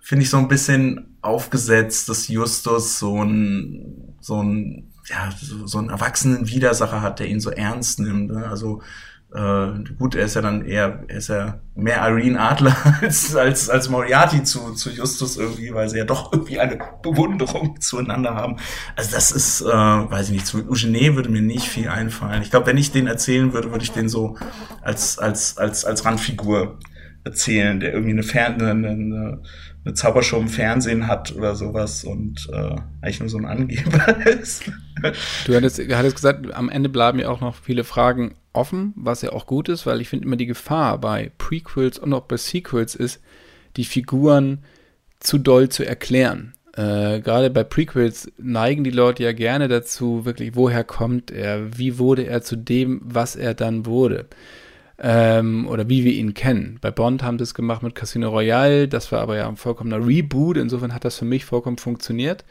finde 0.00 0.24
ich 0.24 0.30
so 0.30 0.36
ein 0.36 0.48
bisschen 0.48 1.16
aufgesetzt, 1.22 2.08
dass 2.08 2.28
Justus 2.28 2.98
so 2.98 3.22
ein, 3.22 4.14
so 4.20 4.42
ein, 4.42 4.92
ja, 5.06 5.30
so, 5.40 5.66
so 5.66 5.78
einen 5.78 5.90
erwachsenen 5.90 6.48
Widersacher 6.48 7.02
hat, 7.02 7.18
der 7.18 7.28
ihn 7.28 7.40
so 7.40 7.50
ernst 7.50 7.98
nimmt. 8.00 8.30
Ne? 8.30 8.46
Also 8.46 8.82
äh, 9.32 9.94
gut, 9.96 10.16
er 10.16 10.24
ist 10.24 10.34
ja 10.34 10.42
dann 10.42 10.64
eher, 10.64 11.04
er 11.06 11.16
ist 11.16 11.28
ja 11.28 11.60
mehr 11.76 11.98
Irene 12.08 12.40
Adler 12.40 12.76
als, 13.00 13.36
als, 13.36 13.70
als 13.70 13.88
Moriarty 13.88 14.42
zu, 14.42 14.74
zu 14.74 14.90
Justus 14.90 15.36
irgendwie, 15.36 15.72
weil 15.72 15.88
sie 15.88 15.98
ja 15.98 16.04
doch 16.04 16.32
irgendwie 16.32 16.58
eine 16.58 16.78
Bewunderung 17.02 17.80
zueinander 17.80 18.34
haben. 18.34 18.56
Also 18.96 19.12
das 19.12 19.30
ist, 19.30 19.60
äh, 19.60 19.66
weiß 19.66 20.28
ich 20.28 20.32
nicht, 20.32 20.46
zu 20.46 20.68
Eugene 20.68 21.14
würde 21.14 21.28
mir 21.28 21.42
nicht 21.42 21.68
viel 21.68 21.88
einfallen. 21.88 22.42
Ich 22.42 22.50
glaube, 22.50 22.66
wenn 22.66 22.76
ich 22.76 22.90
den 22.90 23.06
erzählen 23.06 23.52
würde, 23.52 23.70
würde 23.70 23.84
ich 23.84 23.92
den 23.92 24.08
so 24.08 24.36
als, 24.82 25.18
als, 25.18 25.58
als, 25.58 25.84
als 25.84 26.04
Randfigur 26.04 26.78
erzählen, 27.22 27.78
der 27.78 27.92
irgendwie 27.92 28.12
eine, 28.12 28.22
Fern 28.24 28.60
eine, 28.60 28.70
eine, 28.70 29.42
eine 29.84 29.94
Zaubershow 29.94 30.38
im 30.38 30.48
Fernsehen 30.48 31.06
hat 31.06 31.36
oder 31.36 31.54
sowas 31.54 32.02
und 32.02 32.48
äh, 32.52 32.76
eigentlich 33.00 33.20
nur 33.20 33.28
so 33.28 33.38
ein 33.38 33.46
Angeber 33.46 34.26
ist. 34.26 34.64
Du 35.44 35.54
hattest, 35.54 35.78
hattest 35.78 36.16
gesagt, 36.16 36.52
am 36.52 36.68
Ende 36.68 36.88
bleiben 36.88 37.20
ja 37.20 37.28
auch 37.28 37.40
noch 37.40 37.54
viele 37.54 37.84
Fragen 37.84 38.34
offen, 38.52 38.92
was 38.96 39.22
ja 39.22 39.32
auch 39.32 39.46
gut 39.46 39.68
ist, 39.68 39.86
weil 39.86 40.00
ich 40.00 40.08
finde 40.08 40.26
immer 40.26 40.36
die 40.36 40.46
Gefahr 40.46 40.98
bei 40.98 41.30
Prequels 41.38 41.98
und 41.98 42.12
auch 42.12 42.22
bei 42.22 42.36
Sequels 42.36 42.94
ist, 42.94 43.20
die 43.76 43.84
Figuren 43.84 44.64
zu 45.20 45.38
doll 45.38 45.68
zu 45.68 45.84
erklären. 45.84 46.54
Äh, 46.74 47.20
Gerade 47.20 47.50
bei 47.50 47.64
Prequels 47.64 48.30
neigen 48.38 48.84
die 48.84 48.90
Leute 48.90 49.22
ja 49.22 49.32
gerne 49.32 49.68
dazu, 49.68 50.24
wirklich, 50.24 50.54
woher 50.54 50.84
kommt 50.84 51.30
er, 51.30 51.76
wie 51.78 51.98
wurde 51.98 52.26
er 52.26 52.42
zu 52.42 52.56
dem, 52.56 53.00
was 53.04 53.36
er 53.36 53.54
dann 53.54 53.86
wurde. 53.86 54.26
Ähm, 54.98 55.66
oder 55.66 55.88
wie 55.88 56.04
wir 56.04 56.12
ihn 56.12 56.34
kennen. 56.34 56.78
Bei 56.80 56.90
Bond 56.90 57.22
haben 57.22 57.38
sie 57.38 57.44
es 57.44 57.54
gemacht 57.54 57.82
mit 57.82 57.94
Casino 57.94 58.28
Royale, 58.28 58.86
das 58.86 59.10
war 59.12 59.20
aber 59.20 59.36
ja 59.36 59.48
ein 59.48 59.56
vollkommener 59.56 60.06
Reboot, 60.06 60.58
insofern 60.58 60.94
hat 60.94 61.04
das 61.04 61.16
für 61.18 61.24
mich 61.24 61.44
vollkommen 61.44 61.78
funktioniert. 61.78 62.44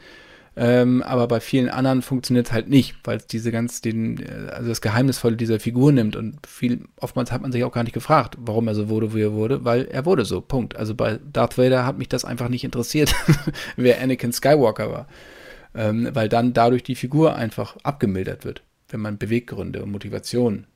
Ähm, 0.56 1.02
aber 1.02 1.28
bei 1.28 1.38
vielen 1.38 1.68
anderen 1.68 2.02
funktioniert 2.02 2.48
es 2.48 2.52
halt 2.52 2.68
nicht, 2.68 2.96
weil 3.04 3.18
es 3.18 3.26
diese 3.26 3.52
ganz, 3.52 3.80
den, 3.80 4.20
äh, 4.20 4.50
also 4.50 4.68
das 4.68 4.80
Geheimnisvolle 4.80 5.36
dieser 5.36 5.60
Figur 5.60 5.92
nimmt 5.92 6.16
und 6.16 6.44
viel, 6.46 6.86
oftmals 6.96 7.30
hat 7.30 7.40
man 7.40 7.52
sich 7.52 7.62
auch 7.62 7.72
gar 7.72 7.84
nicht 7.84 7.92
gefragt, 7.92 8.36
warum 8.40 8.66
er 8.66 8.74
so 8.74 8.88
wurde, 8.88 9.14
wie 9.14 9.22
er 9.22 9.32
wurde, 9.32 9.64
weil 9.64 9.84
er 9.84 10.04
wurde 10.06 10.24
so, 10.24 10.40
Punkt. 10.40 10.76
Also 10.76 10.94
bei 10.94 11.20
Darth 11.32 11.56
Vader 11.56 11.86
hat 11.86 11.98
mich 11.98 12.08
das 12.08 12.24
einfach 12.24 12.48
nicht 12.48 12.64
interessiert, 12.64 13.14
wer 13.76 14.00
Anakin 14.02 14.32
Skywalker 14.32 14.90
war. 14.90 15.06
Ähm, 15.72 16.08
weil 16.14 16.28
dann 16.28 16.52
dadurch 16.52 16.82
die 16.82 16.96
Figur 16.96 17.36
einfach 17.36 17.76
abgemildert 17.84 18.44
wird, 18.44 18.64
wenn 18.88 19.00
man 19.00 19.18
Beweggründe 19.18 19.84
und 19.84 19.92
Motivationen 19.92 20.66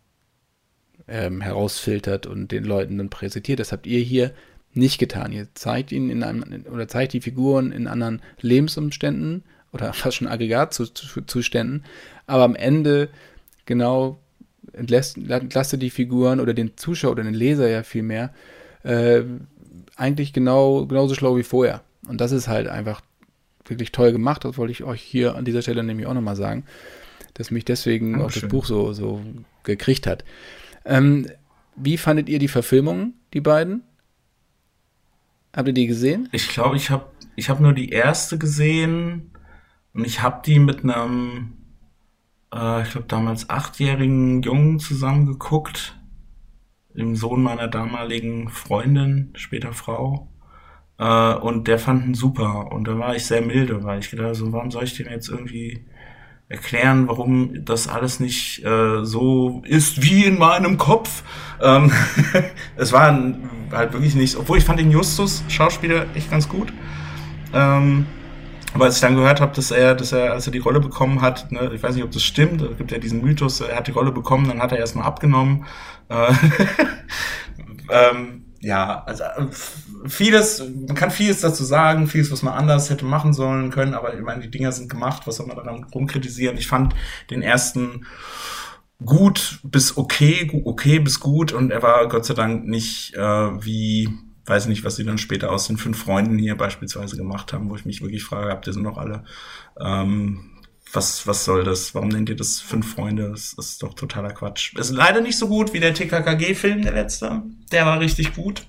ähm, 1.08 1.40
herausfiltert 1.40 2.26
und 2.26 2.52
den 2.52 2.62
Leuten 2.62 2.98
dann 2.98 3.10
präsentiert. 3.10 3.58
Das 3.58 3.72
habt 3.72 3.88
ihr 3.88 3.98
hier 3.98 4.32
nicht 4.72 4.98
getan. 4.98 5.32
Ihr 5.32 5.48
zeigt 5.54 5.90
ihn 5.90 6.10
in 6.10 6.22
einem, 6.22 6.64
oder 6.72 6.86
zeigt 6.86 7.12
die 7.12 7.20
Figuren 7.20 7.72
in 7.72 7.88
anderen 7.88 8.22
Lebensumständen 8.40 9.42
oder 9.74 9.92
fast 9.92 10.16
schon 10.16 10.28
Aggregatzuständen, 10.28 11.84
aber 12.26 12.44
am 12.44 12.54
Ende 12.54 13.10
genau 13.66 14.18
entlässt, 14.72 15.18
entlastet 15.18 15.82
die 15.82 15.90
Figuren 15.90 16.40
oder 16.40 16.54
den 16.54 16.76
Zuschauer 16.76 17.12
oder 17.12 17.22
den 17.22 17.34
Leser 17.34 17.68
ja 17.68 17.82
viel 17.82 18.02
mehr 18.02 18.32
äh, 18.82 19.22
eigentlich 19.96 20.32
genau 20.32 20.86
genauso 20.86 21.14
schlau 21.14 21.36
wie 21.36 21.42
vorher. 21.42 21.82
Und 22.08 22.20
das 22.20 22.32
ist 22.32 22.48
halt 22.48 22.68
einfach 22.68 23.00
wirklich 23.66 23.92
toll 23.92 24.12
gemacht. 24.12 24.44
Das 24.44 24.58
wollte 24.58 24.72
ich 24.72 24.84
euch 24.84 25.02
hier 25.02 25.36
an 25.36 25.44
dieser 25.44 25.62
Stelle 25.62 25.82
nämlich 25.82 26.06
auch 26.06 26.14
nochmal 26.14 26.36
sagen, 26.36 26.64
dass 27.34 27.50
mich 27.50 27.64
deswegen 27.64 28.20
oh, 28.20 28.24
auch 28.24 28.30
schön. 28.30 28.42
das 28.42 28.50
Buch 28.50 28.66
so, 28.66 28.92
so 28.92 29.22
gekriegt 29.62 30.06
hat. 30.06 30.24
Ähm, 30.84 31.26
wie 31.76 31.96
fandet 31.96 32.28
ihr 32.28 32.38
die 32.38 32.48
Verfilmungen, 32.48 33.14
die 33.32 33.40
beiden? 33.40 33.82
Habt 35.54 35.68
ihr 35.68 35.74
die 35.74 35.86
gesehen? 35.86 36.28
Ich 36.32 36.48
glaube, 36.48 36.76
ich 36.76 36.90
habe 36.90 37.06
ich 37.36 37.48
hab 37.48 37.60
nur 37.60 37.72
die 37.72 37.90
erste 37.90 38.38
gesehen. 38.38 39.30
Und 39.94 40.04
ich 40.04 40.22
habe 40.22 40.42
die 40.44 40.58
mit 40.58 40.82
einem, 40.82 41.54
äh, 42.52 42.82
ich 42.82 42.90
glaube 42.90 43.06
damals 43.06 43.48
achtjährigen 43.48 44.42
Jungen 44.42 44.80
zusammen 44.80 45.26
geguckt, 45.26 45.98
dem 46.96 47.16
Sohn 47.16 47.42
meiner 47.42 47.68
damaligen 47.68 48.48
Freundin, 48.48 49.32
später 49.36 49.72
Frau. 49.72 50.28
Äh, 50.98 51.34
und 51.34 51.68
der 51.68 51.78
fand 51.78 52.06
ihn 52.06 52.14
super. 52.14 52.72
Und 52.72 52.88
da 52.88 52.98
war 52.98 53.14
ich 53.14 53.24
sehr 53.24 53.40
milde, 53.40 53.84
weil 53.84 54.00
ich 54.00 54.10
gedacht 54.10 54.34
so, 54.34 54.52
warum 54.52 54.70
soll 54.70 54.84
ich 54.84 54.96
den 54.96 55.08
jetzt 55.08 55.28
irgendwie 55.28 55.86
erklären, 56.48 57.08
warum 57.08 57.64
das 57.64 57.88
alles 57.88 58.20
nicht 58.20 58.64
äh, 58.64 59.04
so 59.04 59.62
ist 59.64 60.02
wie 60.02 60.24
in 60.24 60.38
meinem 60.38 60.76
Kopf. 60.76 61.22
Ähm, 61.62 61.90
es 62.76 62.92
war 62.92 63.12
halt 63.72 63.92
wirklich 63.92 64.14
nicht, 64.14 64.36
obwohl 64.36 64.58
ich 64.58 64.64
fand 64.64 64.78
den 64.78 64.90
Justus 64.90 65.44
Schauspieler 65.48 66.06
echt 66.14 66.30
ganz 66.30 66.48
gut. 66.48 66.72
Ähm, 67.52 68.06
aber 68.74 68.86
als 68.86 68.96
ich 68.96 69.00
dann 69.00 69.14
gehört 69.14 69.40
habe, 69.40 69.54
dass 69.54 69.70
er, 69.70 69.94
dass 69.94 70.12
er, 70.12 70.32
als 70.32 70.46
er 70.46 70.52
die 70.52 70.58
Rolle 70.58 70.80
bekommen 70.80 71.22
hat, 71.22 71.50
ne, 71.52 71.70
ich 71.72 71.82
weiß 71.82 71.94
nicht, 71.94 72.04
ob 72.04 72.10
das 72.10 72.22
stimmt, 72.22 72.60
es 72.60 72.76
gibt 72.76 72.90
ja 72.90 72.98
diesen 72.98 73.22
Mythos, 73.22 73.60
er 73.60 73.76
hat 73.76 73.86
die 73.86 73.92
Rolle 73.92 74.10
bekommen, 74.10 74.48
dann 74.48 74.60
hat 74.60 74.72
er 74.72 74.78
erstmal 74.78 75.06
abgenommen. 75.06 75.64
Äh, 76.08 76.32
ähm, 77.90 78.44
ja, 78.60 79.04
also 79.04 79.24
vieles, 80.06 80.62
man 80.86 80.96
kann 80.96 81.10
vieles 81.10 81.40
dazu 81.40 81.64
sagen, 81.64 82.08
vieles, 82.08 82.32
was 82.32 82.42
man 82.42 82.54
anders 82.54 82.90
hätte 82.90 83.04
machen 83.04 83.32
sollen 83.32 83.70
können, 83.70 83.94
aber 83.94 84.14
ich 84.14 84.22
meine, 84.22 84.42
die 84.42 84.50
Dinger 84.50 84.72
sind 84.72 84.88
gemacht, 84.90 85.26
was 85.26 85.36
soll 85.36 85.46
man 85.46 85.56
daran 85.56 85.84
rumkritisieren? 85.84 86.56
Ich 86.56 86.66
fand 86.66 86.94
den 87.30 87.42
ersten 87.42 88.06
gut 89.04 89.60
bis 89.62 89.96
okay, 89.96 90.62
okay 90.64 90.98
bis 90.98 91.20
gut 91.20 91.52
und 91.52 91.70
er 91.70 91.82
war 91.82 92.08
Gott 92.08 92.24
sei 92.24 92.34
Dank 92.34 92.66
nicht 92.66 93.14
äh, 93.14 93.20
wie, 93.20 94.08
weiß 94.46 94.66
nicht, 94.66 94.84
was 94.84 94.96
sie 94.96 95.04
dann 95.04 95.18
später 95.18 95.50
aus 95.50 95.66
den 95.66 95.76
fünf 95.76 95.98
Freunden 95.98 96.38
hier 96.38 96.56
beispielsweise 96.56 97.16
gemacht 97.16 97.52
haben, 97.52 97.70
wo 97.70 97.76
ich 97.76 97.84
mich 97.84 98.02
wirklich 98.02 98.24
frage, 98.24 98.50
habt 98.50 98.66
ihr 98.66 98.72
sie 98.72 98.82
noch 98.82 98.98
alle? 98.98 99.24
Ähm, 99.80 100.50
was, 100.92 101.26
was 101.26 101.44
soll 101.44 101.64
das? 101.64 101.94
Warum 101.94 102.08
nennt 102.08 102.28
ihr 102.28 102.36
das 102.36 102.60
fünf 102.60 102.94
Freunde? 102.94 103.30
Das 103.30 103.54
ist 103.54 103.82
doch 103.82 103.94
totaler 103.94 104.32
Quatsch. 104.32 104.74
Ist 104.76 104.92
leider 104.92 105.20
nicht 105.20 105.36
so 105.36 105.48
gut 105.48 105.72
wie 105.72 105.80
der 105.80 105.94
TKKG-Film, 105.94 106.82
der 106.82 106.92
letzte. 106.92 107.42
Der 107.72 107.86
war 107.86 108.00
richtig 108.00 108.34
gut. 108.34 108.66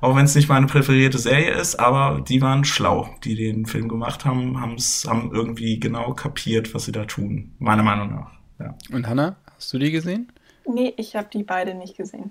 Auch 0.00 0.16
wenn 0.16 0.24
es 0.24 0.34
nicht 0.34 0.48
meine 0.48 0.66
präferierte 0.66 1.18
Serie 1.18 1.52
ist, 1.52 1.76
aber 1.76 2.20
die 2.20 2.40
waren 2.40 2.64
schlau, 2.64 3.14
die 3.24 3.34
den 3.34 3.66
Film 3.66 3.88
gemacht 3.88 4.24
haben, 4.24 4.60
haben's, 4.60 5.06
haben 5.08 5.32
irgendwie 5.32 5.80
genau 5.80 6.14
kapiert, 6.14 6.74
was 6.74 6.84
sie 6.84 6.92
da 6.92 7.04
tun. 7.04 7.54
Meiner 7.58 7.82
Meinung 7.82 8.10
nach. 8.10 8.32
Ja. 8.58 8.74
Und 8.92 9.06
Hannah, 9.06 9.36
hast 9.56 9.72
du 9.72 9.78
die 9.78 9.90
gesehen? 9.90 10.32
Nee, 10.66 10.94
ich 10.96 11.16
habe 11.16 11.28
die 11.32 11.42
beide 11.42 11.74
nicht 11.74 11.96
gesehen. 11.96 12.30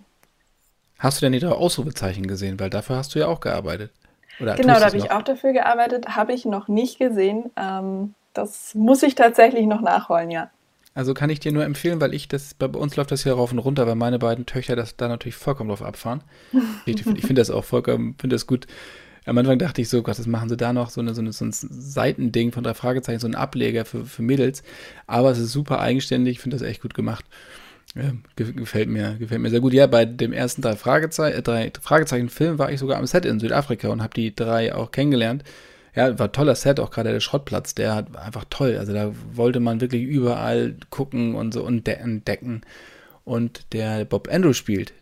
Hast 1.03 1.21
du 1.21 1.25
denn 1.25 1.33
die 1.33 1.39
drei 1.39 1.51
Ausrufezeichen 1.51 2.27
gesehen? 2.27 2.61
Weil 2.61 2.69
dafür 2.69 2.95
hast 2.95 3.13
du 3.13 3.19
ja 3.19 3.27
auch 3.27 3.41
gearbeitet. 3.41 3.91
Oder 4.39 4.55
genau, 4.55 4.79
da 4.79 4.85
habe 4.85 4.95
ich 4.95 5.11
auch 5.11 5.21
dafür 5.21 5.51
gearbeitet, 5.51 6.15
habe 6.15 6.31
ich 6.31 6.45
noch 6.45 6.69
nicht 6.69 6.97
gesehen. 6.97 7.51
Ähm, 7.57 8.13
das 8.33 8.73
muss 8.73 9.03
ich 9.03 9.13
tatsächlich 9.13 9.65
noch 9.65 9.81
nachholen, 9.81 10.31
ja. 10.31 10.49
Also 10.95 11.13
kann 11.13 11.29
ich 11.29 11.41
dir 11.41 11.51
nur 11.51 11.65
empfehlen, 11.65 11.99
weil 11.99 12.13
ich 12.13 12.29
das, 12.29 12.53
bei 12.53 12.67
uns 12.67 12.95
läuft 12.95 13.11
das 13.11 13.23
hier 13.23 13.33
rauf 13.33 13.51
und 13.51 13.59
runter, 13.59 13.85
weil 13.85 13.95
meine 13.95 14.17
beiden 14.17 14.45
Töchter 14.45 14.77
das 14.77 14.95
da 14.95 15.09
natürlich 15.09 15.35
vollkommen 15.35 15.69
drauf 15.69 15.81
abfahren. 15.81 16.23
Ich, 16.85 17.05
ich 17.05 17.25
finde 17.25 17.41
das 17.41 17.51
auch 17.51 17.65
vollkommen, 17.65 18.15
finde 18.17 18.35
das 18.35 18.47
gut. 18.47 18.65
Am 19.25 19.37
Anfang 19.37 19.59
dachte 19.59 19.81
ich 19.81 19.89
so, 19.89 20.03
Gott, 20.03 20.17
das 20.19 20.27
machen 20.27 20.47
sie 20.47 20.57
da 20.57 20.71
noch 20.71 20.89
so, 20.89 21.01
eine, 21.01 21.13
so, 21.13 21.21
eine, 21.21 21.33
so 21.33 21.43
ein 21.43 21.51
Seitending 21.51 22.53
von 22.53 22.63
drei 22.63 22.73
Fragezeichen, 22.73 23.19
so 23.19 23.27
ein 23.27 23.35
Ableger 23.35 23.83
für, 23.83 24.05
für 24.05 24.21
Mädels. 24.21 24.63
Aber 25.05 25.31
es 25.31 25.39
ist 25.39 25.51
super 25.51 25.79
eigenständig, 25.79 26.37
ich 26.37 26.39
finde 26.41 26.55
das 26.55 26.65
echt 26.65 26.81
gut 26.81 26.93
gemacht. 26.93 27.25
Ja, 27.95 28.11
gefällt 28.35 28.89
mir, 28.89 29.17
gefällt 29.19 29.41
mir 29.41 29.51
sehr 29.51 29.59
gut. 29.59 29.73
Ja, 29.73 29.85
bei 29.85 30.05
dem 30.05 30.33
ersten 30.33 30.63
drei 30.63 30.75
Fragezeichen, 30.75 31.37
äh, 31.37 31.41
drei 31.43 31.71
Fragezeichen 31.79 32.29
Film 32.29 32.57
war 32.57 32.71
ich 32.71 32.79
sogar 32.79 32.97
am 32.97 33.05
Set 33.05 33.25
in 33.25 33.39
Südafrika 33.39 33.89
und 33.89 34.01
habe 34.01 34.13
die 34.15 34.35
drei 34.35 34.73
auch 34.73 34.91
kennengelernt 34.91 35.43
ja, 35.95 36.17
war 36.17 36.31
toller 36.31 36.55
Set, 36.55 36.79
auch 36.79 36.91
gerade 36.91 37.11
der 37.11 37.19
Schrottplatz, 37.19 37.75
der 37.75 37.95
hat 37.95 38.15
einfach 38.17 38.45
toll. 38.49 38.77
Also 38.77 38.93
da 38.93 39.13
wollte 39.33 39.59
man 39.59 39.81
wirklich 39.81 40.03
überall 40.03 40.75
gucken 40.89 41.35
und 41.35 41.53
so 41.53 41.63
und 41.63 41.87
entdecken. 41.87 42.61
Und 43.23 43.73
der 43.73 44.05
Bob 44.05 44.27
Andrew 44.31 44.53
spielt, 44.53 44.93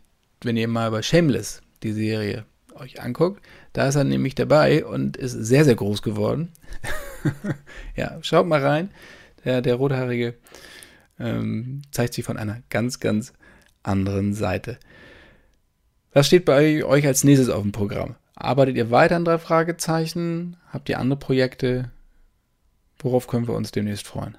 wenn 0.43 0.57
ihr 0.57 0.67
mal 0.67 0.91
bei 0.91 1.01
Shameless 1.01 1.61
die 1.83 1.93
Serie 1.93 2.45
euch 2.75 3.01
anguckt, 3.01 3.41
da 3.73 3.87
ist 3.87 3.95
er 3.95 4.03
nämlich 4.03 4.35
dabei 4.35 4.85
und 4.85 5.17
ist 5.17 5.31
sehr, 5.33 5.63
sehr 5.65 5.75
groß 5.75 6.01
geworden. 6.01 6.51
ja, 7.95 8.17
schaut 8.21 8.47
mal 8.47 8.61
rein. 8.63 8.89
Der, 9.45 9.61
der 9.61 9.75
Rothaarige 9.75 10.35
ähm, 11.21 11.81
zeigt 11.91 12.13
sich 12.13 12.25
von 12.25 12.37
einer 12.37 12.61
ganz, 12.69 12.99
ganz 12.99 13.33
anderen 13.83 14.33
Seite. 14.33 14.77
Was 16.13 16.27
steht 16.27 16.45
bei 16.45 16.83
euch 16.83 17.05
als 17.05 17.23
nächstes 17.23 17.49
auf 17.49 17.61
dem 17.61 17.71
Programm? 17.71 18.15
Arbeitet 18.35 18.75
ihr 18.75 18.91
weiter 18.91 19.15
an 19.15 19.25
drei 19.25 19.37
Fragezeichen? 19.37 20.57
Habt 20.71 20.89
ihr 20.89 20.99
andere 20.99 21.19
Projekte? 21.19 21.91
Worauf 22.99 23.27
können 23.27 23.47
wir 23.47 23.55
uns 23.55 23.71
demnächst 23.71 24.07
freuen? 24.07 24.37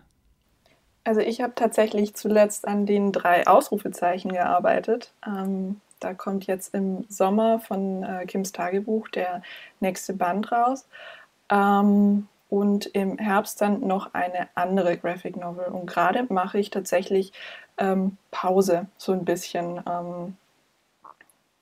Also 1.05 1.21
ich 1.21 1.41
habe 1.41 1.55
tatsächlich 1.55 2.15
zuletzt 2.15 2.67
an 2.67 2.87
den 2.87 3.11
drei 3.11 3.47
Ausrufezeichen 3.47 4.33
gearbeitet. 4.33 5.13
Ähm, 5.27 5.81
da 5.99 6.15
kommt 6.15 6.47
jetzt 6.47 6.75
im 6.75 7.05
Sommer 7.09 7.59
von 7.61 8.03
äh, 8.03 8.27
Kims 8.27 8.53
Tagebuch 8.53 9.09
der 9.09 9.43
nächste 9.81 10.13
Band 10.13 10.53
raus. 10.53 10.87
Ähm, 11.51 12.29
und 12.53 12.87
im 12.87 13.17
Herbst 13.17 13.63
dann 13.63 13.81
noch 13.81 14.13
eine 14.13 14.47
andere 14.55 14.99
Graphic 14.99 15.39
Novel. 15.39 15.73
Und 15.73 15.87
gerade 15.87 16.27
mache 16.29 16.59
ich 16.59 16.69
tatsächlich 16.69 17.33
ähm, 17.79 18.19
Pause 18.31 18.89
so 18.99 19.13
ein 19.13 19.25
bisschen. 19.25 19.81
Ähm, 19.89 20.37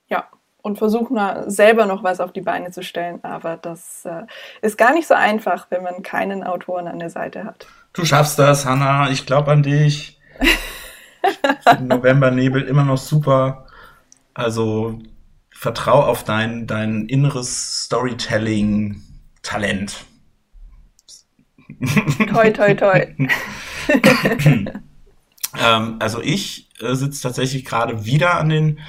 ja, 0.09 0.25
und 0.63 0.79
versuche 0.79 1.15
mal 1.15 1.49
selber 1.49 1.87
noch 1.87 2.03
was 2.03 2.19
auf 2.19 2.33
die 2.33 2.41
Beine 2.41 2.73
zu 2.73 2.83
stellen. 2.83 3.23
Aber 3.23 3.57
das 3.57 4.05
äh, 4.05 4.23
ist 4.63 4.77
gar 4.77 4.93
nicht 4.93 5.07
so 5.07 5.15
einfach, 5.15 5.69
wenn 5.71 5.85
man 5.85 6.03
keinen 6.03 6.43
Autoren 6.43 6.89
an 6.89 6.99
der 6.99 7.11
Seite 7.11 7.45
hat. 7.45 7.69
Du 7.93 8.05
schaffst 8.05 8.41
das, 8.41 8.67
Hanna. 8.67 9.11
Ich 9.11 9.27
glaube 9.27 9.53
an 9.53 9.63
dich. 9.63 10.21
Novembernebel 11.81 12.65
immer 12.65 12.83
noch 12.83 12.99
super. 12.99 13.69
Also 14.35 14.99
vertrau 15.53 16.03
auf 16.03 16.25
dein, 16.25 16.67
dein 16.67 17.07
inneres 17.07 17.85
Storytelling-Talent. 17.85 20.10
Toi, 22.29 22.51
toi, 22.51 22.75
toi. 22.75 23.07
ähm, 25.59 25.97
also 25.99 26.21
ich 26.23 26.71
äh, 26.81 26.95
sitze 26.95 27.23
tatsächlich 27.23 27.65
gerade 27.65 28.05
wieder 28.05 28.35
an 28.39 28.49
den 28.49 28.81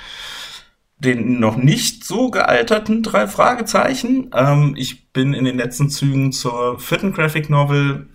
den 1.02 1.40
noch 1.40 1.58
nicht 1.58 2.06
so 2.06 2.30
gealterten 2.30 3.02
drei 3.02 3.28
Fragezeichen. 3.28 4.30
Ähm, 4.36 4.76
ich 4.78 5.12
bin 5.12 5.34
in 5.34 5.46
den 5.46 5.58
letzten 5.58 5.90
Zügen 5.90 6.32
zur 6.32 6.80
vierten 6.80 7.12
Graphic 7.12 7.50
Novel, 7.50 8.08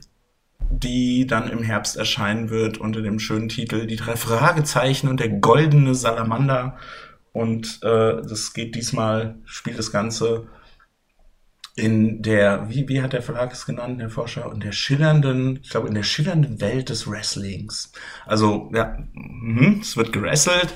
die 0.70 1.26
dann 1.26 1.50
im 1.50 1.62
Herbst 1.62 1.96
erscheinen 1.96 2.48
wird 2.48 2.78
unter 2.78 3.02
dem 3.02 3.18
schönen 3.18 3.48
Titel 3.48 3.86
Die 3.86 3.96
drei 3.96 4.16
Fragezeichen 4.16 5.08
und 5.08 5.18
der 5.18 5.30
goldene 5.30 5.96
Salamander. 5.96 6.76
Und 7.32 7.80
äh, 7.82 8.22
das 8.22 8.54
geht 8.54 8.76
diesmal, 8.76 9.36
spielt 9.44 9.78
das 9.78 9.90
Ganze 9.90 10.46
in 11.76 12.22
der, 12.22 12.70
wie, 12.70 12.88
wie 12.88 13.02
hat 13.02 13.12
der 13.12 13.22
Verlag 13.22 13.52
es 13.52 13.66
genannt, 13.66 14.00
der 14.00 14.08
Forscher, 14.08 14.50
in 14.50 14.60
der 14.60 14.72
schillernden, 14.72 15.60
ich 15.62 15.68
glaube, 15.68 15.88
in 15.88 15.94
der 15.94 16.02
schillernden 16.02 16.60
Welt 16.62 16.88
des 16.88 17.08
Wrestlings. 17.08 17.92
Also, 18.24 18.70
ja, 18.74 18.96
mh, 19.12 19.80
es 19.82 19.96
wird 19.96 20.12
gerasselt 20.12 20.72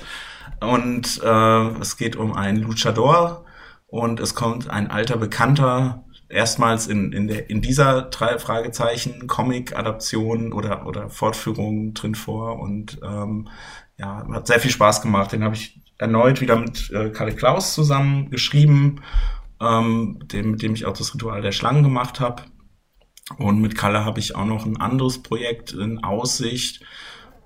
und 0.59 1.19
äh, 1.23 1.67
es 1.79 1.97
geht 1.97 2.15
um 2.15 2.33
einen 2.33 2.61
Luchador 2.61 3.45
und 3.87 4.19
es 4.19 4.35
kommt 4.35 4.69
ein 4.69 4.91
alter 4.91 5.17
Bekannter 5.17 6.05
erstmals 6.29 6.85
in, 6.85 7.11
in, 7.13 7.27
der, 7.27 7.49
in 7.49 7.61
dieser 7.61 8.03
drei 8.03 8.37
Fragezeichen 8.37 9.25
Comic-Adaption 9.25 10.53
oder, 10.53 10.85
oder 10.85 11.09
Fortführung 11.09 11.95
drin 11.95 12.13
vor 12.13 12.59
und 12.59 12.99
ähm, 13.03 13.49
ja, 13.97 14.25
hat 14.31 14.45
sehr 14.45 14.59
viel 14.59 14.71
Spaß 14.71 15.01
gemacht. 15.01 15.31
Den 15.31 15.43
habe 15.43 15.55
ich 15.55 15.81
erneut 15.97 16.41
wieder 16.41 16.57
mit 16.57 16.91
äh, 16.91 17.09
Kalle 17.09 17.33
Klaus 17.33 17.73
zusammen 17.73 18.29
geschrieben, 18.29 19.01
ähm, 19.61 20.19
dem, 20.25 20.51
mit 20.51 20.61
dem 20.61 20.73
ich 20.73 20.85
auch 20.85 20.97
das 20.97 21.13
Ritual 21.13 21.41
der 21.41 21.51
Schlangen 21.51 21.83
gemacht 21.83 22.19
habe. 22.19 22.43
Und 23.37 23.61
mit 23.61 23.77
Kalle 23.77 24.03
habe 24.03 24.19
ich 24.19 24.35
auch 24.35 24.45
noch 24.45 24.65
ein 24.65 24.77
anderes 24.77 25.21
Projekt 25.21 25.71
in 25.71 26.03
Aussicht, 26.03 26.81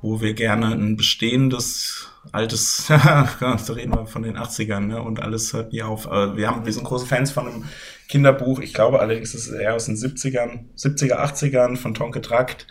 wo 0.01 0.21
wir 0.21 0.33
gerne 0.33 0.67
ein 0.67 0.95
bestehendes 0.95 2.11
altes, 2.31 2.85
da 2.87 3.27
reden 3.69 3.93
wir 3.93 4.07
von 4.07 4.23
den 4.23 4.37
80ern, 4.37 4.81
ne? 4.81 5.01
Und 5.01 5.21
alles 5.21 5.53
hört 5.53 5.73
nie 5.73 5.83
auf. 5.83 6.05
Wir 6.05 6.47
haben, 6.47 6.65
wir 6.65 6.73
sind 6.73 6.85
große 6.85 7.05
Fans 7.05 7.31
von 7.31 7.47
einem 7.47 7.65
Kinderbuch. 8.07 8.59
Ich 8.59 8.73
glaube 8.73 8.99
allerdings 8.99 9.35
ist 9.35 9.49
eher 9.49 9.75
aus 9.75 9.85
den 9.85 9.95
70ern, 9.95 10.65
70er, 10.75 11.17
80ern 11.17 11.77
von 11.77 11.93
Tonke 11.93 12.21
Trakt. 12.21 12.67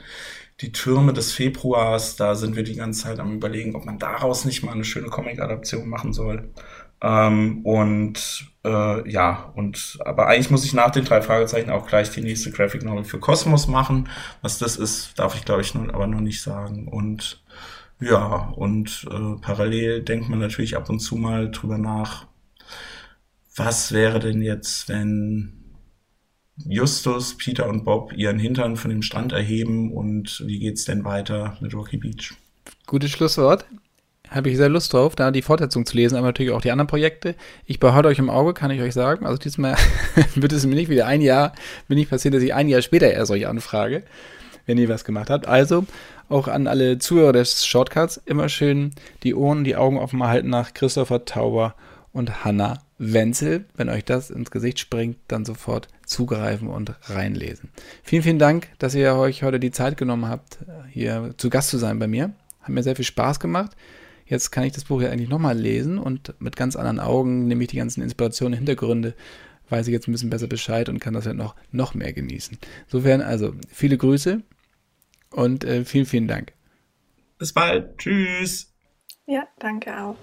Die 0.60 0.70
Türme 0.70 1.12
des 1.12 1.32
Februars, 1.32 2.14
da 2.16 2.36
sind 2.36 2.54
wir 2.54 2.62
die 2.62 2.76
ganze 2.76 3.02
Zeit 3.02 3.18
am 3.18 3.34
überlegen, 3.34 3.74
ob 3.74 3.84
man 3.84 3.98
daraus 3.98 4.44
nicht 4.44 4.62
mal 4.62 4.72
eine 4.72 4.84
schöne 4.84 5.08
Comic-Adaption 5.08 5.88
machen 5.88 6.12
soll. 6.12 6.52
Ähm, 7.02 7.64
und 7.64 8.53
äh, 8.64 9.10
ja, 9.10 9.52
und 9.54 9.98
aber 10.04 10.28
eigentlich 10.28 10.50
muss 10.50 10.64
ich 10.64 10.72
nach 10.72 10.90
den 10.90 11.04
drei 11.04 11.20
Fragezeichen 11.22 11.70
auch 11.70 11.86
gleich 11.86 12.10
die 12.10 12.22
nächste 12.22 12.50
Graphic 12.50 12.82
Novel 12.82 13.04
für 13.04 13.18
Kosmos 13.20 13.68
machen. 13.68 14.08
Was 14.42 14.58
das 14.58 14.76
ist, 14.76 15.18
darf 15.18 15.34
ich 15.34 15.44
glaube 15.44 15.62
ich 15.62 15.74
nun 15.74 15.90
aber 15.90 16.06
noch 16.06 16.20
nicht 16.20 16.42
sagen. 16.42 16.88
Und 16.88 17.42
ja, 18.00 18.52
und 18.56 19.06
äh, 19.10 19.40
parallel 19.40 20.02
denkt 20.02 20.28
man 20.28 20.38
natürlich 20.38 20.76
ab 20.76 20.88
und 20.90 21.00
zu 21.00 21.16
mal 21.16 21.50
drüber 21.50 21.78
nach, 21.78 22.26
was 23.56 23.92
wäre 23.92 24.18
denn 24.18 24.42
jetzt, 24.42 24.88
wenn 24.88 25.64
Justus, 26.56 27.36
Peter 27.36 27.68
und 27.68 27.84
Bob 27.84 28.12
ihren 28.12 28.38
Hintern 28.38 28.76
von 28.76 28.90
dem 28.90 29.02
Strand 29.02 29.32
erheben 29.32 29.92
und 29.92 30.42
wie 30.46 30.58
geht's 30.58 30.84
denn 30.84 31.04
weiter 31.04 31.56
mit 31.60 31.74
Rocky 31.74 31.96
Beach? 31.96 32.34
Gutes 32.86 33.10
Schlusswort. 33.10 33.64
Habe 34.34 34.50
ich 34.50 34.56
sehr 34.56 34.68
Lust 34.68 34.92
drauf, 34.92 35.14
da 35.14 35.30
die 35.30 35.42
Fortsetzung 35.42 35.86
zu 35.86 35.96
lesen, 35.96 36.16
aber 36.16 36.26
natürlich 36.26 36.50
auch 36.50 36.60
die 36.60 36.72
anderen 36.72 36.88
Projekte. 36.88 37.36
Ich 37.66 37.78
behalte 37.78 38.08
euch 38.08 38.18
im 38.18 38.30
Auge, 38.30 38.52
kann 38.52 38.72
ich 38.72 38.82
euch 38.82 38.92
sagen. 38.92 39.24
Also 39.24 39.38
diesmal 39.38 39.76
wird 40.34 40.52
es 40.52 40.66
mir 40.66 40.74
nicht 40.74 40.88
wieder 40.88 41.06
ein 41.06 41.20
Jahr, 41.20 41.52
bin 41.86 41.98
nicht 41.98 42.10
passiert, 42.10 42.34
dass 42.34 42.42
ich 42.42 42.52
ein 42.52 42.68
Jahr 42.68 42.82
später 42.82 43.12
erst 43.12 43.30
euch 43.30 43.46
anfrage, 43.46 44.02
wenn 44.66 44.76
ihr 44.76 44.88
was 44.88 45.04
gemacht 45.04 45.30
habt. 45.30 45.46
Also 45.46 45.86
auch 46.28 46.48
an 46.48 46.66
alle 46.66 46.98
Zuhörer 46.98 47.32
des 47.32 47.64
Shortcuts 47.64 48.20
immer 48.24 48.48
schön 48.48 48.90
die 49.22 49.36
Ohren, 49.36 49.62
die 49.62 49.76
Augen 49.76 49.98
offen 49.98 50.20
halten 50.24 50.50
nach 50.50 50.74
Christopher 50.74 51.24
Tauber 51.24 51.76
und 52.12 52.44
Hannah 52.44 52.80
Wenzel. 52.98 53.66
Wenn 53.76 53.88
euch 53.88 54.04
das 54.04 54.30
ins 54.30 54.50
Gesicht 54.50 54.80
springt, 54.80 55.16
dann 55.28 55.44
sofort 55.44 55.86
zugreifen 56.06 56.66
und 56.66 56.92
reinlesen. 57.04 57.70
Vielen, 58.02 58.24
vielen 58.24 58.38
Dank, 58.40 58.68
dass 58.80 58.96
ihr 58.96 59.14
euch 59.14 59.44
heute 59.44 59.60
die 59.60 59.70
Zeit 59.70 59.96
genommen 59.96 60.28
habt, 60.28 60.58
hier 60.90 61.34
zu 61.36 61.50
Gast 61.50 61.70
zu 61.70 61.78
sein 61.78 62.00
bei 62.00 62.08
mir. 62.08 62.32
Hat 62.62 62.70
mir 62.70 62.82
sehr 62.82 62.96
viel 62.96 63.04
Spaß 63.04 63.38
gemacht. 63.38 63.76
Jetzt 64.26 64.50
kann 64.50 64.64
ich 64.64 64.72
das 64.72 64.84
Buch 64.84 65.02
ja 65.02 65.10
eigentlich 65.10 65.28
nochmal 65.28 65.58
lesen 65.58 65.98
und 65.98 66.34
mit 66.40 66.56
ganz 66.56 66.76
anderen 66.76 67.00
Augen 67.00 67.46
nehme 67.46 67.62
ich 67.62 67.68
die 67.68 67.76
ganzen 67.76 68.02
Inspirationen, 68.02 68.56
Hintergründe, 68.56 69.14
weiß 69.68 69.86
ich 69.86 69.92
jetzt 69.92 70.08
ein 70.08 70.12
bisschen 70.12 70.30
besser 70.30 70.46
Bescheid 70.46 70.88
und 70.88 70.98
kann 70.98 71.14
das 71.14 71.26
halt 71.26 71.36
noch, 71.36 71.54
noch 71.72 71.94
mehr 71.94 72.12
genießen. 72.12 72.58
Insofern 72.86 73.20
also 73.20 73.54
viele 73.68 73.98
Grüße 73.98 74.42
und 75.30 75.64
äh, 75.64 75.84
vielen, 75.84 76.06
vielen 76.06 76.28
Dank. 76.28 76.52
Bis 77.38 77.52
bald. 77.52 77.98
Tschüss. 77.98 78.72
Ja, 79.26 79.46
danke 79.58 79.90
auch. 80.00 80.16